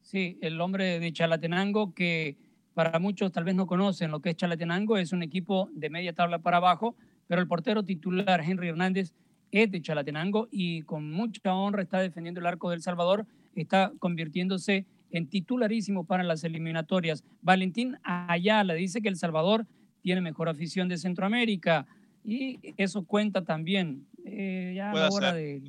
Sí, 0.00 0.38
el 0.42 0.60
hombre 0.60 1.00
de 1.00 1.12
Chalatenango 1.12 1.92
que 1.92 2.36
para 2.74 2.98
muchos 3.00 3.32
tal 3.32 3.42
vez 3.44 3.54
no 3.56 3.66
conocen 3.66 4.10
lo 4.12 4.20
que 4.20 4.30
es 4.30 4.36
Chalatenango, 4.36 4.96
es 4.96 5.12
un 5.12 5.22
equipo 5.24 5.68
de 5.72 5.90
media 5.90 6.12
tabla 6.12 6.38
para 6.38 6.58
abajo, 6.58 6.94
pero 7.26 7.40
el 7.40 7.48
portero 7.48 7.82
titular 7.82 8.40
Henry 8.42 8.68
Hernández 8.68 9.12
de 9.54 9.80
Chalatenango 9.80 10.48
y 10.50 10.82
con 10.82 11.10
mucha 11.12 11.54
honra 11.54 11.82
está 11.82 12.00
defendiendo 12.00 12.40
el 12.40 12.46
arco 12.46 12.70
del 12.70 12.82
Salvador, 12.82 13.24
está 13.54 13.92
convirtiéndose 14.00 14.84
en 15.10 15.28
titularísimo 15.28 16.04
para 16.04 16.24
las 16.24 16.42
eliminatorias. 16.42 17.22
Valentín 17.40 17.96
Ayala 18.02 18.74
dice 18.74 19.00
que 19.00 19.08
El 19.08 19.16
Salvador 19.16 19.64
tiene 20.02 20.20
mejor 20.20 20.48
afición 20.48 20.88
de 20.88 20.98
Centroamérica 20.98 21.86
y 22.24 22.58
eso 22.76 23.04
cuenta 23.04 23.44
también. 23.44 24.06
Eh, 24.24 24.72
ya 24.74 24.90
a 24.90 24.94
la 24.94 25.08
hora 25.08 25.32
de- 25.34 25.62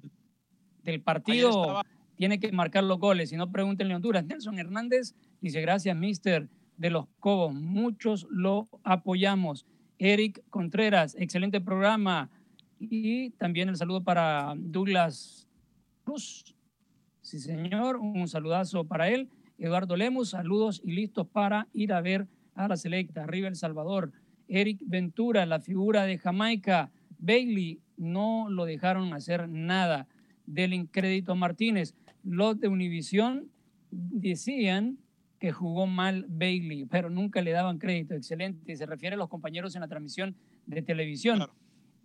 del 0.84 1.02
partido 1.02 1.50
estaba- 1.50 1.84
tiene 2.16 2.40
que 2.40 2.52
marcar 2.52 2.84
los 2.86 2.98
goles, 2.98 3.30
si 3.30 3.36
no 3.38 3.52
pregúntenle 3.52 3.94
a 3.94 3.98
Honduras. 3.98 4.26
Nelson 4.26 4.58
Hernández 4.58 5.14
dice, 5.42 5.62
gracias, 5.62 5.96
mister 5.96 6.48
de 6.78 6.90
los 6.90 7.06
Cobos, 7.20 7.54
muchos 7.54 8.26
lo 8.32 8.68
apoyamos. 8.84 9.66
Eric 10.00 10.42
Contreras, 10.50 11.16
excelente 11.20 11.62
programa. 11.62 12.30
Y 12.90 13.32
también 13.32 13.70
el 13.70 13.78
saludo 13.78 14.04
para 14.04 14.54
Douglas 14.58 15.48
Cruz. 16.04 16.56
Sí, 17.22 17.40
señor, 17.40 17.98
un 17.98 18.28
saludazo 18.28 18.84
para 18.86 19.10
él. 19.10 19.30
Eduardo 19.58 19.96
Lemus, 19.96 20.30
saludos 20.32 20.82
y 20.84 20.92
listos 20.92 21.28
para 21.28 21.68
ir 21.74 21.94
a 21.94 22.02
ver 22.02 22.28
a 22.54 22.68
la 22.68 22.78
selecta. 22.78 23.24
Arriba 23.24 23.48
El 23.48 23.56
Salvador. 23.56 24.12
Eric 24.48 24.82
Ventura, 24.86 25.46
la 25.46 25.60
figura 25.60 26.04
de 26.04 26.18
Jamaica. 26.18 26.92
Bailey, 27.18 27.80
no 27.98 28.48
lo 28.50 28.66
dejaron 28.66 29.14
hacer 29.14 29.50
nada. 29.50 30.08
Del 30.46 30.74
incrédito 30.74 31.36
Martínez. 31.36 31.96
Los 32.24 32.60
de 32.60 32.68
Univisión 32.68 33.50
decían 33.90 35.00
que 35.40 35.52
jugó 35.52 35.88
mal 35.88 36.26
Bailey, 36.30 36.86
pero 36.86 37.10
nunca 37.10 37.42
le 37.42 37.52
daban 37.52 37.80
crédito. 37.80 38.14
Excelente. 38.14 38.76
Se 38.76 38.86
refiere 38.86 39.16
a 39.16 39.18
los 39.18 39.30
compañeros 39.30 39.76
en 39.76 39.82
la 39.82 39.88
transmisión 39.88 40.36
de 40.66 40.82
televisión. 40.82 41.48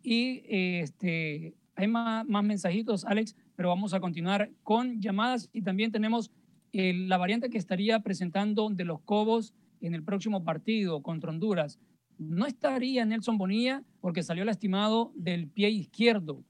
Y 0.02 0.42
este, 0.46 1.54
hay 1.74 1.88
más, 1.88 2.26
más 2.26 2.44
mensajitos, 2.44 3.04
Alex, 3.04 3.36
pero 3.56 3.68
vamos 3.68 3.94
a 3.94 4.00
continuar 4.00 4.50
con 4.62 5.00
llamadas 5.00 5.48
y 5.52 5.62
también 5.62 5.92
tenemos 5.92 6.30
eh, 6.72 6.94
la 6.94 7.18
variante 7.18 7.50
que 7.50 7.58
estaría 7.58 8.00
presentando 8.00 8.70
de 8.70 8.84
los 8.84 9.00
Cobos 9.00 9.54
en 9.80 9.94
el 9.94 10.02
próximo 10.04 10.44
partido 10.44 11.02
contra 11.02 11.30
Honduras. 11.30 11.78
no 12.18 12.46
estaría 12.46 13.04
Nelson 13.04 13.38
Bonilla 13.38 13.82
porque 14.00 14.22
salió 14.22 14.44
lastimado 14.44 15.10
del 15.14 15.48
pie 15.48 15.70
izquierdo. 15.70 16.44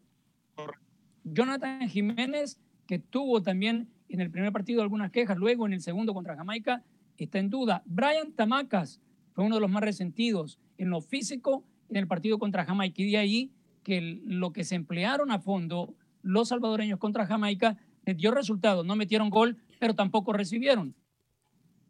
Jonathan 1.25 1.89
Jiménez, 1.89 2.59
que 2.87 2.99
tuvo 2.99 3.41
también 3.41 3.89
en 4.09 4.21
el 4.21 4.31
primer 4.31 4.53
partido 4.53 4.83
algunas 4.83 5.11
quejas, 5.11 5.37
luego 5.37 5.67
en 5.67 5.73
el 5.73 5.81
segundo 5.81 6.13
contra 6.13 6.37
Jamaica, 6.37 6.83
está 7.17 7.39
en 7.39 7.51
duda. 7.51 7.83
Brian 7.87 8.33
Tamacas 8.33 9.01
fue 9.33 9.45
uno 9.45 9.57
de 9.57 9.61
los 9.61 9.71
más 9.71 9.83
resentidos 9.83 10.59
en 10.77 10.91
lo 10.91 11.01
físico 11.01 11.65
en 11.91 11.97
el 11.97 12.07
partido 12.07 12.39
contra 12.39 12.65
Jamaica 12.65 13.03
y 13.03 13.11
de 13.11 13.19
ahí 13.19 13.51
que 13.83 14.21
lo 14.25 14.53
que 14.53 14.65
se 14.65 14.75
emplearon 14.75 15.31
a 15.31 15.41
fondo 15.41 15.95
los 16.23 16.49
salvadoreños 16.49 16.99
contra 16.99 17.27
Jamaica 17.27 17.77
les 18.05 18.17
dio 18.17 18.31
resultado. 18.31 18.85
No 18.85 18.97
metieron 18.97 19.31
gol, 19.31 19.59
pero 19.79 19.95
tampoco 19.95 20.33
recibieron. 20.33 20.95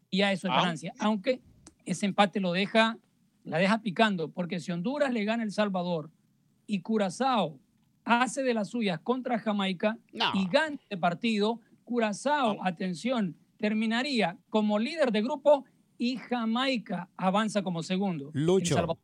Y 0.09 0.23
a 0.23 0.33
eso 0.33 0.49
es 0.49 0.55
ganancia. 0.55 0.93
Aunque 0.99 1.41
ese 1.85 2.07
empate 2.07 2.41
lo 2.41 2.53
deja, 2.53 2.99
la 3.45 3.59
deja 3.59 3.81
picando, 3.81 4.31
porque 4.31 4.61
si 4.61 4.73
Honduras 4.73 5.13
le 5.13 5.25
gana 5.25 5.43
El 5.43 5.53
Salvador 5.53 6.11
y 6.67 6.81
Curazao 6.81 7.59
hace 8.05 8.43
de 8.43 8.55
las 8.55 8.71
suyas 8.71 9.01
contra 9.01 9.39
Jamaica 9.39 9.99
y 10.35 10.49
gana 10.49 10.77
este 10.77 10.97
partido, 10.97 11.61
Curazao, 11.85 12.59
atención, 12.65 13.37
terminaría 13.57 14.39
como 14.49 14.79
líder 14.79 15.13
de 15.13 15.23
grupo 15.23 15.65
y 15.99 16.17
Jamaica 16.17 17.09
avanza 17.17 17.63
como 17.63 17.83
segundo. 17.83 18.31
Lucho. 18.33 18.99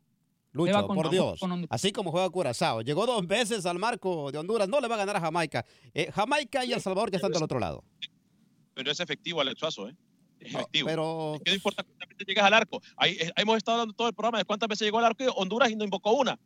Lucho, 0.57 0.87
por 0.87 1.09
Dios. 1.09 1.39
Así 1.69 1.91
como 1.91 2.11
juega 2.11 2.29
Curazao. 2.29 2.81
Llegó 2.81 3.05
dos 3.05 3.25
veces 3.25 3.65
al 3.65 3.79
marco 3.79 4.31
de 4.31 4.37
Honduras. 4.37 4.67
No 4.67 4.81
le 4.81 4.87
va 4.87 4.95
a 4.95 4.97
ganar 4.97 5.15
a 5.17 5.21
Jamaica. 5.21 5.65
Eh, 5.93 6.11
Jamaica 6.11 6.65
y 6.65 6.73
El 6.73 6.81
Salvador 6.81 7.11
ya 7.11 7.17
están 7.17 7.31
del 7.31 7.43
otro 7.43 7.59
lado. 7.59 7.83
Pero 8.73 8.91
es 8.91 8.99
efectivo, 8.99 9.41
Alex 9.41 9.59
Suazo, 9.59 9.89
¿eh? 9.89 9.95
Es 10.39 10.53
efectivo. 10.53 10.87
pero... 10.87 11.35
Es 11.35 11.41
que 11.41 11.51
no 11.51 11.55
importa 11.55 11.83
cuántas 11.83 12.09
veces 12.09 12.27
llegas 12.27 12.45
al 12.45 12.53
arco. 12.53 12.81
Ahí, 12.95 13.17
eh, 13.19 13.31
hemos 13.37 13.57
estado 13.57 13.75
hablando 13.75 13.93
todo 13.93 14.07
el 14.07 14.13
programa 14.13 14.37
de 14.37 14.45
cuántas 14.45 14.69
veces 14.69 14.85
llegó 14.85 14.99
al 14.99 15.05
arco 15.05 15.23
Honduras 15.35 15.71
y 15.71 15.75
no 15.75 15.83
invocó 15.83 16.11
una. 16.11 16.39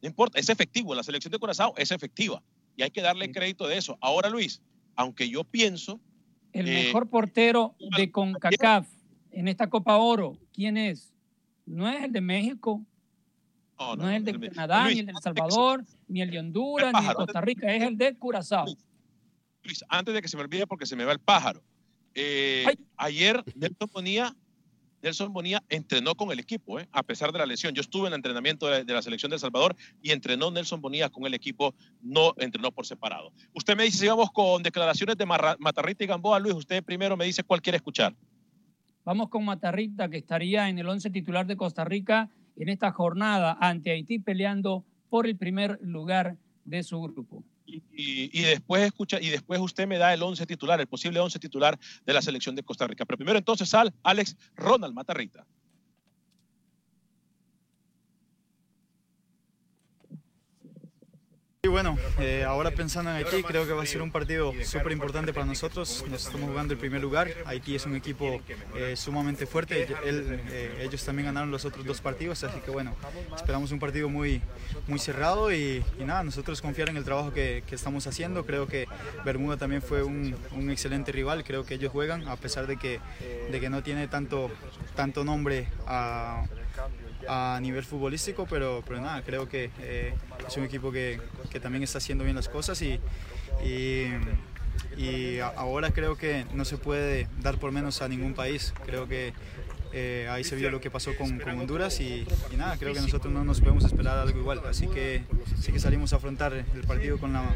No 0.00 0.08
importa, 0.08 0.38
es 0.38 0.48
efectivo. 0.48 0.94
La 0.94 1.02
selección 1.02 1.32
de 1.32 1.38
Curazao 1.38 1.74
es 1.76 1.90
efectiva. 1.90 2.42
Y 2.76 2.82
hay 2.82 2.90
que 2.90 3.02
darle 3.02 3.30
crédito 3.32 3.66
de 3.66 3.76
eso. 3.76 3.98
Ahora, 4.00 4.30
Luis, 4.30 4.62
aunque 4.96 5.28
yo 5.28 5.44
pienso... 5.44 6.00
El 6.52 6.66
mejor 6.66 7.10
portero 7.10 7.74
de 7.96 8.12
CONCACAF 8.12 8.86
en 9.34 9.48
esta 9.48 9.68
Copa 9.68 9.96
Oro, 9.96 10.38
¿quién 10.52 10.76
es? 10.76 11.12
No 11.66 11.88
es 11.88 12.04
el 12.04 12.12
de 12.12 12.20
México, 12.20 12.80
no, 13.78 14.08
es 14.10 14.16
el 14.16 14.24
de 14.24 14.50
Canadá, 14.50 14.88
ni 14.88 15.00
el 15.00 15.06
de 15.06 15.12
El 15.12 15.18
Salvador, 15.18 15.84
ni 16.08 16.22
el 16.22 16.30
de 16.30 16.38
Honduras, 16.38 16.92
ni 17.00 17.08
de 17.08 17.14
Costa 17.14 17.40
Rica, 17.40 17.74
es 17.74 17.82
el 17.82 17.96
de 17.96 18.14
Curazao. 18.16 18.66
Luis, 19.62 19.84
antes 19.88 20.14
de 20.14 20.22
que 20.22 20.28
se 20.28 20.36
me 20.36 20.42
olvide 20.42 20.66
porque 20.66 20.86
se 20.86 20.96
me 20.96 21.04
va 21.04 21.12
el 21.12 21.18
pájaro. 21.18 21.62
Eh, 22.14 22.64
ayer 22.96 23.42
Nelson 23.56 23.90
Bonilla, 23.92 24.36
Nelson 25.02 25.32
Bonilla 25.32 25.62
entrenó 25.68 26.14
con 26.14 26.30
el 26.30 26.38
equipo, 26.38 26.78
eh, 26.78 26.88
a 26.92 27.02
pesar 27.02 27.32
de 27.32 27.38
la 27.38 27.46
lesión. 27.46 27.74
Yo 27.74 27.80
estuve 27.80 28.06
en 28.06 28.12
el 28.12 28.18
entrenamiento 28.18 28.66
de, 28.68 28.84
la 28.84 29.02
selección 29.02 29.30
de 29.30 29.36
El 29.36 29.40
Salvador 29.40 29.74
y 30.00 30.12
entrenó 30.12 30.50
Nelson 30.50 30.80
Bonilla 30.80 31.08
con 31.08 31.26
el 31.26 31.34
equipo, 31.34 31.74
no 32.02 32.34
entrenó 32.38 32.70
por 32.70 32.86
separado. 32.86 33.32
Usted 33.52 33.76
me 33.76 33.84
dice, 33.84 33.98
sigamos 33.98 34.30
con 34.30 34.62
declaraciones 34.62 35.16
de 35.16 35.26
Matarrita 35.26 36.04
y 36.04 36.06
Gamboa. 36.06 36.38
Luis, 36.38 36.54
usted 36.54 36.84
primero 36.84 37.16
me 37.16 37.24
dice 37.24 37.42
cuál 37.42 37.60
quiere 37.60 37.76
escuchar. 37.76 38.14
Vamos 39.04 39.28
con 39.28 39.44
Matarrita, 39.44 40.08
que 40.08 40.18
estaría 40.18 40.68
en 40.68 40.78
el 40.78 40.88
11 40.88 41.10
titular 41.10 41.46
de 41.46 41.56
Costa 41.56 41.84
Rica 41.84 42.30
en 42.56 42.68
esta 42.68 42.92
jornada 42.92 43.56
ante 43.60 43.90
Haití 43.90 44.18
peleando 44.18 44.84
por 45.08 45.26
el 45.26 45.36
primer 45.36 45.78
lugar 45.82 46.36
de 46.64 46.82
su 46.82 47.00
grupo. 47.00 47.44
Y, 47.66 48.42
después 48.42 48.82
escucha 48.82 49.20
y 49.20 49.30
después 49.30 49.58
usted 49.60 49.86
me 49.86 49.98
da 49.98 50.12
el 50.12 50.22
11 50.22 50.46
titular, 50.46 50.80
el 50.80 50.86
posible 50.86 51.20
11 51.20 51.38
titular 51.38 51.78
de 52.04 52.12
la 52.12 52.22
selección 52.22 52.54
de 52.54 52.62
Costa 52.62 52.86
Rica. 52.86 53.04
Pero 53.04 53.16
primero 53.16 53.38
entonces 53.38 53.72
al 53.74 53.92
Alex 54.02 54.36
Ronald 54.54 54.94
Matarrita. 54.94 55.46
Y 61.64 61.68
bueno, 61.68 61.96
eh, 62.18 62.44
ahora 62.44 62.72
pensando 62.72 63.10
en 63.10 63.16
Haití, 63.16 63.42
creo 63.42 63.66
que 63.66 63.72
va 63.72 63.82
a 63.82 63.86
ser 63.86 64.02
un 64.02 64.10
partido 64.10 64.52
súper 64.62 64.92
importante 64.92 65.32
para 65.32 65.46
nosotros. 65.46 66.04
Nos 66.10 66.26
estamos 66.26 66.50
jugando 66.50 66.74
el 66.74 66.78
primer 66.78 67.00
lugar. 67.00 67.30
Haití 67.46 67.74
es 67.74 67.86
un 67.86 67.96
equipo 67.96 68.42
eh, 68.76 68.96
sumamente 68.96 69.46
fuerte. 69.46 69.88
Eh, 70.04 70.82
ellos 70.82 71.02
también 71.02 71.24
ganaron 71.24 71.50
los 71.50 71.64
otros 71.64 71.86
dos 71.86 72.02
partidos, 72.02 72.44
así 72.44 72.60
que 72.60 72.70
bueno, 72.70 72.94
esperamos 73.34 73.72
un 73.72 73.78
partido 73.78 74.10
muy, 74.10 74.42
muy 74.86 74.98
cerrado 74.98 75.54
y, 75.54 75.82
nada, 76.00 76.22
nosotros 76.22 76.60
confiar 76.60 76.90
en 76.90 76.98
el 76.98 77.04
trabajo 77.04 77.32
que, 77.32 77.64
estamos 77.70 78.06
haciendo. 78.06 78.44
Creo 78.44 78.66
que 78.66 78.86
Bermuda 79.24 79.56
también 79.56 79.80
fue 79.80 80.02
un, 80.02 80.36
excelente 80.70 81.12
rival. 81.12 81.44
Creo 81.44 81.64
que 81.64 81.76
ellos 81.76 81.90
juegan, 81.90 82.28
a 82.28 82.36
pesar 82.36 82.66
de 82.66 82.76
que, 82.76 83.00
de 83.50 83.58
que 83.58 83.70
no 83.70 83.82
tiene 83.82 84.06
tanto, 84.06 84.50
tanto 84.94 85.24
nombre 85.24 85.68
a 85.86 86.44
a 87.28 87.58
nivel 87.60 87.84
futbolístico, 87.84 88.46
pero, 88.48 88.82
pero 88.86 89.00
nada, 89.00 89.22
creo 89.22 89.48
que 89.48 89.70
eh, 89.80 90.14
es 90.46 90.56
un 90.56 90.64
equipo 90.64 90.92
que, 90.92 91.20
que, 91.50 91.60
también 91.60 91.82
está 91.82 91.98
haciendo 91.98 92.24
bien 92.24 92.36
las 92.36 92.48
cosas 92.48 92.80
y, 92.82 93.00
y, 93.64 95.38
ahora 95.56 95.90
creo 95.90 96.16
que 96.16 96.46
no 96.54 96.64
se 96.64 96.76
puede 96.76 97.28
dar 97.40 97.58
por 97.58 97.72
menos 97.72 98.02
a 98.02 98.08
ningún 98.08 98.34
país. 98.34 98.72
Creo 98.86 99.08
que 99.08 99.32
eh, 99.92 100.28
ahí 100.30 100.42
se 100.42 100.56
vio 100.56 100.70
lo 100.70 100.80
que 100.80 100.90
pasó 100.90 101.16
con, 101.16 101.38
con 101.38 101.58
Honduras 101.58 102.00
y, 102.00 102.26
nada, 102.56 102.76
creo 102.76 102.92
que 102.92 103.00
nosotros 103.00 103.32
no 103.32 103.44
nos 103.44 103.60
podemos 103.60 103.84
esperar 103.84 104.18
algo 104.18 104.38
igual. 104.38 104.60
Así 104.68 104.88
que 104.88 105.22
sí 105.60 105.72
que 105.72 105.78
salimos 105.78 106.12
a 106.12 106.16
afrontar 106.16 106.52
el 106.52 106.80
partido 106.86 107.18
con 107.18 107.32
la, 107.32 107.54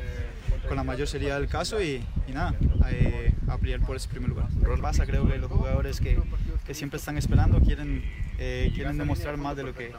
con 0.66 0.76
la 0.76 0.84
mayor 0.84 1.08
seriedad 1.08 1.40
del 1.40 1.48
caso 1.48 1.82
y, 1.82 2.04
nada, 2.32 2.54
eh, 2.90 3.32
a 3.48 3.58
pelear 3.58 3.80
por 3.80 3.96
ese 3.96 4.08
primer 4.08 4.28
lugar. 4.28 4.48
Pasa, 4.80 5.06
creo 5.06 5.28
que 5.28 5.36
los 5.38 5.50
jugadores 5.50 6.00
que, 6.00 6.18
que 6.66 6.74
siempre 6.74 6.98
están 6.98 7.18
esperando 7.18 7.60
quieren 7.60 8.04
eh, 8.38 8.70
quieren 8.74 8.96
demostrar 8.98 9.36
más 9.36 9.56
de 9.56 9.64
lo 9.64 9.74
que, 9.74 9.92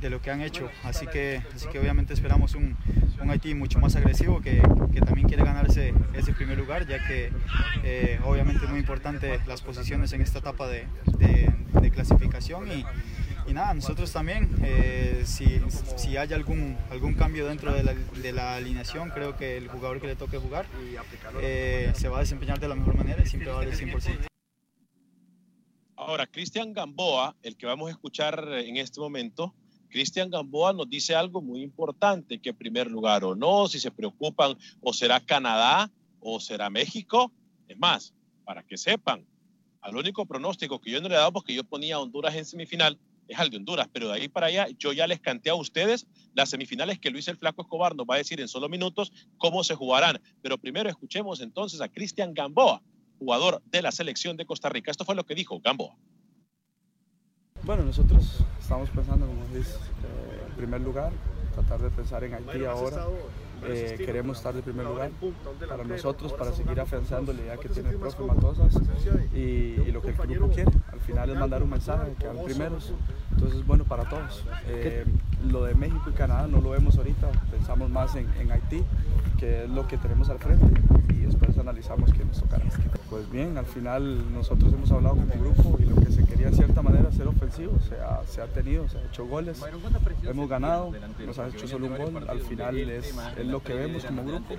de 0.00 0.10
lo 0.10 0.20
que 0.20 0.30
han 0.30 0.40
hecho. 0.40 0.68
Así 0.82 1.06
que, 1.06 1.42
así 1.54 1.68
que 1.68 1.78
obviamente 1.78 2.12
esperamos 2.12 2.54
un, 2.54 2.76
un 3.22 3.30
Haití 3.30 3.54
mucho 3.54 3.78
más 3.78 3.94
agresivo 3.96 4.40
que, 4.40 4.60
que 4.92 5.00
también 5.00 5.28
quiere 5.28 5.44
ganarse 5.44 5.94
ese 6.12 6.32
primer 6.32 6.58
lugar, 6.58 6.86
ya 6.86 7.06
que 7.06 7.30
eh, 7.84 8.18
obviamente 8.24 8.64
es 8.64 8.70
muy 8.70 8.80
importante 8.80 9.40
las 9.46 9.62
posiciones 9.62 10.12
en 10.12 10.22
esta 10.22 10.40
etapa 10.40 10.66
de, 10.66 10.86
de, 11.18 11.90
clasificación 11.92 12.70
y, 12.70 12.84
y, 13.48 13.54
nada, 13.54 13.74
nosotros 13.74 14.12
también, 14.12 14.50
eh, 14.62 15.22
si, 15.24 15.60
si, 15.96 16.16
hay 16.16 16.32
algún, 16.32 16.76
algún 16.90 17.14
cambio 17.14 17.46
dentro 17.46 17.72
de 17.72 17.82
la, 17.82 17.94
de 17.94 18.32
la, 18.32 18.54
alineación, 18.56 19.10
creo 19.10 19.36
que 19.36 19.56
el 19.56 19.68
jugador 19.68 20.00
que 20.00 20.06
le 20.06 20.16
toque 20.16 20.38
jugar 20.38 20.66
se 21.94 22.08
va 22.08 22.18
a 22.18 22.20
desempeñar 22.20 22.60
de 22.60 22.68
la 22.68 22.74
mejor 22.74 22.96
manera 22.96 23.22
y 23.22 23.26
siempre 23.26 23.50
va 23.50 23.56
a 23.56 23.64
dar 23.64 23.68
el 23.68 23.78
100%. 23.78 24.28
Ahora, 25.98 26.28
Cristian 26.28 26.72
Gamboa, 26.72 27.34
el 27.42 27.56
que 27.56 27.66
vamos 27.66 27.88
a 27.88 27.90
escuchar 27.90 28.38
en 28.52 28.76
este 28.76 29.00
momento, 29.00 29.52
Cristian 29.88 30.30
Gamboa 30.30 30.72
nos 30.72 30.88
dice 30.88 31.16
algo 31.16 31.42
muy 31.42 31.60
importante, 31.60 32.38
que 32.38 32.50
en 32.50 32.56
primer 32.56 32.88
lugar 32.88 33.24
o 33.24 33.34
no, 33.34 33.66
si 33.66 33.80
se 33.80 33.90
preocupan, 33.90 34.56
o 34.80 34.92
será 34.92 35.18
Canadá 35.18 35.90
o 36.20 36.38
será 36.38 36.70
México. 36.70 37.32
Es 37.66 37.76
más, 37.76 38.14
para 38.44 38.62
que 38.62 38.78
sepan, 38.78 39.26
al 39.80 39.96
único 39.96 40.24
pronóstico 40.24 40.80
que 40.80 40.92
yo 40.92 41.00
no 41.00 41.08
le 41.08 41.16
he 41.16 41.18
dado 41.18 41.32
porque 41.32 41.52
yo 41.52 41.64
ponía 41.64 41.96
a 41.96 41.98
Honduras 41.98 42.36
en 42.36 42.44
semifinal 42.44 42.96
es 43.26 43.38
al 43.38 43.50
de 43.50 43.56
Honduras, 43.56 43.88
pero 43.92 44.08
de 44.08 44.14
ahí 44.14 44.28
para 44.28 44.46
allá 44.46 44.68
yo 44.78 44.92
ya 44.92 45.06
les 45.08 45.20
canté 45.20 45.50
a 45.50 45.56
ustedes 45.56 46.06
las 46.34 46.48
semifinales 46.48 47.00
que 47.00 47.10
Luis 47.10 47.26
el 47.26 47.36
Flaco 47.36 47.62
Escobar 47.62 47.96
nos 47.96 48.06
va 48.06 48.14
a 48.14 48.18
decir 48.18 48.40
en 48.40 48.46
solo 48.46 48.68
minutos 48.68 49.12
cómo 49.36 49.64
se 49.64 49.74
jugarán. 49.74 50.20
Pero 50.42 50.58
primero 50.58 50.88
escuchemos 50.88 51.40
entonces 51.40 51.80
a 51.80 51.88
Cristian 51.88 52.34
Gamboa, 52.34 52.82
jugador 53.18 53.62
de 53.66 53.82
la 53.82 53.92
selección 53.92 54.36
de 54.36 54.46
Costa 54.46 54.68
Rica. 54.68 54.90
Esto 54.90 55.04
fue 55.04 55.14
lo 55.14 55.24
que 55.24 55.34
dijo 55.34 55.60
Gamboa. 55.60 55.96
Bueno, 57.64 57.82
nosotros 57.84 58.44
estamos 58.60 58.88
pensando, 58.90 59.26
como 59.26 59.44
dices, 59.46 59.74
eh, 59.74 60.46
en 60.48 60.56
primer 60.56 60.80
lugar, 60.80 61.12
tratar 61.54 61.80
de 61.80 61.90
pensar 61.90 62.24
en 62.24 62.34
Haití 62.34 62.64
ahora. 62.64 63.06
Eh, 63.64 63.96
queremos 63.98 64.36
estar 64.36 64.54
de 64.54 64.62
primer 64.62 64.86
lugar 64.86 65.10
para 65.68 65.82
nosotros, 65.82 66.32
para 66.32 66.52
seguir 66.52 66.80
afianzando 66.80 67.32
la 67.32 67.40
idea 67.40 67.56
que 67.56 67.68
tiene 67.68 67.90
el 67.90 67.96
profe 67.96 68.22
Matosas 68.22 68.72
y, 69.34 69.74
lo 69.90 70.00
que 70.00 70.10
el 70.10 70.16
grupo 70.16 70.54
quiere. 70.54 70.70
Al 70.92 71.00
final 71.00 71.30
es 71.30 71.36
mandar 71.36 71.62
un 71.62 71.70
mensaje, 71.70 72.14
que 72.18 72.26
van 72.28 72.44
primeros. 72.44 72.92
Entonces 73.32 73.58
es 73.58 73.66
bueno 73.66 73.84
para 73.84 74.08
todos. 74.08 74.44
Eh, 74.68 75.04
lo 75.44 75.64
de 75.64 75.74
México 75.74 76.04
y 76.08 76.12
Canadá 76.12 76.46
no 76.46 76.60
lo 76.60 76.70
vemos 76.70 76.96
ahorita, 76.96 77.30
pensamos 77.50 77.90
más 77.90 78.14
en, 78.14 78.32
en 78.38 78.52
Haití, 78.52 78.84
que 79.38 79.64
es 79.64 79.70
lo 79.70 79.88
que 79.88 79.98
tenemos 79.98 80.28
al 80.30 80.38
frente 80.38 80.80
y 81.10 81.18
después 81.18 81.58
analizamos 81.58 82.12
qué 82.12 82.24
nos 82.24 82.40
tocará. 82.40 82.64
Pues 83.10 83.30
bien, 83.30 83.56
al 83.56 83.64
final 83.64 84.32
nosotros 84.32 84.72
hemos 84.72 84.90
hablado 84.92 85.16
como 85.16 85.34
grupo 85.34 85.78
y 85.80 85.84
lo 85.86 85.96
que 85.96 86.12
se 86.12 86.24
quería 86.24 86.48
en 86.48 86.54
cierta 86.54 86.82
manera 86.82 87.10
ser 87.10 87.26
ofensivo, 87.26 87.72
se 87.88 87.98
ha, 87.98 88.22
se 88.26 88.42
ha 88.42 88.46
tenido, 88.46 88.86
se 88.88 88.98
ha 88.98 89.02
hecho 89.02 89.26
goles, 89.26 89.64
hemos 90.24 90.48
ganado, 90.48 90.92
nos 91.24 91.38
ha 91.38 91.48
hecho 91.48 91.66
solo 91.66 91.86
un 91.86 91.96
gol, 91.96 92.28
al 92.28 92.40
final 92.40 92.76
es, 92.78 93.14
es 93.36 93.46
lo 93.46 93.62
que 93.62 93.72
vemos 93.72 94.04
como 94.04 94.24
grupo. 94.24 94.54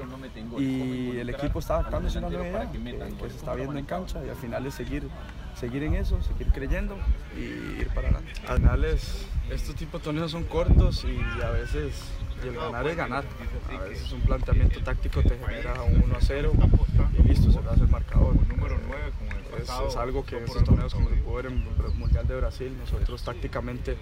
y 0.59 1.17
el 1.17 1.29
equipo 1.29 1.59
está 1.59 1.75
adaptándose 1.75 2.17
a 2.17 2.21
una 2.21 2.29
nueva 2.29 2.65
idea 2.65 3.07
que, 3.07 3.29
se 3.29 3.35
está 3.35 3.53
viendo 3.53 3.77
en 3.77 3.85
cancha 3.85 4.25
y 4.25 4.29
al 4.29 4.35
final 4.35 4.65
es 4.65 4.73
seguir, 4.73 5.07
seguir 5.55 5.83
en 5.83 5.93
eso, 5.93 6.19
seguir 6.23 6.51
creyendo 6.51 6.97
y 7.37 7.81
ir 7.81 7.89
para 7.89 8.09
adelante. 8.09 8.31
Al 8.47 8.57
final 8.57 8.85
estos 8.85 9.75
tipos 9.75 10.01
de 10.01 10.05
torneos 10.05 10.31
son 10.31 10.43
cortos 10.45 11.05
y 11.05 11.41
a 11.43 11.51
veces 11.51 11.93
y 12.43 12.47
el 12.47 12.55
ganar 12.55 12.87
es 12.87 12.97
ganar. 12.97 13.25
A 13.69 13.83
veces 13.83 14.11
un 14.11 14.21
planteamiento 14.21 14.81
táctico 14.81 15.21
te 15.21 15.37
genera 15.37 15.81
un 15.83 16.03
1 16.03 16.15
a 16.15 16.21
0 16.21 16.51
y 17.17 17.27
listo, 17.27 17.51
se 17.51 17.61
le 17.61 17.69
hace 17.69 17.81
el 17.81 17.89
marcador. 17.89 18.35
Número 18.47 18.79
9, 18.87 19.11
es, 19.61 19.69
es, 19.69 19.95
algo 19.95 20.25
que 20.25 20.37
en 20.37 20.43
estos 20.45 20.63
torneos, 20.63 20.93
como 20.93 21.09
el 21.09 21.19
poder 21.21 21.47
en 21.47 21.53
el 21.53 21.93
Mundial 21.95 22.27
de 22.27 22.35
Brasil, 22.35 22.75
nosotros 22.77 23.23
tácticamente 23.23 23.97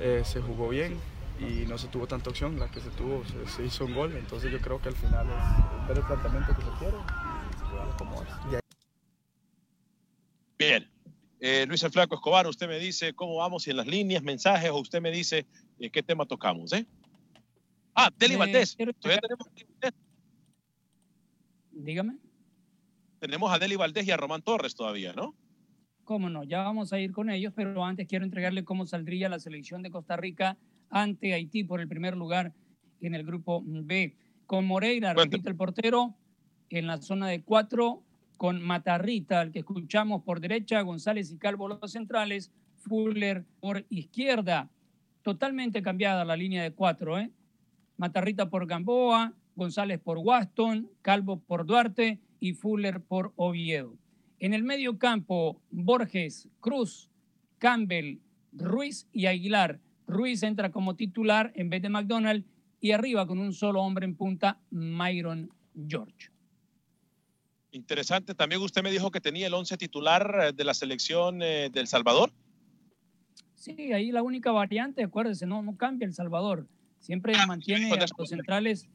eh, 0.00 0.22
se 0.24 0.40
jugó 0.40 0.68
bien 0.68 0.98
y 1.40 1.66
no 1.66 1.78
se 1.78 1.88
tuvo 1.88 2.06
tanta 2.06 2.30
opción, 2.30 2.58
la 2.58 2.70
que 2.70 2.80
se 2.80 2.90
tuvo 2.90 3.22
se, 3.56 3.64
hizo 3.64 3.84
un 3.84 3.94
gol, 3.94 4.16
entonces 4.16 4.50
yo 4.50 4.60
creo 4.60 4.80
que 4.80 4.88
al 4.88 4.96
final 4.96 5.26
es 5.28 5.88
ver 5.88 5.98
el 5.98 6.04
planteamiento 6.04 6.54
que 6.56 6.62
se 6.62 6.70
quiere 6.78 6.96
y 6.96 7.98
como 7.98 8.22
es. 8.22 8.28
Bien, 10.58 10.90
eh, 11.40 11.64
Luis 11.68 11.82
el 11.84 11.92
Flaco 11.92 12.16
Escobar, 12.16 12.46
usted 12.48 12.66
me 12.66 12.78
dice 12.78 13.14
cómo 13.14 13.36
vamos 13.36 13.66
y 13.66 13.70
en 13.70 13.76
las 13.76 13.86
líneas, 13.86 14.22
mensajes, 14.22 14.70
o 14.70 14.78
usted 14.78 15.00
me 15.00 15.12
dice 15.12 15.46
eh, 15.78 15.90
qué 15.90 16.02
tema 16.02 16.26
tocamos, 16.26 16.72
¿eh? 16.72 16.86
Ah, 18.00 18.12
Deli 18.16 18.36
Valdés. 18.36 18.76
Todavía 18.76 19.20
tenemos 19.20 19.48
Dígame. 21.72 22.18
Tenemos 23.18 23.52
a 23.52 23.58
Deli 23.58 23.74
Valdés 23.74 24.06
y 24.06 24.12
a 24.12 24.16
Román 24.16 24.42
Torres 24.42 24.76
todavía, 24.76 25.12
¿no? 25.12 25.34
Cómo 26.04 26.30
no, 26.30 26.44
ya 26.44 26.62
vamos 26.62 26.92
a 26.92 27.00
ir 27.00 27.10
con 27.10 27.28
ellos, 27.28 27.52
pero 27.56 27.84
antes 27.84 28.06
quiero 28.06 28.24
entregarle 28.24 28.64
cómo 28.64 28.86
saldría 28.86 29.28
la 29.28 29.40
selección 29.40 29.82
de 29.82 29.90
Costa 29.90 30.16
Rica 30.16 30.56
ante 30.90 31.34
Haití 31.34 31.64
por 31.64 31.80
el 31.80 31.88
primer 31.88 32.16
lugar 32.16 32.54
en 33.00 33.16
el 33.16 33.24
grupo 33.24 33.64
B. 33.64 34.16
Con 34.46 34.64
Moreira, 34.64 35.12
repite 35.12 35.48
el 35.48 35.56
portero, 35.56 36.14
en 36.70 36.86
la 36.86 36.98
zona 37.02 37.26
de 37.26 37.42
cuatro, 37.42 38.04
con 38.36 38.62
Matarrita, 38.62 39.42
el 39.42 39.50
que 39.50 39.58
escuchamos 39.58 40.22
por 40.22 40.38
derecha, 40.38 40.80
González 40.82 41.32
y 41.32 41.36
Calvo 41.36 41.66
los 41.66 41.90
centrales, 41.90 42.52
Fuller 42.76 43.44
por 43.58 43.84
izquierda. 43.90 44.70
Totalmente 45.22 45.82
cambiada 45.82 46.24
la 46.24 46.36
línea 46.36 46.62
de 46.62 46.72
cuatro, 46.72 47.18
¿eh? 47.18 47.32
Matarrita 47.98 48.48
por 48.48 48.66
Gamboa, 48.66 49.34
González 49.56 50.00
por 50.00 50.18
Waston, 50.18 50.88
Calvo 51.02 51.40
por 51.40 51.66
Duarte 51.66 52.20
y 52.40 52.54
Fuller 52.54 53.02
por 53.02 53.32
Oviedo. 53.36 53.98
En 54.38 54.54
el 54.54 54.62
medio 54.62 54.98
campo, 54.98 55.60
Borges, 55.70 56.48
Cruz, 56.60 57.10
Campbell, 57.58 58.20
Ruiz 58.52 59.08
y 59.12 59.26
Aguilar. 59.26 59.80
Ruiz 60.06 60.44
entra 60.44 60.70
como 60.70 60.94
titular 60.94 61.52
en 61.56 61.70
vez 61.70 61.82
de 61.82 61.88
McDonald 61.88 62.44
y 62.80 62.92
arriba 62.92 63.26
con 63.26 63.40
un 63.40 63.52
solo 63.52 63.82
hombre 63.82 64.06
en 64.06 64.14
punta, 64.14 64.60
Myron 64.70 65.50
George. 65.88 66.30
Interesante. 67.72 68.34
También 68.34 68.62
usted 68.62 68.82
me 68.82 68.92
dijo 68.92 69.10
que 69.10 69.20
tenía 69.20 69.48
el 69.48 69.54
11 69.54 69.76
titular 69.76 70.38
eh, 70.40 70.52
de 70.52 70.64
la 70.64 70.72
selección 70.72 71.42
eh, 71.42 71.68
del 71.70 71.88
Salvador. 71.88 72.32
Sí, 73.56 73.92
ahí 73.92 74.12
la 74.12 74.22
única 74.22 74.52
variante, 74.52 75.02
acuérdese, 75.02 75.46
no, 75.46 75.62
no 75.62 75.76
cambia 75.76 76.06
El 76.06 76.14
Salvador. 76.14 76.68
Siempre 76.98 77.32
ah, 77.36 77.46
mantiene 77.46 77.90
a 77.92 77.96
los 77.96 78.28
centrales 78.28 78.88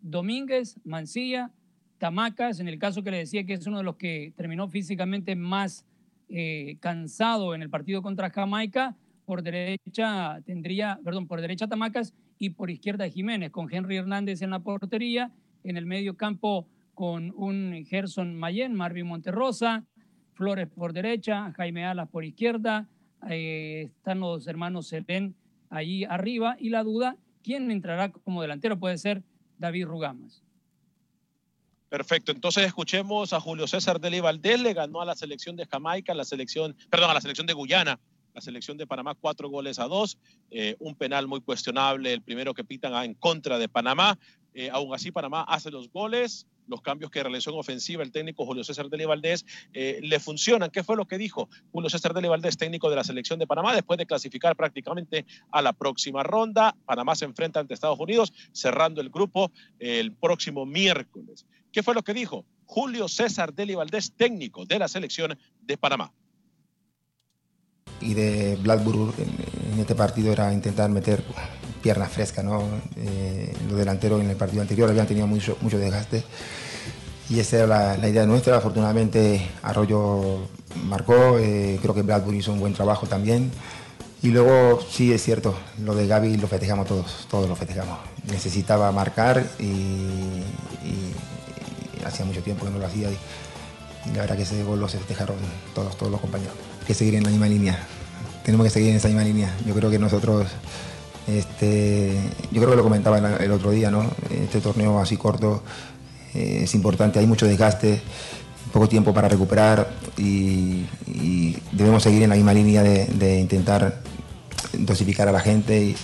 Domínguez, 0.00 0.78
Mancilla, 0.84 1.52
Tamacas, 1.98 2.60
en 2.60 2.68
el 2.68 2.78
caso 2.78 3.02
que 3.02 3.10
le 3.10 3.18
decía 3.18 3.44
que 3.44 3.54
es 3.54 3.66
uno 3.66 3.78
de 3.78 3.84
los 3.84 3.96
que 3.96 4.32
terminó 4.36 4.68
físicamente 4.68 5.36
más 5.36 5.84
eh, 6.28 6.78
cansado 6.80 7.54
en 7.54 7.62
el 7.62 7.70
partido 7.70 8.02
contra 8.02 8.30
Jamaica, 8.30 8.96
por 9.26 9.42
derecha 9.42 10.40
tendría, 10.46 10.98
perdón, 11.04 11.26
por 11.26 11.40
derecha 11.40 11.68
Tamacas 11.68 12.14
y 12.38 12.50
por 12.50 12.70
izquierda 12.70 13.08
Jiménez, 13.08 13.50
con 13.50 13.72
Henry 13.72 13.96
Hernández 13.96 14.42
en 14.42 14.50
la 14.50 14.60
portería, 14.60 15.30
en 15.62 15.76
el 15.76 15.86
medio 15.86 16.16
campo 16.16 16.66
con 16.94 17.32
un 17.36 17.84
Gerson 17.86 18.34
Mayen, 18.34 18.74
Marvin 18.74 19.06
Monterrosa, 19.06 19.84
Flores 20.32 20.68
por 20.68 20.92
derecha, 20.92 21.52
Jaime 21.52 21.84
Alas 21.84 22.08
por 22.08 22.24
izquierda, 22.24 22.88
eh, 23.28 23.90
están 23.96 24.20
los 24.20 24.46
hermanos 24.46 24.88
Serén 24.88 25.34
ahí 25.68 26.04
arriba 26.04 26.56
y 26.58 26.70
la 26.70 26.82
duda, 26.82 27.16
¿quién 27.42 27.70
entrará 27.70 28.10
como 28.10 28.42
delantero? 28.42 28.78
Puede 28.78 28.98
ser 28.98 29.22
David 29.58 29.86
Rugamas. 29.86 30.42
Perfecto, 31.88 32.30
entonces 32.30 32.66
escuchemos 32.66 33.32
a 33.32 33.40
Julio 33.40 33.66
César 33.66 34.00
Deli 34.00 34.20
Valdés, 34.20 34.60
le 34.60 34.74
ganó 34.74 35.00
a 35.00 35.04
la 35.04 35.16
selección 35.16 35.56
de 35.56 35.66
Jamaica, 35.66 36.14
la 36.14 36.24
selección, 36.24 36.76
perdón, 36.88 37.10
a 37.10 37.14
la 37.14 37.20
selección 37.20 37.48
de 37.48 37.52
Guyana, 37.52 37.98
la 38.32 38.40
selección 38.40 38.76
de 38.76 38.86
Panamá 38.86 39.16
cuatro 39.16 39.48
goles 39.48 39.80
a 39.80 39.88
dos, 39.88 40.16
eh, 40.52 40.76
un 40.78 40.94
penal 40.94 41.26
muy 41.26 41.40
cuestionable, 41.40 42.12
el 42.12 42.22
primero 42.22 42.54
que 42.54 42.62
pitan 42.62 42.94
en 43.04 43.14
contra 43.14 43.58
de 43.58 43.68
Panamá, 43.68 44.18
eh, 44.54 44.70
aún 44.72 44.94
así 44.94 45.10
Panamá 45.10 45.42
hace 45.42 45.72
los 45.72 45.90
goles, 45.90 46.46
los 46.70 46.80
cambios 46.80 47.10
que 47.10 47.22
realizó 47.22 47.50
en 47.50 47.58
ofensiva 47.58 48.02
el 48.02 48.12
técnico 48.12 48.46
Julio 48.46 48.64
César 48.64 48.88
Deli 48.88 49.04
Valdés 49.04 49.44
eh, 49.72 49.98
le 50.02 50.20
funcionan. 50.20 50.70
¿Qué 50.70 50.82
fue 50.82 50.96
lo 50.96 51.06
que 51.06 51.18
dijo 51.18 51.48
Julio 51.72 51.90
César 51.90 52.14
Deli 52.14 52.28
Valdés, 52.28 52.56
técnico 52.56 52.88
de 52.88 52.96
la 52.96 53.04
selección 53.04 53.38
de 53.38 53.46
Panamá, 53.46 53.74
después 53.74 53.98
de 53.98 54.06
clasificar 54.06 54.56
prácticamente 54.56 55.26
a 55.50 55.60
la 55.60 55.72
próxima 55.72 56.22
ronda? 56.22 56.76
Panamá 56.86 57.14
se 57.16 57.24
enfrenta 57.24 57.60
ante 57.60 57.74
Estados 57.74 57.98
Unidos, 57.98 58.32
cerrando 58.52 59.00
el 59.00 59.10
grupo 59.10 59.50
el 59.78 60.12
próximo 60.12 60.64
miércoles. 60.64 61.44
¿Qué 61.72 61.82
fue 61.82 61.94
lo 61.94 62.02
que 62.02 62.14
dijo 62.14 62.44
Julio 62.64 63.08
César 63.08 63.52
Deli 63.52 63.74
Valdés, 63.74 64.12
técnico 64.16 64.64
de 64.64 64.78
la 64.78 64.88
selección 64.88 65.36
de 65.60 65.76
Panamá? 65.76 66.12
Y 68.00 68.14
de 68.14 68.56
Blackburn 68.56 69.12
en 69.72 69.78
este 69.78 69.94
partido 69.94 70.32
era 70.32 70.52
intentar 70.54 70.88
meter 70.88 71.22
pierna 71.82 72.06
fresca, 72.06 72.42
¿no? 72.42 72.62
Eh, 72.96 73.52
los 73.68 73.78
delanteros 73.78 74.20
en 74.20 74.30
el 74.30 74.36
partido 74.36 74.62
anterior 74.62 74.88
habían 74.90 75.06
tenido 75.06 75.26
mucho, 75.26 75.56
mucho 75.60 75.78
desgaste 75.78 76.24
y 77.30 77.38
esa 77.38 77.58
era 77.58 77.96
la, 77.96 78.08
idea 78.08 78.26
nuestra. 78.26 78.56
Afortunadamente 78.56 79.48
Arroyo 79.62 80.48
marcó, 80.86 81.38
eh, 81.38 81.78
creo 81.80 81.94
que 81.94 82.02
Bradbury 82.02 82.38
hizo 82.38 82.52
un 82.52 82.58
buen 82.58 82.74
trabajo 82.74 83.06
también. 83.06 83.52
Y 84.22 84.28
luego 84.28 84.80
sí 84.90 85.12
es 85.12 85.22
cierto, 85.22 85.54
lo 85.82 85.94
de 85.94 86.06
Gaby 86.06 86.36
lo 86.36 86.48
festejamos 86.48 86.86
todos, 86.86 87.26
todos 87.30 87.48
lo 87.48 87.56
festejamos. 87.56 87.98
Necesitaba 88.30 88.92
marcar 88.92 89.46
y, 89.58 90.42
hacía 92.04 92.26
mucho 92.26 92.42
tiempo 92.42 92.64
que 92.64 92.72
no 92.72 92.78
lo 92.78 92.86
hacía 92.86 93.08
y, 93.10 93.18
la 94.14 94.22
verdad 94.22 94.36
que 94.36 94.42
ese 94.42 94.64
gol 94.64 94.80
lo 94.80 94.88
festejaron 94.88 95.36
todos, 95.74 95.96
todos 95.96 96.10
los 96.10 96.20
compañeros. 96.20 96.54
Hay 96.80 96.86
que 96.86 96.94
seguir 96.94 97.14
en 97.14 97.22
la 97.22 97.30
misma 97.30 97.46
línea, 97.46 97.78
tenemos 98.44 98.64
que 98.64 98.70
seguir 98.70 98.90
en 98.90 98.96
esa 98.96 99.08
misma 99.08 99.22
línea. 99.22 99.54
Yo 99.64 99.74
creo 99.74 99.90
que 99.90 99.98
nosotros 99.98 100.48
este, 101.26 102.18
yo 102.50 102.60
creo 102.60 102.70
que 102.70 102.76
lo 102.76 102.82
comentaba 102.82 103.18
el 103.18 103.52
otro 103.52 103.70
día, 103.70 103.90
¿no? 103.90 104.04
Este 104.30 104.60
torneo 104.60 104.98
así 104.98 105.16
corto 105.16 105.62
eh, 106.34 106.60
es 106.64 106.74
importante, 106.74 107.18
hay 107.18 107.26
mucho 107.26 107.46
desgaste, 107.46 108.00
poco 108.72 108.88
tiempo 108.88 109.12
para 109.12 109.28
recuperar 109.28 109.90
y, 110.16 110.86
debemos 111.72 112.02
seguir 112.02 112.22
en 112.22 112.30
la 112.30 112.36
misma 112.36 112.52
línea 112.52 112.82
de, 112.82 113.40
intentar 113.40 114.00
dosificar 114.72 115.28
a 115.28 115.32
la 115.32 115.40
gente 115.40 115.94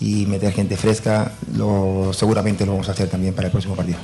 y, 0.00 0.26
meter 0.26 0.52
gente 0.52 0.76
fresca. 0.76 1.32
Lo, 1.54 2.12
seguramente 2.12 2.66
lo 2.66 2.72
vamos 2.72 2.88
a 2.88 2.92
hacer 2.92 3.08
también 3.08 3.34
para 3.34 3.46
el 3.48 3.52
próximo 3.52 3.76
partido 3.76 3.98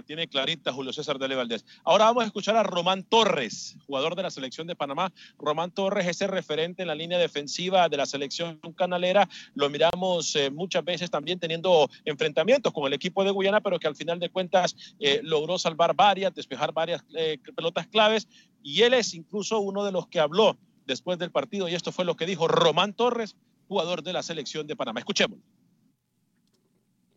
tiene 0.00 0.28
clarita 0.28 0.72
Julio 0.72 0.94
César 0.94 1.18
de 1.18 1.34
Valdés. 1.34 1.66
Ahora 1.84 2.06
vamos 2.06 2.22
a 2.22 2.26
escuchar 2.26 2.56
a 2.56 2.62
Román 2.62 3.02
Torres, 3.02 3.76
jugador 3.86 4.16
de 4.16 4.22
la 4.22 4.30
selección 4.30 4.66
de 4.66 4.74
Panamá. 4.74 5.12
Román 5.38 5.70
Torres, 5.72 6.06
ese 6.06 6.26
referente 6.26 6.82
en 6.82 6.88
la 6.88 6.94
línea 6.94 7.18
defensiva 7.18 7.90
de 7.90 7.98
la 7.98 8.06
selección 8.06 8.58
canalera. 8.74 9.28
Lo 9.54 9.68
miramos 9.68 10.34
eh, 10.36 10.50
muchas 10.50 10.84
veces 10.84 11.10
también 11.10 11.38
teniendo 11.38 11.90
enfrentamientos 12.06 12.72
con 12.72 12.86
el 12.86 12.94
equipo 12.94 13.24
de 13.24 13.30
Guyana, 13.32 13.60
pero 13.60 13.78
que 13.78 13.88
al 13.88 13.96
final 13.96 14.18
de 14.18 14.30
cuentas 14.30 14.74
eh, 14.98 15.20
logró 15.22 15.58
salvar 15.58 15.94
varias, 15.94 16.34
despejar 16.34 16.72
varias 16.72 17.04
eh, 17.14 17.38
pelotas 17.54 17.86
claves. 17.88 18.28
Y 18.62 18.82
él 18.82 18.94
es 18.94 19.12
incluso 19.12 19.58
uno 19.58 19.84
de 19.84 19.92
los 19.92 20.06
que 20.06 20.20
habló 20.20 20.56
después 20.86 21.18
del 21.18 21.30
partido. 21.32 21.68
Y 21.68 21.74
esto 21.74 21.92
fue 21.92 22.04
lo 22.04 22.16
que 22.16 22.26
dijo 22.26 22.48
Román 22.48 22.94
Torres, 22.94 23.36
jugador 23.68 24.02
de 24.02 24.12
la 24.12 24.22
selección 24.22 24.66
de 24.66 24.76
Panamá. 24.76 25.00
Escuchémoslo. 25.00 25.42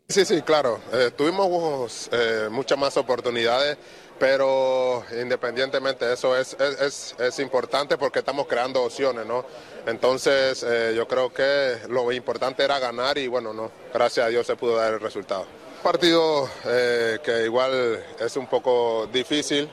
Sí, 0.08 0.24
sí, 0.24 0.43
claro. 0.43 0.80
Eh, 0.93 1.10
tuvimos 1.18 2.10
eh, 2.12 2.47
muchas 2.51 2.78
más 2.78 2.95
oportunidades, 2.95 3.76
pero 4.20 5.03
independientemente 5.20 6.06
de 6.06 6.14
eso 6.14 6.38
es, 6.38 6.56
es, 6.60 7.16
es, 7.18 7.39
importante 7.39 7.97
porque 7.97 8.20
estamos 8.20 8.45
creando 8.45 8.84
opciones, 8.84 9.26
¿no? 9.26 9.43
Entonces 9.88 10.64
eh, 10.64 10.93
yo 10.95 11.08
creo 11.08 11.34
que 11.34 11.78
lo 11.89 12.12
importante 12.12 12.64
era 12.64 12.78
ganar 12.78 13.18
y 13.18 13.28
bueno, 13.28 13.51
no, 13.51 13.72
gracias 13.91 14.28
a 14.28 14.30
Dios 14.30 14.45
se 14.45 14.56
pudo 14.56 14.76
dar 14.76 14.93
el 14.93 14.99
resultado. 14.99 15.47
Partido 15.82 16.49
que 16.64 17.43
igual 17.45 18.03
es 18.20 18.38
un 18.38 18.47
poco 18.47 19.08
difícil, 19.14 19.70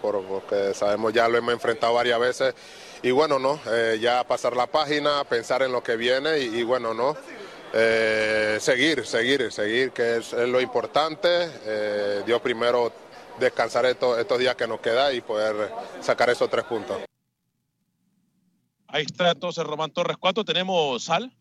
porque 0.00 0.72
sabemos 0.72 1.12
ya 1.12 1.28
lo 1.28 1.36
hemos 1.36 1.52
enfrentado 1.52 1.92
varias 1.92 2.18
veces 2.18 2.54
y 3.02 3.10
bueno, 3.10 3.38
no, 3.38 3.60
ya 4.00 4.24
pasar 4.24 4.56
la 4.56 4.66
página, 4.68 5.22
pensar 5.24 5.62
en 5.62 5.72
lo 5.72 5.82
que 5.82 5.96
viene 5.96 6.38
y 6.38 6.62
bueno, 6.62 6.94
no. 6.94 7.14
Eh, 7.72 8.58
seguir, 8.60 9.06
seguir, 9.06 9.52
seguir, 9.52 9.92
que 9.92 10.16
es, 10.16 10.32
lo 10.32 10.60
importante. 10.60 11.28
Eh, 11.64 12.22
Dios 12.26 12.40
primero 12.40 12.92
descansar 13.38 13.86
estos, 13.86 14.18
estos 14.18 14.38
días 14.38 14.56
que 14.56 14.66
nos 14.66 14.80
queda 14.80 15.12
y 15.12 15.20
poder 15.20 15.70
sacar 16.00 16.30
esos 16.30 16.50
tres 16.50 16.64
puntos. 16.64 16.98
Ahí 18.88 19.04
está 19.04 19.30
entonces 19.30 19.64
Román 19.64 19.92
Torres. 19.92 20.16
¿Cuánto 20.18 20.44
tenemos, 20.44 21.04
Sal? 21.04 21.32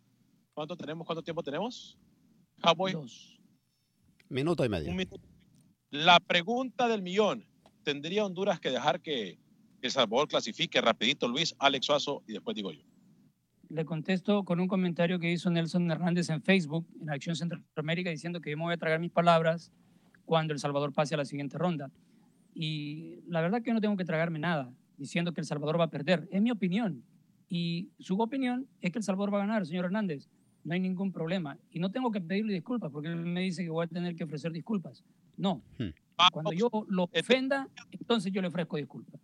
¿Cuánto 0.54 0.78
tenemos? 0.78 1.06
¿Cuánto 1.06 1.24
tiempo 1.24 1.42
tenemos? 1.42 1.98
Cowboy. 2.62 2.94
Dos. 2.94 3.40
Minuto 4.30 4.64
y 4.64 4.70
medio. 4.70 4.94
La 5.90 6.20
pregunta 6.20 6.88
del 6.88 7.02
millón. 7.02 7.46
¿Tendría 7.84 8.26
Honduras 8.26 8.60
que 8.60 8.70
dejar 8.70 9.02
que 9.02 9.40
El 9.82 9.92
Salvador 9.92 10.28
clasifique 10.28 10.80
rapidito 10.80 11.28
Luis, 11.28 11.56
Alex 11.58 11.88
Suazo 11.88 12.22
y 12.28 12.34
después 12.34 12.56
digo 12.56 12.72
yo? 12.72 12.84
Le 13.70 13.86
contesto 13.86 14.44
con 14.44 14.60
un 14.60 14.68
comentario 14.68 15.20
que 15.20 15.32
hizo 15.32 15.50
Nelson 15.50 15.90
Hernández 15.92 16.30
en 16.30 16.42
Facebook, 16.42 16.88
en 17.02 17.10
Acción 17.10 17.36
Centroamérica, 17.36 18.10
diciendo 18.10 18.42
que 18.42 18.50
yo 18.50 18.58
me 18.58 18.64
voy 18.64 18.74
a 18.74 18.78
tragar 18.78 19.00
mis 19.00 19.12
palabras 19.12 19.72
cuando 20.26 20.54
El 20.54 20.60
Salvador 20.60 20.92
pase 20.92 21.14
a 21.14 21.18
la 21.18 21.26
siguiente 21.26 21.58
ronda. 21.58 21.92
Y 22.54 23.20
la 23.28 23.42
verdad 23.42 23.62
que 23.62 23.70
yo 23.70 23.74
no 23.74 23.82
tengo 23.82 23.96
que 23.96 24.06
tragarme 24.06 24.40
nada 24.40 24.74
diciendo 24.98 25.34
que 25.34 25.42
El 25.42 25.46
Salvador 25.46 25.80
va 25.80 25.86
a 25.86 25.90
perder. 25.90 26.28
Es 26.32 26.42
mi 26.42 26.52
opinión. 26.52 27.04
Y 27.48 27.90
su 28.00 28.20
opinión 28.20 28.68
es 28.82 28.92
que 28.92 29.00
El 29.00 29.04
Salvador 29.04 29.34
va 29.34 29.38
a 29.38 29.46
ganar, 29.46 29.66
señor 29.66 29.86
Hernández. 29.86 30.30
No 30.64 30.74
hay 30.74 30.80
ningún 30.80 31.12
problema. 31.12 31.58
Y 31.72 31.80
no 31.80 31.92
tengo 31.92 32.12
que 32.12 32.22
pedirle 32.22 32.54
disculpas 32.54 32.92
porque 32.92 33.08
él 33.08 33.18
me 33.18 33.42
dice 33.42 33.64
que 33.64 33.70
voy 33.70 33.86
a 33.86 33.88
tener 33.88 34.16
que 34.16 34.24
ofrecer 34.24 34.52
disculpas. 34.52 35.04
No. 35.38 35.62
Hmm. 35.78 35.90
Cuando 36.34 36.52
yo 36.52 36.70
lo 36.90 37.04
ofenda, 37.04 37.70
entonces 37.92 38.32
yo 38.34 38.42
le 38.42 38.50
ofrezco 38.50 38.78
disculpas. 38.78 39.22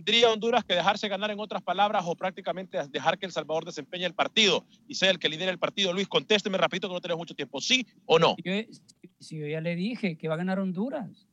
¿Tendría 0.00 0.32
Honduras 0.32 0.64
que 0.64 0.74
dejarse 0.74 1.08
ganar 1.08 1.30
en 1.30 1.38
otras 1.40 1.62
palabras 1.62 2.04
o 2.06 2.16
prácticamente 2.16 2.78
dejar 2.88 3.18
que 3.18 3.26
El 3.26 3.32
Salvador 3.32 3.66
desempeñe 3.66 4.06
el 4.06 4.14
partido 4.14 4.64
y 4.88 4.94
sea 4.94 5.10
el 5.10 5.18
que 5.18 5.28
lidere 5.28 5.50
el 5.50 5.58
partido? 5.58 5.92
Luis, 5.92 6.08
contésteme 6.08 6.56
rapidito 6.56 6.88
que 6.88 6.94
no 6.94 7.02
tenemos 7.02 7.18
mucho 7.18 7.34
tiempo. 7.34 7.60
¿Sí 7.60 7.86
o 8.06 8.18
no? 8.18 8.34
Si 8.36 8.42
yo, 8.42 8.52
si 9.18 9.38
yo 9.38 9.46
ya 9.46 9.60
le 9.60 9.76
dije 9.76 10.16
que 10.16 10.26
va 10.26 10.34
a 10.34 10.36
ganar 10.38 10.58
Honduras. 10.58 11.28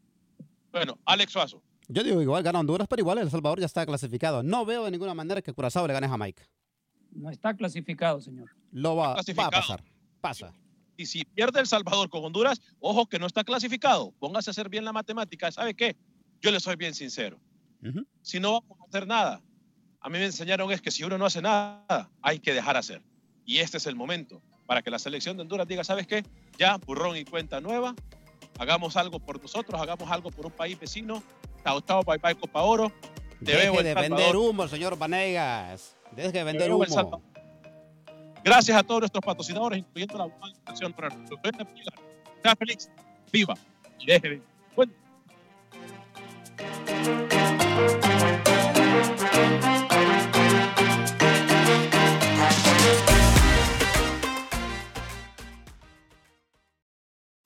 Bueno, 0.74 1.00
Alex 1.06 1.32
Suazo. 1.32 1.64
Yo 1.88 2.04
digo 2.04 2.22
igual 2.22 2.44
gana 2.44 2.60
Honduras, 2.60 2.90
pero 2.90 3.00
igual 3.00 3.20
El 3.20 3.32
Salvador 3.32 3.62
ya 3.62 3.68
está 3.68 3.86
clasificado. 3.86 4.44
No 4.44 4.66
veo 4.66 4.84
de 4.84 4.92
ninguna 4.92 5.14
manera 5.14 5.42
que 5.42 5.54
Curazao 5.54 5.88
le 5.88 5.94
gane 5.94 6.08
a 6.08 6.10
Jamaica. 6.10 6.44
No 7.12 7.30
está 7.30 7.54
clasificado, 7.54 8.20
señor. 8.20 8.50
Lo 8.74 8.98
va, 8.98 9.16
va 9.16 9.46
a 9.46 9.50
pasar. 9.50 9.82
Pasa. 10.20 10.54
Y 10.98 11.06
si 11.06 11.24
pierde 11.24 11.62
El 11.62 11.68
Salvador 11.68 12.10
con 12.10 12.26
Honduras, 12.26 12.62
ojo 12.82 13.06
que 13.06 13.18
no 13.18 13.28
está 13.28 13.46
clasificado. 13.46 14.12
Póngase 14.20 14.50
a 14.50 14.52
hacer 14.52 14.68
bien 14.68 14.84
la 14.84 14.92
matemática. 14.92 15.54
¿Sabe 15.54 15.74
qué? 15.74 15.96
Yo 16.42 16.52
le 16.52 16.60
soy 16.60 16.76
bien 16.76 16.94
sincero. 16.94 17.40
Si 18.22 18.40
no 18.40 18.62
vamos 18.62 18.78
a 18.82 18.90
hacer 18.90 19.08
nada, 19.08 19.42
a 20.02 20.10
mí 20.10 20.20
me 20.20 20.26
enseñaron 20.26 20.72
es 20.72 20.82
que 20.82 20.92
si 20.92 21.04
uno 21.04 21.18
no 21.18 21.26
hace 21.26 21.42
nada, 21.42 22.10
hay 22.22 22.40
que 22.40 22.54
dejar 22.54 22.78
hacer. 22.78 23.02
Y 23.46 23.60
este 23.60 23.78
es 23.78 23.86
el 23.86 23.96
momento 23.96 24.42
para 24.66 24.82
que 24.82 24.92
la 24.92 25.00
selección 25.00 25.38
de 25.38 25.44
Honduras 25.44 25.68
diga, 25.68 25.84
¿sabes 25.84 26.08
qué? 26.08 26.24
Ya, 26.58 26.78
burrón 26.78 27.16
y 27.16 27.24
cuenta 27.24 27.62
nueva, 27.62 27.96
hagamos 28.60 28.98
algo 28.98 29.20
por 29.20 29.42
nosotros, 29.42 29.82
hagamos 29.82 30.10
algo 30.12 30.30
por 30.32 30.46
un 30.46 30.52
país 30.52 30.80
vecino. 30.80 31.24
Chao, 31.64 31.82
chao, 31.82 32.04
bye 32.04 32.18
bye, 32.18 32.36
Copa 32.36 32.62
Oro. 32.62 32.92
Te 33.44 33.52
Deje 33.52 33.84
de 33.84 33.94
vender 33.94 34.36
humo, 34.36 34.68
señor 34.68 34.98
Vanegas. 34.98 35.96
Deje 36.12 36.32
de 36.32 36.44
vender 36.44 36.72
humo. 36.72 36.86
Gracias 38.44 38.78
a 38.78 38.84
todos 38.84 39.02
nuestros 39.02 39.24
patrocinadores, 39.24 39.80
incluyendo 39.80 40.18
la 40.18 40.28
para 40.96 41.10
Sea 42.44 42.56
feliz, 42.56 42.90
viva 43.32 43.56
y 44.00 44.06
deje 44.06 44.42